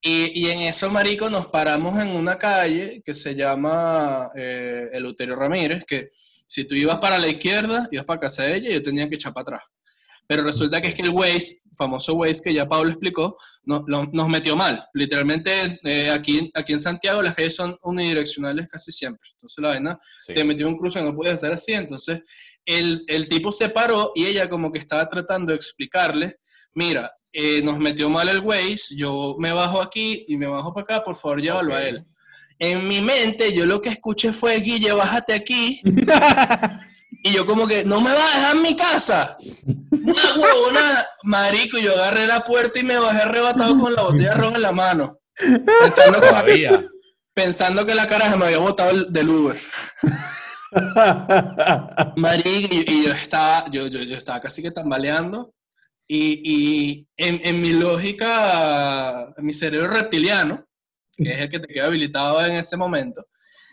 Y, 0.00 0.40
y, 0.40 0.50
en 0.50 0.61
eso, 0.61 0.90
marico, 0.90 1.29
nos 1.29 1.48
paramos 1.48 2.00
en 2.00 2.11
una 2.11 2.38
calle 2.38 3.02
que 3.05 3.14
se 3.14 3.35
llama 3.35 4.31
eh, 4.37 4.88
Eleuterio 4.92 5.35
Ramírez, 5.35 5.85
que 5.85 6.09
si 6.46 6.64
tú 6.64 6.74
ibas 6.74 6.98
para 6.98 7.18
la 7.18 7.28
izquierda, 7.28 7.88
ibas 7.90 8.06
para 8.06 8.20
casa 8.20 8.44
de 8.44 8.56
ella 8.56 8.70
y 8.70 8.74
yo 8.74 8.82
tenía 8.82 9.09
que 9.09 9.16
echar 9.16 9.32
para 9.32 9.42
atrás. 9.42 9.62
Pero 10.28 10.42
resulta 10.42 10.80
que 10.80 10.88
es 10.88 10.94
que 10.94 11.02
el 11.02 11.11
Waze, 11.11 11.61
famoso 11.76 12.14
Waze 12.14 12.42
que 12.42 12.52
ya 12.52 12.68
Pablo 12.68 12.90
explicó, 12.90 13.37
no, 13.64 13.85
nos 13.87 14.28
metió 14.28 14.56
mal. 14.56 14.85
Literalmente, 14.92 15.78
eh, 15.85 16.11
aquí, 16.11 16.50
aquí 16.54 16.72
en 16.72 16.80
Santiago 16.80 17.22
las 17.22 17.35
calles 17.35 17.54
son 17.54 17.76
unidireccionales 17.82 18.66
casi 18.68 18.90
siempre. 18.90 19.28
Entonces 19.35 19.62
la 19.62 19.68
vaina 19.70 19.98
te 20.26 20.42
metió 20.44 20.66
un 20.68 20.76
cruce, 20.76 21.02
no 21.02 21.14
puedes 21.14 21.35
hacer 21.35 21.52
así. 21.52 21.72
Entonces 21.72 22.22
el, 22.64 23.04
el, 23.06 23.28
tipo 23.28 23.52
se 23.52 23.68
paró 23.68 24.12
y 24.14 24.26
ella 24.26 24.48
como 24.48 24.72
que 24.72 24.80
estaba 24.80 25.09
tratando 25.09 25.52
de 25.52 25.56
explicarle, 25.56 26.38
mira, 26.74 27.12
eh, 27.32 27.62
nos 27.62 27.78
metió 27.78 28.11
mal 28.11 28.28
el 28.28 28.40
Waze, 28.40 28.96
yo 28.96 29.37
me 29.38 29.52
bajo 29.52 29.80
aquí 29.80 30.24
y 30.26 30.37
me 30.37 30.46
bajo 30.46 30.72
para 30.72 30.82
acá, 30.85 31.04
por 31.04 31.14
favor 31.14 31.40
llévalo 31.40 31.74
a 31.74 31.85
él. 31.85 32.04
En 32.59 32.88
mi 32.88 33.01
mente, 33.01 33.55
yo 33.55 33.66
lo 33.66 33.81
que 33.81 33.90
escuché 33.90 34.33
fue, 34.33 34.61
Guille, 34.61 34.92
bájate 34.92 35.35
aquí. 35.35 35.81
y 37.23 37.33
yo 37.33 37.45
como 37.47 37.66
que, 37.66 37.85
no 37.85 38.01
me 38.01 38.12
vas 38.12 38.35
a 38.35 38.38
dejar 38.38 38.57
en 38.57 38.62
mi 38.62 38.77
casa. 38.77 39.37
Una 39.90 40.35
huevona, 40.37 41.05
marico, 41.25 41.79
yo 41.79 41.92
agarré 41.92 42.27
la 42.27 42.40
puerta 42.45 42.79
y 42.79 42.83
me 42.83 42.99
bajé 42.99 43.23
arrebatado 43.23 43.79
con 43.79 43.95
la 43.95 44.03
botella 44.03 44.31
de 44.31 44.35
ron 44.37 44.57
en 44.57 44.62
la 44.62 44.73
mano. 44.73 45.21
Pensando, 45.35 46.21
Que, 46.45 46.88
pensando 47.35 47.85
que 47.85 47.95
la 47.95 48.07
cara 48.07 48.31
se 48.31 48.37
me 48.37 48.47
había 48.47 48.59
botado 48.59 49.05
del 49.05 49.29
Uber. 49.29 49.57
marico, 52.16 52.69
y, 52.75 53.05
yo 53.05 53.12
estaba, 53.12 53.71
yo, 53.71 53.87
yo, 53.88 54.03
yo, 54.03 54.16
estaba 54.16 54.40
casi 54.40 54.62
que 54.62 54.71
tambaleando. 54.71 55.53
Y, 56.09 56.40
y 56.45 57.09
en, 57.16 57.40
en 57.45 57.61
mi 57.61 57.73
lógica, 57.73 59.35
en 59.37 59.45
mi 59.45 59.53
cerebro 59.53 59.88
reptiliano, 59.88 60.65
que 61.16 61.33
es 61.33 61.40
el 61.40 61.50
que 61.50 61.61
te 61.61 61.68
queda 61.68 61.87
habilitado 61.87 62.44
en 62.44 62.52
ese 62.52 62.76
momento, 62.76 63.26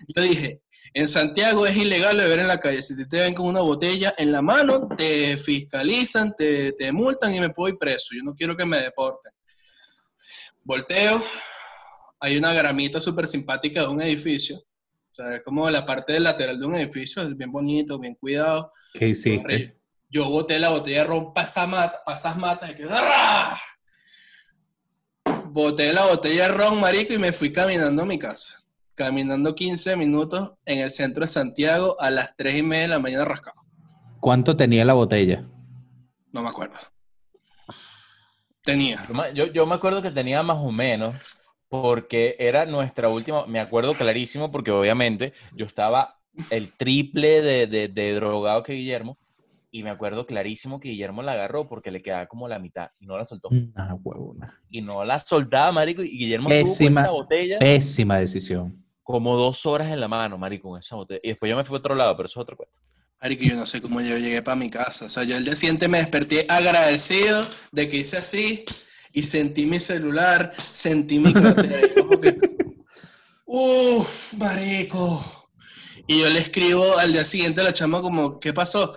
yo 0.08 0.22
dije, 0.22 0.62
en 0.94 1.08
Santiago 1.08 1.66
es 1.66 1.76
ilegal 1.76 2.18
beber 2.18 2.40
en 2.40 2.48
la 2.48 2.60
calle. 2.60 2.82
Si 2.84 3.08
te 3.08 3.20
ven 3.20 3.34
con 3.34 3.48
una 3.48 3.62
botella 3.62 4.14
en 4.18 4.32
la 4.32 4.42
mano, 4.42 4.88
te 4.96 5.38
fiscalizan, 5.38 6.36
te, 6.38 6.74
te 6.74 6.92
multan 6.92 7.34
y 7.34 7.40
me 7.40 7.50
puedo 7.50 7.74
ir 7.74 7.80
preso. 7.80 8.16
Yo 8.16 8.22
no 8.24 8.36
quiero 8.36 8.56
que 8.56 8.66
me 8.66 8.80
deporten. 8.80 9.32
Volteo, 10.62 11.22
hay 12.20 12.38
una 12.38 12.54
gramita 12.54 13.02
súper 13.02 13.28
simpática 13.28 13.82
de 13.82 13.88
un 13.88 14.02
edificio. 14.02 14.58
O 14.58 15.16
sea, 15.16 15.36
es 15.36 15.42
como 15.42 15.70
la 15.70 15.86
parte 15.86 16.14
del 16.14 16.24
lateral 16.24 16.60
de 16.60 16.66
un 16.66 16.76
edificio, 16.76 17.22
es 17.22 17.36
bien 17.36 17.52
bonito, 17.52 18.00
bien 18.00 18.16
cuidado. 18.16 18.72
¿Qué 18.94 19.10
hiciste? 19.10 19.78
Yo 20.10 20.30
boté 20.30 20.60
la 20.60 20.70
botella 20.70 21.00
de 21.00 21.04
ron 21.06 21.34
pasas 21.34 21.68
matas 22.38 22.72
y 22.72 22.76
que 22.76 22.86
boté 25.54 25.94
la 25.94 26.06
botella 26.08 26.48
de 26.48 26.54
ron, 26.54 26.80
marico, 26.80 27.14
y 27.14 27.20
me 27.20 27.32
fui 27.32 27.52
caminando 27.52 28.02
a 28.02 28.06
mi 28.06 28.18
casa. 28.18 28.58
Caminando 28.96 29.56
15 29.56 29.96
minutos 29.96 30.54
en 30.66 30.80
el 30.80 30.92
centro 30.92 31.22
de 31.22 31.28
Santiago 31.28 31.96
a 32.00 32.10
las 32.10 32.36
3 32.36 32.58
y 32.58 32.64
media 32.64 32.82
de 32.84 32.88
la 32.90 33.00
mañana 33.00 33.26
rascado. 33.26 33.62
¿Cuánto 34.20 34.58
tenía 34.58 34.84
la 34.84 34.94
botella? 34.94 35.48
No 36.32 36.42
me 36.42 36.50
acuerdo. 36.50 36.76
Tenía. 38.64 39.08
Yo, 39.36 39.48
yo 39.48 39.66
me 39.68 39.76
acuerdo 39.76 40.02
que 40.02 40.12
tenía 40.12 40.42
más 40.42 40.58
o 40.58 40.72
menos, 40.72 41.16
porque 41.70 42.36
era 42.40 42.66
nuestra 42.66 43.10
última, 43.10 43.46
me 43.46 43.60
acuerdo 43.60 43.94
clarísimo, 43.96 44.52
porque 44.52 44.72
obviamente 44.72 45.34
yo 45.54 45.66
estaba 45.66 46.20
el 46.50 46.72
triple 46.74 47.42
de, 47.42 47.68
de, 47.68 47.88
de 47.90 48.14
drogado 48.16 48.64
que 48.64 48.74
Guillermo, 48.74 49.18
y 49.74 49.82
me 49.82 49.90
acuerdo 49.90 50.28
clarísimo 50.28 50.80
que 50.80 50.90
Guillermo 50.90 51.24
la 51.24 51.32
agarró 51.32 51.68
porque 51.68 51.90
le 51.90 52.00
quedaba 52.00 52.28
como 52.28 52.48
la 52.48 52.60
mitad 52.60 52.92
y 53.00 53.08
no 53.08 53.18
la 53.18 53.26
soltó. 53.26 53.50
Ah, 53.76 53.98
huevona. 54.04 54.62
Y 54.70 54.84
no 54.84 55.04
la 55.04 55.18
soltaba, 55.18 55.72
marico, 55.72 56.04
y 56.04 56.10
Guillermo 56.10 56.48
pésima, 56.48 57.02
tuvo 57.02 57.02
esa 57.02 57.12
botella. 57.12 57.60
Pésima 57.60 58.20
decisión. 58.20 58.86
Como 59.02 59.36
dos 59.36 59.66
horas 59.66 59.92
en 59.92 60.00
la 60.00 60.08
mano, 60.08 60.38
marico, 60.38 60.70
con 60.70 60.78
esa 60.78 60.96
botella. 60.96 61.22
Y 61.24 61.30
después 61.30 61.50
yo 61.50 61.58
me 61.58 61.64
fui 61.66 61.76
a 61.76 61.80
otro 61.80 61.96
lado, 61.96 62.16
pero 62.16 62.28
eso 62.28 62.40
es 62.40 62.44
otro 62.44 62.56
cuento. 62.56 62.82
Marico, 63.20 63.46
yo 63.46 63.56
no 63.56 63.66
sé 63.66 63.82
cómo 63.82 64.00
yo 64.00 64.16
llegué 64.20 64.44
para 64.44 64.56
mi 64.56 64.70
casa. 64.70 65.06
O 65.06 65.10
sea, 65.10 65.24
yo 65.24 65.36
el 65.36 65.44
día 65.44 65.56
siguiente 65.56 65.88
me 65.88 65.98
desperté 65.98 66.46
agradecido 66.48 67.44
de 67.72 67.90
que 67.90 67.98
hice 67.98 68.18
así 68.18 68.66
y 69.12 69.24
sentí 69.24 69.66
mi 69.66 69.80
celular, 69.80 70.54
sentí 70.72 71.18
mi 71.18 71.34
cartera 71.34 71.82
y 71.84 72.00
como 72.00 72.22
que... 72.22 72.40
Uf, 73.46 74.36
marico. 74.36 75.20
Y 76.06 76.20
yo 76.20 76.30
le 76.30 76.38
escribo 76.38 77.00
al 77.00 77.12
día 77.12 77.26
siguiente 77.26 77.62
a 77.62 77.64
la 77.64 77.74
chama 77.74 78.04
como, 78.04 78.40
¿qué 78.40 78.54
pasó? 78.54 78.94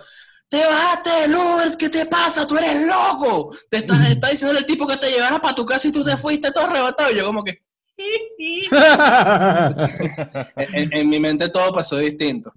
Te 0.49 0.65
bajaste 0.65 1.09
del 1.09 1.35
Uber, 1.35 1.77
¿qué 1.77 1.89
te 1.89 2.05
pasa? 2.05 2.47
Tú 2.47 2.57
eres 2.57 2.87
loco. 2.87 3.53
Te 3.69 3.77
está, 3.77 4.07
está 4.07 4.29
diciendo 4.29 4.57
el 4.57 4.65
tipo 4.65 4.87
que 4.87 4.97
te 4.97 5.11
llevara 5.11 5.39
para 5.39 5.55
tu 5.55 5.65
casa 5.65 5.87
y 5.87 5.91
tú 5.91 6.03
te 6.03 6.15
fuiste 6.15 6.51
todo 6.51 6.65
arrebatado. 6.65 7.11
Y 7.11 7.17
yo 7.17 7.25
como 7.25 7.43
que... 7.43 7.61
en, 10.55 11.09
mi 11.09 11.19
mente 11.19 11.49
todo 11.49 11.73
pasó 11.73 11.97
distinto. 11.97 12.53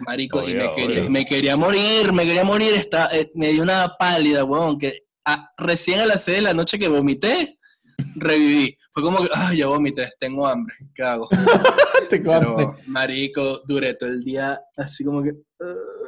Marico, 0.00 0.46
y 0.48 0.54
me 1.08 1.24
quería, 1.24 1.56
morir, 1.56 2.12
me 2.12 2.24
quería 2.24 2.44
morir. 2.44 2.74
Está, 2.74 3.08
eh, 3.12 3.30
me 3.34 3.52
dio 3.52 3.62
una 3.62 3.94
pálida, 3.98 4.44
weón, 4.44 4.78
que 4.78 5.04
ah, 5.24 5.48
recién 5.56 6.00
a 6.00 6.06
las 6.06 6.24
6 6.24 6.38
de 6.38 6.42
la 6.42 6.54
noche 6.54 6.78
que 6.78 6.88
vomité, 6.88 7.56
reviví. 8.16 8.76
Fue 8.92 9.04
como 9.04 9.22
que, 9.22 9.28
ay, 9.32 9.58
ya 9.58 9.68
vomité, 9.68 10.10
tengo 10.18 10.44
hambre, 10.46 10.74
¿qué 10.92 11.04
hago? 11.04 11.28
Pero, 12.10 12.76
marico, 12.86 13.62
duré 13.66 13.94
todo 13.94 14.10
el 14.10 14.24
día 14.24 14.60
así 14.76 15.04
como 15.04 15.22
que... 15.22 15.34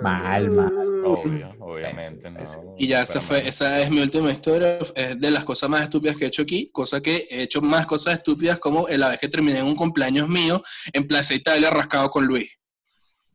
mal, 0.01 0.51
mal. 0.51 0.72
Obvio, 1.05 1.55
obviamente. 1.61 2.30
No, 2.30 2.40
y 2.78 2.86
ya 2.86 3.03
esa, 3.03 3.20
fue, 3.20 3.46
esa 3.46 3.80
es 3.80 3.90
mi 3.90 4.00
última 4.00 4.30
historia, 4.30 4.78
es 4.94 5.20
de 5.20 5.30
las 5.30 5.44
cosas 5.44 5.68
más 5.68 5.82
estúpidas 5.82 6.16
que 6.16 6.24
he 6.24 6.28
hecho 6.28 6.42
aquí, 6.42 6.70
cosa 6.72 7.00
que 7.00 7.26
he 7.30 7.42
hecho 7.42 7.61
más 7.61 7.86
cosas 7.86 8.14
estúpidas 8.14 8.59
como 8.59 8.86
la 8.88 9.09
vez 9.09 9.18
que 9.18 9.28
terminé 9.28 9.59
en 9.59 9.66
un 9.66 9.76
cumpleaños 9.76 10.28
mío 10.28 10.62
en 10.92 11.07
Plaza 11.07 11.34
Italia 11.34 11.70
rascado 11.70 12.11
con 12.11 12.26
Luis. 12.26 12.50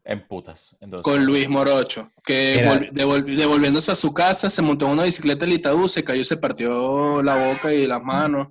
En 0.03 0.25
putas. 0.25 0.77
Con 1.01 1.25
Luis 1.25 1.49
Morocho, 1.49 2.11
que 2.23 2.89
devolviéndose 2.93 3.91
a 3.91 3.95
su 3.95 4.13
casa 4.13 4.49
se 4.49 4.61
montó 4.61 4.85
en 4.85 4.93
una 4.93 5.03
bicicleta 5.03 5.45
del 5.45 5.55
Itaú, 5.55 5.89
se 5.89 6.03
cayó, 6.03 6.23
se 6.23 6.37
partió 6.37 7.21
la 7.21 7.35
boca 7.35 7.73
y 7.73 7.85
las 7.85 8.01
manos. 8.01 8.47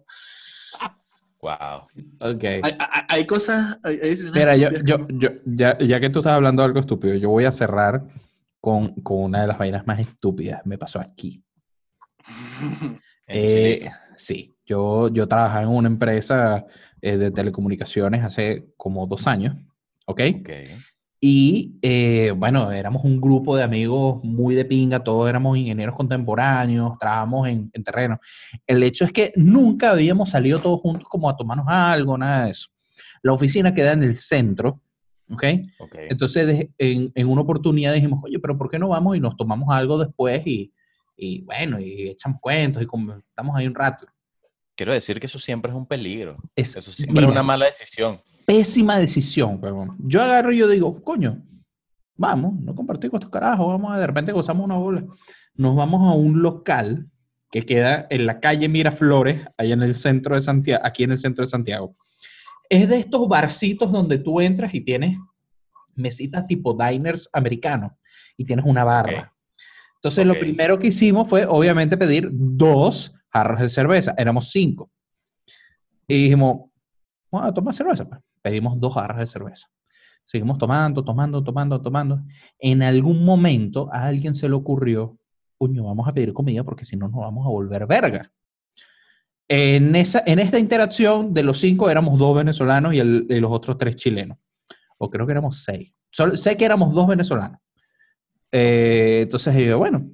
Wow. 1.41 1.87
Ok. 2.21 2.45
Hay, 3.09 3.27
cosas. 3.27 3.79
Mira, 4.35 4.57
yo, 4.57 4.71
yo, 4.85 5.07
yo 5.09 5.29
ya, 5.45 5.79
ya, 5.79 6.01
que 6.01 6.11
tú 6.11 6.19
estás 6.19 6.33
hablando 6.33 6.63
de 6.63 6.67
algo 6.67 6.81
estúpido, 6.81 7.15
yo 7.15 7.31
voy 7.31 7.45
a 7.45 7.53
cerrar 7.53 8.03
con, 8.61 8.95
con 9.03 9.25
una 9.25 9.43
de 9.43 9.49
las 9.49 9.59
vainas 9.59 9.87
más 9.87 10.01
estúpidas. 10.01 10.65
Me 10.65 10.79
pasó 10.79 11.01
aquí. 11.01 11.43
eh, 13.27 13.89
sí, 14.17 14.57
yo, 14.65 15.09
yo 15.09 15.29
trabajaba 15.29 15.63
en 15.63 15.69
una 15.69 15.89
empresa 15.89 16.65
eh, 17.01 17.17
de 17.17 17.31
telecomunicaciones 17.31 18.23
hace 18.25 18.67
como 18.77 19.07
dos 19.07 19.27
años. 19.27 19.57
¿Ok? 20.07 20.21
okay. 20.41 20.79
Y 21.21 21.79
eh, 21.83 22.33
bueno, 22.37 22.71
éramos 22.71 23.03
un 23.05 23.21
grupo 23.21 23.57
de 23.57 23.63
amigos 23.63 24.23
muy 24.23 24.55
de 24.55 24.65
pinga, 24.65 25.03
todos 25.03 25.29
éramos 25.29 25.57
ingenieros 25.57 25.97
contemporáneos, 25.97 26.99
trabajamos 26.99 27.49
en, 27.49 27.71
terreno. 27.71 28.21
El 28.67 28.83
hecho 28.83 29.05
es 29.05 29.13
que 29.13 29.33
nunca 29.35 29.91
habíamos 29.91 30.31
salido 30.31 30.59
todos 30.59 30.81
juntos 30.81 31.09
como 31.09 31.31
a 31.31 31.37
tomarnos 31.37 31.67
algo, 31.69 32.19
nada 32.19 32.45
de 32.45 32.51
eso. 32.51 32.69
La 33.23 33.33
oficina 33.33 33.73
queda 33.73 33.93
en 33.93 34.03
el 34.03 34.17
centro, 34.17 34.81
¿ok? 35.31 35.45
okay. 35.79 36.07
Entonces, 36.09 36.69
en, 36.79 37.13
en, 37.15 37.29
una 37.29 37.43
oportunidad 37.43 37.95
dijimos, 37.95 38.23
oye, 38.25 38.39
pero 38.39 38.57
¿por 38.57 38.71
qué 38.71 38.79
no 38.79 38.89
vamos 38.89 39.17
y 39.17 39.21
nos 39.21 39.37
tomamos 39.37 39.69
algo 39.71 39.99
después 39.99 40.47
y, 40.47 40.73
y 41.17 41.43
bueno, 41.43 41.81
y 41.81 42.09
echamos 42.09 42.41
cuentos 42.41 42.83
y 42.83 42.87
estamos 43.29 43.57
ahí 43.57 43.67
un 43.67 43.75
rato? 43.75 44.07
Quiero 44.75 44.93
decir 44.93 45.19
que 45.19 45.27
eso 45.27 45.39
siempre 45.39 45.71
es 45.71 45.77
un 45.77 45.87
peligro. 45.87 46.37
eso 46.55 46.81
siempre 46.83 47.25
es 47.25 47.31
una 47.31 47.43
mala 47.43 47.67
decisión 47.67 48.21
pésima 48.47 48.97
decisión, 48.99 49.61
Yo 49.99 50.23
agarro 50.23 50.53
y 50.53 50.59
yo 50.59 50.69
digo, 50.69 51.03
coño, 51.03 51.43
vamos, 52.17 52.55
no 52.61 52.75
compartir 52.75 53.11
con 53.11 53.19
estos 53.19 53.31
carajos, 53.31 53.67
vamos 53.67 53.93
a 53.93 53.99
de 53.99 54.07
repente 54.07 54.33
gozamos 54.33 54.65
una 54.65 54.77
bola. 54.77 55.05
Nos 55.55 55.75
vamos 55.75 56.09
a 56.09 56.15
un 56.15 56.41
local 56.41 57.11
que 57.51 57.67
queda 57.67 58.07
en 58.09 58.25
la 58.25 58.39
calle 58.41 58.69
Miraflores, 58.69 59.43
allá 59.59 59.75
en 59.75 59.83
el 59.83 59.95
centro 59.95 60.37
de 60.37 60.43
Santiago, 60.43 60.81
aquí 60.85 61.03
en 61.03 61.13
el 61.13 61.19
centro 61.19 61.45
de 61.45 61.51
Santiago. 61.51 61.97
Es 62.69 62.89
de 62.89 62.99
estos 62.99 63.29
barcitos 63.29 63.93
donde 63.93 64.19
tú 64.19 64.41
entras 64.41 64.75
y 64.75 64.81
tienes 64.81 65.19
mesitas 65.95 66.47
tipo 66.47 66.75
diners 66.75 67.29
americanos 67.33 67.93
y 68.37 68.45
tienes 68.45 68.65
una 68.65 68.85
barra. 68.85 69.33
Entonces, 69.97 70.27
lo 70.27 70.39
primero 70.39 70.79
que 70.79 70.89
hicimos 70.89 71.29
fue, 71.29 71.47
obviamente, 71.47 71.97
pedir 71.97 72.29
dos 72.31 73.13
jarras 73.29 73.61
de 73.63 73.69
cerveza. 73.69 74.15
Éramos 74.17 74.51
cinco. 74.51 74.91
Y 76.07 76.25
dijimos, 76.25 76.71
bueno, 77.31 77.49
a 77.49 77.55
tomar 77.55 77.75
cerveza. 77.75 78.09
Pues 78.09 78.21
pedimos 78.43 78.79
dos 78.79 78.95
jarras 78.95 79.19
de 79.19 79.27
cerveza. 79.27 79.67
Seguimos 80.25 80.59
tomando, 80.59 81.05
tomando, 81.05 81.43
tomando, 81.43 81.81
tomando. 81.81 82.23
En 82.59 82.83
algún 82.83 83.25
momento 83.25 83.89
a 83.93 84.07
alguien 84.07 84.35
se 84.35 84.49
le 84.49 84.55
ocurrió, 84.55 85.19
puño, 85.59 85.85
vamos 85.85 86.07
a 86.09 86.13
pedir 86.13 86.33
comida 86.33 86.65
porque 86.65 86.85
si 86.85 86.97
no 86.97 87.09
nos 87.09 87.21
vamos 87.21 87.47
a 87.47 87.49
volver 87.49 87.87
verga. 87.87 88.31
En, 89.49 89.95
esa, 89.95 90.23
en 90.27 90.39
esta 90.39 90.59
interacción 90.59 91.33
de 91.33 91.45
los 91.45 91.59
cinco 91.61 91.89
éramos 91.89 92.19
dos 92.19 92.37
venezolanos 92.37 92.95
y, 92.95 92.99
el, 92.99 93.27
los 93.29 93.53
otros 93.53 93.79
tres 93.79 93.97
chilenos. 93.97 94.39
O 94.99 95.11
creo 95.11 95.27
que 95.27 95.33
éramos 95.33 95.63
seis. 95.63 95.95
sé 96.35 96.57
que 96.57 96.65
éramos 96.65 96.95
dos 96.95 97.07
venezolanos. 97.07 97.61
Eh, 98.51 99.21
entonces 99.23 99.55
yo, 99.57 99.79
bueno, 99.79 100.09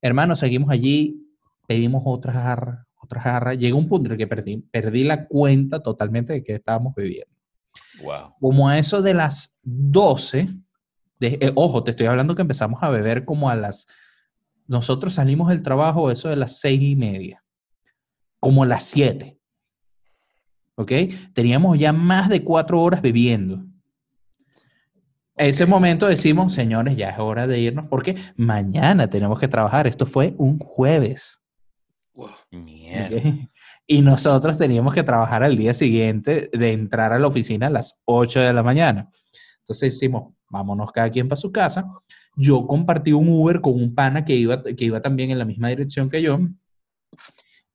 hermano, 0.00 0.36
seguimos 0.36 0.70
allí, 0.70 1.26
pedimos 1.66 2.02
otra 2.06 2.32
jarra, 2.32 2.86
otra 2.96 3.20
jarra. 3.20 3.54
Llegó 3.54 3.78
un 3.78 3.88
punto 3.88 4.06
en 4.06 4.12
el 4.12 4.18
que 4.18 4.26
perdí, 4.26 4.58
perdí 4.70 5.04
la 5.04 5.26
cuenta 5.26 5.82
totalmente 5.82 6.32
de 6.32 6.44
que 6.44 6.54
estábamos 6.54 6.94
bebiendo. 6.94 7.34
Wow. 8.02 8.34
Como 8.40 8.68
a 8.68 8.78
eso 8.78 9.02
de 9.02 9.14
las 9.14 9.54
12, 9.62 10.48
de, 11.18 11.38
eh, 11.40 11.52
ojo, 11.54 11.84
te 11.84 11.90
estoy 11.90 12.06
hablando 12.06 12.34
que 12.34 12.42
empezamos 12.42 12.82
a 12.82 12.90
beber 12.90 13.24
como 13.24 13.50
a 13.50 13.56
las, 13.56 13.86
nosotros 14.66 15.14
salimos 15.14 15.48
del 15.48 15.62
trabajo 15.62 16.10
eso 16.10 16.28
de 16.28 16.36
las 16.36 16.60
seis 16.60 16.80
y 16.80 16.96
media, 16.96 17.42
como 18.40 18.64
las 18.64 18.84
7. 18.84 19.38
¿Ok? 20.76 20.92
Teníamos 21.34 21.78
ya 21.78 21.92
más 21.92 22.28
de 22.28 22.42
cuatro 22.42 22.80
horas 22.80 23.02
bebiendo. 23.02 23.62
ese 25.36 25.66
momento 25.66 26.06
decimos, 26.06 26.54
señores, 26.54 26.96
ya 26.96 27.10
es 27.10 27.18
hora 27.18 27.46
de 27.46 27.60
irnos 27.60 27.86
porque 27.88 28.16
mañana 28.36 29.08
tenemos 29.08 29.38
que 29.38 29.48
trabajar. 29.48 29.86
Esto 29.86 30.06
fue 30.06 30.34
un 30.38 30.58
jueves. 30.58 31.40
Y 33.86 34.02
nosotros 34.02 34.56
teníamos 34.56 34.94
que 34.94 35.02
trabajar 35.02 35.42
al 35.42 35.56
día 35.56 35.74
siguiente 35.74 36.48
de 36.52 36.72
entrar 36.72 37.12
a 37.12 37.18
la 37.18 37.26
oficina 37.26 37.66
a 37.66 37.70
las 37.70 38.00
8 38.04 38.38
de 38.38 38.52
la 38.52 38.62
mañana. 38.62 39.10
Entonces 39.58 39.94
decimos, 39.94 40.32
vámonos 40.48 40.92
cada 40.92 41.10
quien 41.10 41.28
para 41.28 41.40
su 41.40 41.50
casa. 41.50 41.84
Yo 42.36 42.66
compartí 42.68 43.12
un 43.12 43.28
Uber 43.28 43.60
con 43.60 43.74
un 43.74 43.92
pana 43.94 44.24
que 44.24 44.34
iba, 44.34 44.62
que 44.62 44.84
iba 44.84 45.00
también 45.00 45.30
en 45.30 45.38
la 45.38 45.44
misma 45.44 45.70
dirección 45.70 46.08
que 46.08 46.22
yo. 46.22 46.38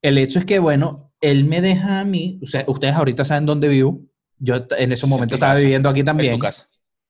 El 0.06 0.20
hecho 0.20 0.38
es 0.38 0.46
que, 0.46 0.60
bueno, 0.60 1.12
él 1.20 1.46
me 1.46 1.62
deja 1.62 2.00
a 2.00 2.06
mí, 2.06 2.40
o 2.44 2.46
sea, 2.46 2.64
ustedes 2.68 2.94
ahorita 2.94 3.26
saben 3.26 3.48
dónde 3.48 3.68
vivo. 3.68 4.02
Yo 4.38 4.68
en 4.78 4.92
ese 4.92 5.08
momento 5.08 5.34
estaba 5.34 5.56
viviendo 5.56 5.90
aquí 5.90 6.04
también. 6.04 6.34
En 6.34 6.40
tu 6.40 6.44
casa. 6.44 6.68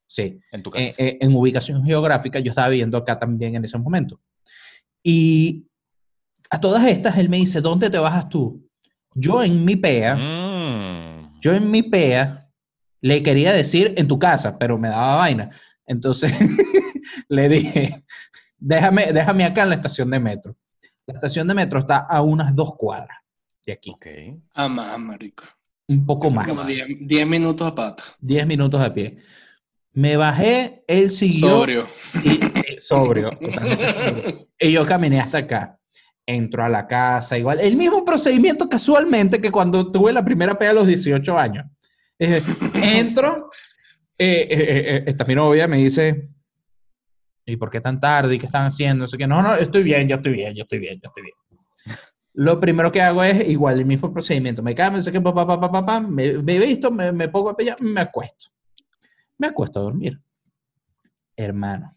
Sí. 0.08 0.40
En 0.50 0.64
tu 0.64 0.72
casa. 0.72 1.04
En, 1.04 1.18
en 1.20 1.36
ubicación 1.36 1.84
geográfica, 1.84 2.40
yo 2.40 2.52
estaba 2.52 2.70
viviendo 2.70 2.98
acá 2.98 3.20
también 3.20 3.56
en 3.56 3.66
ese 3.66 3.78
momento. 3.78 4.22
Y 5.04 5.68
a 6.50 6.62
todas 6.62 6.88
estas, 6.88 7.18
él 7.18 7.28
me 7.28 7.36
dice, 7.36 7.60
¿dónde 7.60 7.90
te 7.90 7.98
bajas 7.98 8.30
tú? 8.30 8.66
Yo 9.14 9.44
en 9.44 9.66
mi 9.66 9.76
PEA, 9.76 10.16
mm. 10.16 11.42
yo 11.42 11.54
en 11.54 11.70
mi 11.70 11.84
PEA, 11.84 12.50
le 13.02 13.22
quería 13.24 13.52
decir 13.52 13.94
en 13.98 14.08
tu 14.08 14.18
casa, 14.18 14.58
pero 14.58 14.78
me 14.78 14.88
daba 14.88 15.18
vaina. 15.18 15.52
Entonces 15.86 16.32
le 17.28 17.50
dije, 17.50 18.06
déjame, 18.58 19.12
déjame 19.12 19.44
acá 19.44 19.64
en 19.64 19.70
la 19.70 19.76
estación 19.76 20.10
de 20.12 20.20
metro. 20.22 20.56
La 21.08 21.14
estación 21.16 21.48
de 21.48 21.54
metro 21.54 21.80
está 21.80 22.00
a 22.00 22.22
unas 22.22 22.56
dos 22.56 22.76
cuadras 22.76 23.18
de 23.66 23.74
aquí. 23.74 23.92
Ok. 23.92 24.08
Ah, 24.54 24.68
más, 24.68 24.98
marico. 25.00 25.44
Un 25.88 26.06
poco 26.06 26.30
más. 26.30 26.48
Como 26.48 26.64
diez, 26.64 27.28
minutos 27.28 27.68
a 27.68 27.76
pata. 27.76 28.04
Diez 28.20 28.46
minutos 28.48 28.82
a 28.82 28.94
pie. 28.94 29.18
Me 29.94 30.18
bajé, 30.18 30.84
él 30.88 31.12
siguió. 31.12 31.50
Sobrio. 31.50 31.88
Y, 32.24 32.80
sobrio. 32.80 33.30
y 34.60 34.72
yo 34.72 34.86
caminé 34.86 35.22
hasta 35.22 35.40
acá 35.40 35.80
entro 36.26 36.64
a 36.64 36.70
la 36.70 36.88
casa, 36.88 37.38
igual. 37.38 37.60
El 37.60 37.78
mismo 37.78 38.04
procedimiento 38.04 38.68
casualmente 38.68 39.42
que 39.42 39.52
cuando 39.52 39.92
tuve 39.92 40.12
la 40.12 40.26
primera 40.26 40.58
pega 40.58 40.72
a 40.72 40.76
los 40.76 40.88
18 40.88 41.38
años. 41.38 41.66
entro, 42.18 43.50
eh, 44.18 44.48
eh, 44.50 44.58
eh, 44.60 45.04
esta 45.06 45.26
mi 45.26 45.36
novia 45.36 45.68
me 45.68 45.78
dice, 45.78 46.30
¿y 47.46 47.58
por 47.58 47.70
qué 47.70 47.82
tan 47.82 48.00
tarde? 48.00 48.36
¿Y 48.36 48.40
qué 48.40 48.46
están 48.46 48.66
haciendo? 48.66 49.06
Así 49.06 49.18
que 49.18 49.28
no, 49.28 49.42
no, 49.42 49.56
estoy 49.56 49.84
bien, 49.84 50.08
yo 50.08 50.16
estoy 50.18 50.34
bien, 50.34 50.56
yo 50.56 50.64
estoy 50.64 50.80
bien, 50.80 51.00
yo 51.02 51.08
estoy 51.08 51.24
bien. 51.24 51.36
Lo 52.34 52.60
primero 52.60 52.92
que 52.92 53.02
hago 53.02 53.24
es 53.24 53.48
igual 53.48 53.80
el 53.80 53.86
mismo 53.86 54.12
procedimiento. 54.12 54.62
Me 54.62 54.76
cambio, 54.76 55.02
sé 55.02 55.12
que 55.12 55.22
papá, 55.22 55.48
papá, 55.48 55.72
papá, 55.72 56.02
me, 56.02 56.34
me 56.34 56.60
visto, 56.60 56.92
me, 56.92 57.12
me 57.12 57.30
pongo 57.30 57.50
a 57.50 57.56
pelear, 57.56 57.82
me 57.82 58.02
acuesto. 58.02 58.48
Me 59.38 59.48
acuesto 59.48 59.80
a 59.80 59.84
dormir. 59.84 60.20
Hermano, 61.38 61.94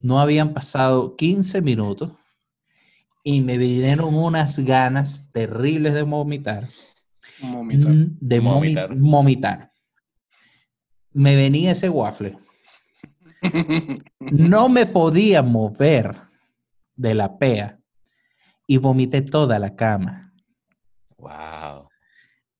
No 0.00 0.20
habían 0.20 0.52
pasado 0.52 1.16
15 1.16 1.60
minutos 1.62 2.12
y 3.22 3.40
me 3.40 3.56
vinieron 3.56 4.14
unas 4.14 4.58
ganas 4.58 5.30
terribles 5.32 5.94
de 5.94 6.02
vomitar. 6.02 6.68
Mm, 7.40 8.18
de 8.20 8.40
vomitar. 8.40 8.94
vomitar. 8.96 9.72
Me 11.12 11.36
venía 11.36 11.72
ese 11.72 11.88
waffle. 11.88 12.38
No 14.20 14.68
me 14.68 14.86
podía 14.86 15.42
mover 15.42 16.14
de 16.96 17.14
la 17.14 17.36
pea 17.38 17.78
y 18.66 18.76
vomité 18.76 19.22
toda 19.22 19.58
la 19.58 19.74
cama. 19.74 20.32
Wow. 21.18 21.88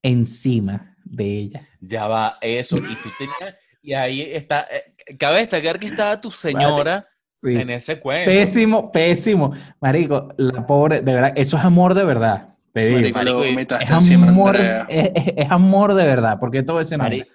Encima 0.02 0.96
de 1.04 1.38
ella. 1.38 1.60
Ya 1.80 2.06
va, 2.06 2.38
eso. 2.40 2.76
Y 2.78 2.96
tú 3.00 3.08
tenías, 3.18 3.56
y 3.82 3.92
ahí 3.94 4.22
está, 4.22 4.66
eh, 4.70 4.94
cabe 5.18 5.38
destacar 5.38 5.78
que 5.78 5.86
estaba 5.86 6.20
tu 6.20 6.30
señora 6.30 7.06
en 7.42 7.70
ese 7.70 7.98
cuento. 7.98 8.30
Pésimo, 8.30 8.92
pésimo. 8.92 9.52
Marico, 9.80 10.32
la 10.36 10.66
pobre, 10.66 11.00
de 11.00 11.14
verdad, 11.14 11.32
eso 11.36 11.56
es 11.56 11.64
amor 11.64 11.94
de 11.94 12.04
verdad. 12.04 12.54
Te 12.72 12.86
digo. 12.86 13.00
Marico, 13.14 13.44
es, 13.44 14.10
amor, 14.10 14.56
es, 14.88 15.50
amor 15.50 15.94
de 15.94 16.06
verdad, 16.06 16.38
porque 16.40 16.62
todo 16.62 16.80
ese 16.80 16.96
Marico. 16.96 17.28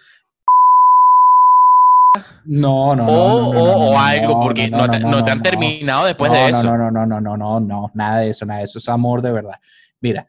No, 2.45 2.95
no, 2.95 3.05
o, 3.05 3.53
no, 3.53 3.59
o, 3.59 3.99
algo, 3.99 4.41
porque 4.41 4.69
no, 4.69 4.89
te, 4.89 5.31
han 5.31 5.41
terminado 5.41 6.05
después 6.05 6.31
de 6.31 6.49
eso. 6.49 6.63
No, 6.63 6.77
no, 6.77 6.91
no, 6.91 7.05
no, 7.05 7.19
no, 7.21 7.37
no, 7.37 7.59
no, 7.59 7.91
nada 7.93 8.19
de 8.19 8.29
eso, 8.29 8.45
nada 8.45 8.59
de 8.59 8.65
eso, 8.65 8.79
es 8.79 8.89
amor 8.89 9.21
de 9.21 9.31
verdad. 9.31 9.55
Mira, 10.01 10.27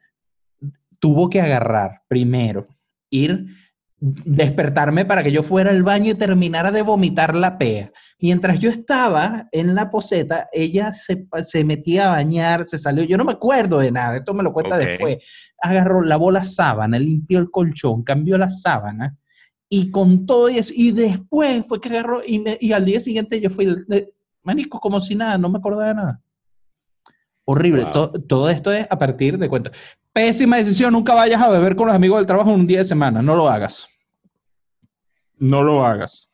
tuvo 0.98 1.28
que 1.28 1.40
agarrar 1.40 2.02
primero, 2.08 2.66
ir, 3.10 3.46
despertarme 4.00 5.04
para 5.04 5.22
que 5.22 5.32
yo 5.32 5.42
fuera 5.42 5.70
al 5.70 5.82
baño 5.82 6.12
y 6.12 6.14
terminara 6.14 6.70
de 6.70 6.82
vomitar 6.82 7.34
la 7.34 7.58
pea. 7.58 7.90
Mientras 8.20 8.58
yo 8.58 8.70
estaba 8.70 9.48
en 9.52 9.74
la 9.74 9.90
poseta, 9.90 10.48
ella 10.52 10.92
se, 10.92 11.26
se 11.44 11.64
metía 11.64 12.06
a 12.06 12.16
bañar, 12.16 12.64
se 12.64 12.78
salió, 12.78 13.04
yo 13.04 13.16
no 13.16 13.24
me 13.24 13.32
acuerdo 13.32 13.78
de 13.78 13.90
nada, 13.90 14.18
esto 14.18 14.34
me 14.34 14.42
lo 14.42 14.52
cuenta 14.52 14.76
después. 14.76 15.18
Agarró, 15.60 16.02
lavó 16.02 16.30
la 16.30 16.44
sábana, 16.44 16.98
limpió 16.98 17.38
el 17.38 17.50
colchón, 17.50 18.04
cambió 18.04 18.38
la 18.38 18.48
sábana 18.48 19.16
y 19.68 19.90
con 19.90 20.24
todo 20.26 20.48
eso, 20.48 20.72
y 20.74 20.92
después 20.92 21.64
fue 21.66 21.80
que 21.80 21.88
agarró, 21.90 22.22
y, 22.24 22.38
me, 22.38 22.56
y 22.60 22.72
al 22.72 22.84
día 22.84 23.00
siguiente 23.00 23.40
yo 23.40 23.50
fui, 23.50 23.66
de, 23.86 24.12
manisco, 24.42 24.80
como 24.80 25.00
si 25.00 25.14
nada, 25.14 25.36
no 25.36 25.48
me 25.48 25.58
acordaba 25.58 25.88
de 25.88 25.94
nada. 25.94 26.22
Horrible. 27.44 27.86
Todo, 27.92 28.50
esto 28.50 28.72
es 28.72 28.86
a 28.90 28.98
partir 28.98 29.38
de 29.38 29.48
cuenta. 29.48 29.70
Pésima 30.12 30.56
decisión, 30.56 30.92
nunca 30.92 31.14
vayas 31.14 31.40
a 31.40 31.48
beber 31.48 31.76
con 31.76 31.86
los 31.86 31.96
amigos 31.96 32.18
del 32.18 32.26
trabajo 32.26 32.50
un 32.50 32.66
día 32.66 32.78
de 32.78 32.84
semana, 32.84 33.22
no 33.22 33.36
lo 33.36 33.48
hagas. 33.48 33.86
No 35.36 35.62
lo 35.62 35.84
hagas. 35.84 36.30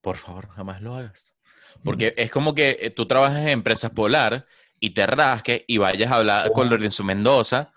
Por 0.00 0.16
favor, 0.16 0.48
jamás 0.48 0.80
lo 0.80 0.94
hagas. 0.94 1.36
Porque 1.82 2.14
es 2.16 2.30
como 2.30 2.54
que 2.54 2.78
eh, 2.80 2.90
tú 2.90 3.06
trabajas 3.06 3.42
en 3.42 3.48
empresas 3.48 3.90
polar 3.90 4.46
y 4.78 4.90
te 4.90 5.06
rasques 5.06 5.64
y 5.66 5.78
vayas 5.78 6.10
a 6.12 6.16
hablar 6.16 6.52
con 6.52 6.70
Lorenzo 6.70 7.02
Mendoza 7.04 7.72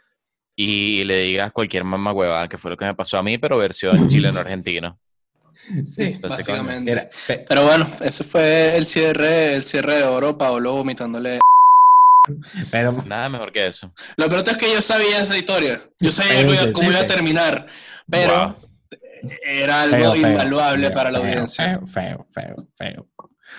y 0.61 1.05
le 1.05 1.21
digas 1.21 1.53
cualquier 1.53 1.85
mamá 1.85 2.11
huevada, 2.11 2.49
que 2.49 2.57
fue 2.57 2.69
lo 2.69 2.75
que 2.75 2.83
me 2.83 2.93
pasó 2.93 3.17
a 3.17 3.23
mí, 3.23 3.37
pero 3.37 3.57
versión 3.57 4.07
chileno-argentino. 4.09 4.99
Sí, 5.85 6.19
básicamente. 6.21 7.09
pero 7.47 7.63
bueno, 7.63 7.87
ese 8.01 8.25
fue 8.25 8.75
el 8.75 8.85
cierre, 8.85 9.55
el 9.55 9.63
cierre 9.63 9.95
de 9.95 10.03
oro, 10.03 10.37
Paolo 10.37 10.73
vomitándole. 10.73 11.39
Pero, 12.69 12.91
Nada 13.07 13.29
mejor 13.29 13.53
que 13.53 13.67
eso. 13.67 13.93
Lo 14.17 14.27
peor 14.27 14.43
es 14.45 14.57
que 14.57 14.73
yo 14.73 14.81
sabía 14.81 15.21
esa 15.21 15.37
historia. 15.37 15.79
Yo 15.97 16.11
sabía 16.11 16.73
cómo 16.73 16.91
iba 16.91 16.99
a 16.99 17.07
terminar, 17.07 17.67
pero 18.09 18.59
era 19.41 19.83
algo 19.83 20.13
invaluable 20.13 20.91
para 20.91 21.09
la 21.09 21.19
audiencia. 21.19 21.79
Feo, 21.93 22.27
feo, 22.33 22.67
feo, 22.77 23.07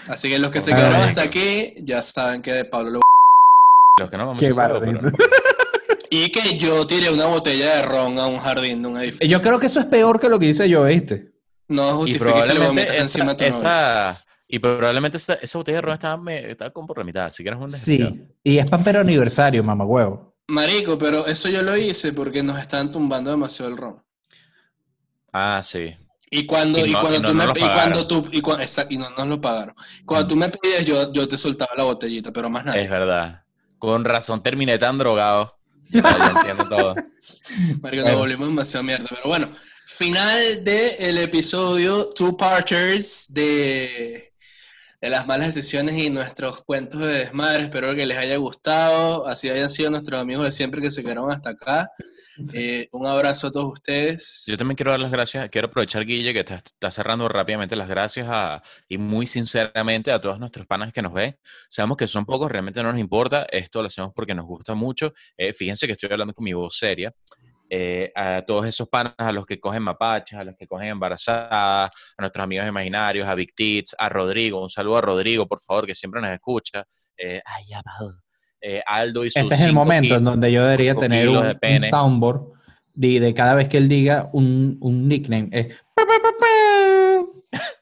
Así 0.06 0.28
que 0.28 0.38
los 0.38 0.50
que 0.50 0.60
se 0.60 0.74
quedaron 0.74 1.00
hasta 1.00 1.22
aquí 1.22 1.72
ya 1.78 2.02
saben 2.02 2.42
que 2.42 2.66
Pablo 2.66 2.90
lo... 2.90 3.00
Los 3.98 4.10
que 4.10 4.18
no 4.18 4.26
vamos 4.26 4.42
a 4.42 4.46
y 6.10 6.28
que 6.30 6.58
yo 6.58 6.84
tiré 6.86 7.08
una 7.10 7.26
botella 7.26 7.76
de 7.76 7.82
ron 7.82 8.18
a 8.18 8.26
un 8.26 8.38
jardín 8.38 8.82
de 8.82 8.88
un 8.88 8.98
edificio. 8.98 9.28
Yo 9.28 9.40
creo 9.40 9.60
que 9.60 9.66
eso 9.66 9.78
es 9.78 9.86
peor 9.86 10.18
que 10.18 10.28
lo 10.28 10.38
que 10.40 10.46
hice 10.46 10.68
yo, 10.68 10.84
¿viste? 10.84 11.30
No 11.68 11.98
justifica 11.98 12.48
que 12.48 12.54
lo 12.54 12.72
esa, 12.72 12.96
encima 12.96 13.34
de 13.34 13.46
esa, 13.46 14.20
Y 14.48 14.58
probablemente 14.58 15.18
esa, 15.18 15.34
esa, 15.34 15.58
botella 15.58 15.76
de 15.76 15.82
ron 15.82 15.94
estaba, 15.94 16.16
me, 16.16 16.50
estaba 16.50 16.72
como 16.72 16.88
por 16.88 16.98
la 16.98 17.04
mitad, 17.04 17.26
así 17.26 17.44
que 17.44 17.50
eres 17.50 17.60
un 17.60 17.70
Sí, 17.70 18.26
y 18.42 18.58
es 18.58 18.68
para 18.68 19.00
aniversario, 19.00 19.62
mamá 19.62 19.84
huevo. 19.84 20.34
Marico, 20.48 20.98
pero 20.98 21.26
eso 21.28 21.48
yo 21.48 21.62
lo 21.62 21.76
hice 21.76 22.12
porque 22.12 22.42
nos 22.42 22.58
están 22.58 22.90
tumbando 22.90 23.30
demasiado 23.30 23.70
el 23.70 23.76
ron. 23.76 24.02
Ah, 25.32 25.60
sí. 25.62 25.94
Y 26.28 26.44
cuando, 26.44 26.84
y, 26.84 26.92
cuando 26.92 27.20
tú 27.20 27.34
me 27.34 27.44
y 27.44 27.66
cuando 27.66 28.06
tú 28.06 28.28
y, 28.32 28.40
cuando, 28.40 28.64
y 28.88 28.98
no 28.98 29.10
nos 29.10 29.26
lo 29.28 29.40
pagaron. 29.40 29.74
Cuando 30.04 30.26
tú 30.26 30.36
me 30.36 30.48
pedías, 30.48 30.84
yo, 30.84 31.12
yo 31.12 31.28
te 31.28 31.36
soltaba 31.36 31.70
la 31.76 31.84
botellita, 31.84 32.32
pero 32.32 32.50
más 32.50 32.64
nada. 32.64 32.80
Es 32.80 32.90
verdad. 32.90 33.44
Con 33.78 34.04
razón 34.04 34.42
terminé 34.42 34.76
tan 34.76 34.98
drogado. 34.98 35.59
Ya, 35.90 36.32
entiendo 36.36 36.68
todo. 36.68 36.94
Marico, 37.82 38.04
nos 38.04 38.16
volvimos 38.16 38.48
demasiado 38.48 38.84
mierda. 38.84 39.06
Pero 39.08 39.22
bueno, 39.24 39.50
final 39.86 40.62
del 40.64 41.18
episodio 41.18 42.10
Two 42.10 42.36
Parters 42.36 43.26
de, 43.28 44.29
de 45.00 45.10
las 45.10 45.26
malas 45.26 45.54
decisiones 45.54 45.96
y 45.96 46.10
nuestros 46.10 46.62
cuentos 46.62 47.00
de 47.00 47.08
desmadre. 47.08 47.64
Espero 47.64 47.94
que 47.94 48.06
les 48.06 48.18
haya 48.18 48.36
gustado. 48.36 49.26
Así 49.26 49.48
hayan 49.48 49.70
sido 49.70 49.90
nuestros 49.90 50.20
amigos 50.20 50.44
de 50.44 50.52
siempre 50.52 50.80
que 50.80 50.90
se 50.90 51.02
quedaron 51.02 51.30
hasta 51.30 51.50
acá. 51.50 51.90
Eh, 52.52 52.88
un 52.92 53.06
abrazo 53.06 53.48
a 53.48 53.52
todos 53.52 53.72
ustedes. 53.72 54.44
Yo 54.46 54.56
también 54.56 54.76
quiero 54.76 54.92
dar 54.92 55.00
las 55.00 55.10
gracias, 55.10 55.50
quiero 55.50 55.68
aprovechar, 55.68 56.04
Guille, 56.04 56.32
que 56.32 56.40
está, 56.40 56.90
cerrando 56.90 57.28
rápidamente 57.28 57.76
las 57.76 57.88
gracias 57.88 58.26
a, 58.28 58.62
y 58.88 58.98
muy 58.98 59.26
sinceramente 59.26 60.10
a 60.10 60.20
todos 60.20 60.38
nuestros 60.38 60.66
panas 60.66 60.92
que 60.92 61.02
nos 61.02 61.12
ven. 61.12 61.36
Sabemos 61.68 61.96
que 61.96 62.06
son 62.06 62.24
pocos, 62.24 62.50
realmente 62.50 62.82
no 62.82 62.90
nos 62.90 63.00
importa, 63.00 63.46
esto 63.50 63.82
lo 63.82 63.88
hacemos 63.88 64.12
porque 64.14 64.34
nos 64.34 64.46
gusta 64.46 64.74
mucho. 64.74 65.12
Eh, 65.36 65.52
fíjense 65.52 65.86
que 65.86 65.92
estoy 65.92 66.08
hablando 66.10 66.34
con 66.34 66.44
mi 66.44 66.52
voz 66.52 66.76
seria. 66.78 67.12
Eh, 67.72 68.10
a 68.16 68.42
todos 68.42 68.66
esos 68.66 68.88
panas, 68.88 69.14
a 69.16 69.30
los 69.30 69.46
que 69.46 69.60
cogen 69.60 69.84
mapaches, 69.84 70.38
a 70.38 70.42
los 70.42 70.56
que 70.56 70.66
cogen 70.66 70.88
embarazadas, 70.88 71.90
a 72.16 72.20
nuestros 72.22 72.42
amigos 72.42 72.66
imaginarios, 72.66 73.28
a 73.28 73.34
Big 73.36 73.54
Tits, 73.54 73.94
a 73.96 74.08
Rodrigo, 74.08 74.60
un 74.60 74.68
saludo 74.68 74.96
a 74.96 75.00
Rodrigo, 75.02 75.46
por 75.46 75.60
favor, 75.60 75.86
que 75.86 75.94
siempre 75.94 76.20
nos 76.20 76.30
escucha. 76.30 76.84
ay, 77.16 77.72
amado 77.72 78.20
eh, 78.60 78.82
Aldo 78.86 79.24
y 79.24 79.28
Este 79.28 79.54
es 79.54 79.60
el 79.62 79.72
momento 79.72 80.16
en 80.16 80.24
donde 80.24 80.52
yo 80.52 80.62
debería 80.62 80.94
tener 80.94 81.28
un, 81.28 81.56
soundboard 81.88 82.42
de, 82.94 83.32
cada 83.34 83.54
vez 83.54 83.68
que 83.68 83.78
él 83.78 83.88
diga 83.88 84.28
un, 84.32 84.78
nickname. 85.08 85.50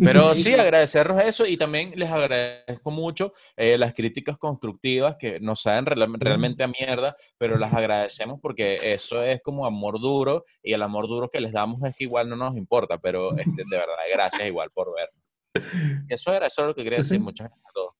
Pero 0.00 0.34
sí, 0.34 0.54
agradecerles 0.54 1.24
eso 1.26 1.46
y 1.46 1.56
también 1.56 1.92
les 1.96 2.10
agradezco 2.10 2.90
mucho 2.90 3.32
eh, 3.56 3.76
las 3.78 3.94
críticas 3.94 4.38
constructivas 4.38 5.16
que 5.18 5.40
nos 5.40 5.62
saben 5.62 5.86
realmente 5.86 6.62
a 6.62 6.68
mierda, 6.68 7.16
pero 7.38 7.58
las 7.58 7.72
agradecemos 7.74 8.40
porque 8.40 8.78
eso 8.80 9.22
es 9.22 9.40
como 9.42 9.66
amor 9.66 10.00
duro 10.00 10.44
y 10.62 10.72
el 10.72 10.82
amor 10.82 11.08
duro 11.08 11.28
que 11.30 11.40
les 11.40 11.52
damos 11.52 11.82
es 11.84 11.94
que 11.96 12.04
igual 12.04 12.28
no 12.28 12.36
nos 12.36 12.56
importa, 12.56 12.98
pero 12.98 13.36
este, 13.36 13.62
de 13.68 13.76
verdad, 13.76 13.94
gracias 14.12 14.46
igual 14.46 14.70
por 14.70 14.94
ver. 14.94 15.10
Eso 16.08 16.34
era, 16.34 16.46
eso 16.48 16.60
es 16.60 16.68
lo 16.68 16.74
que 16.74 16.84
quería 16.84 16.98
decir. 16.98 17.18
Muchas 17.18 17.48
gracias 17.48 17.66
a 17.66 17.72
todos. 17.72 17.94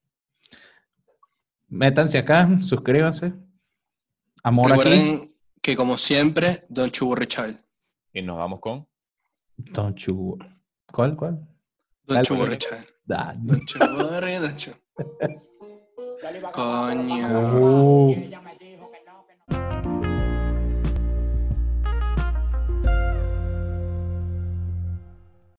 Métanse 1.68 2.18
acá, 2.18 2.46
suscríbanse. 2.60 3.32
Amor 4.42 4.70
Recuerden 4.70 5.34
que 5.62 5.74
como 5.74 5.96
siempre, 5.96 6.66
Don 6.68 6.90
Chubo 6.90 7.14
Richard. 7.14 7.54
Y 8.12 8.20
nos 8.20 8.36
vamos 8.36 8.60
con 8.60 8.86
Don 9.56 9.94
Chubo. 9.94 10.38
¿Cuál, 10.92 11.16
cuál? 11.16 11.55
Don 12.08 12.22
Chubo 12.24 12.46
Richard. 12.48 12.86
Don 13.08 13.66
Chubo 13.66 14.20
Richard. 14.22 14.76
Coño. 16.52 17.28
Uh. 17.58 18.45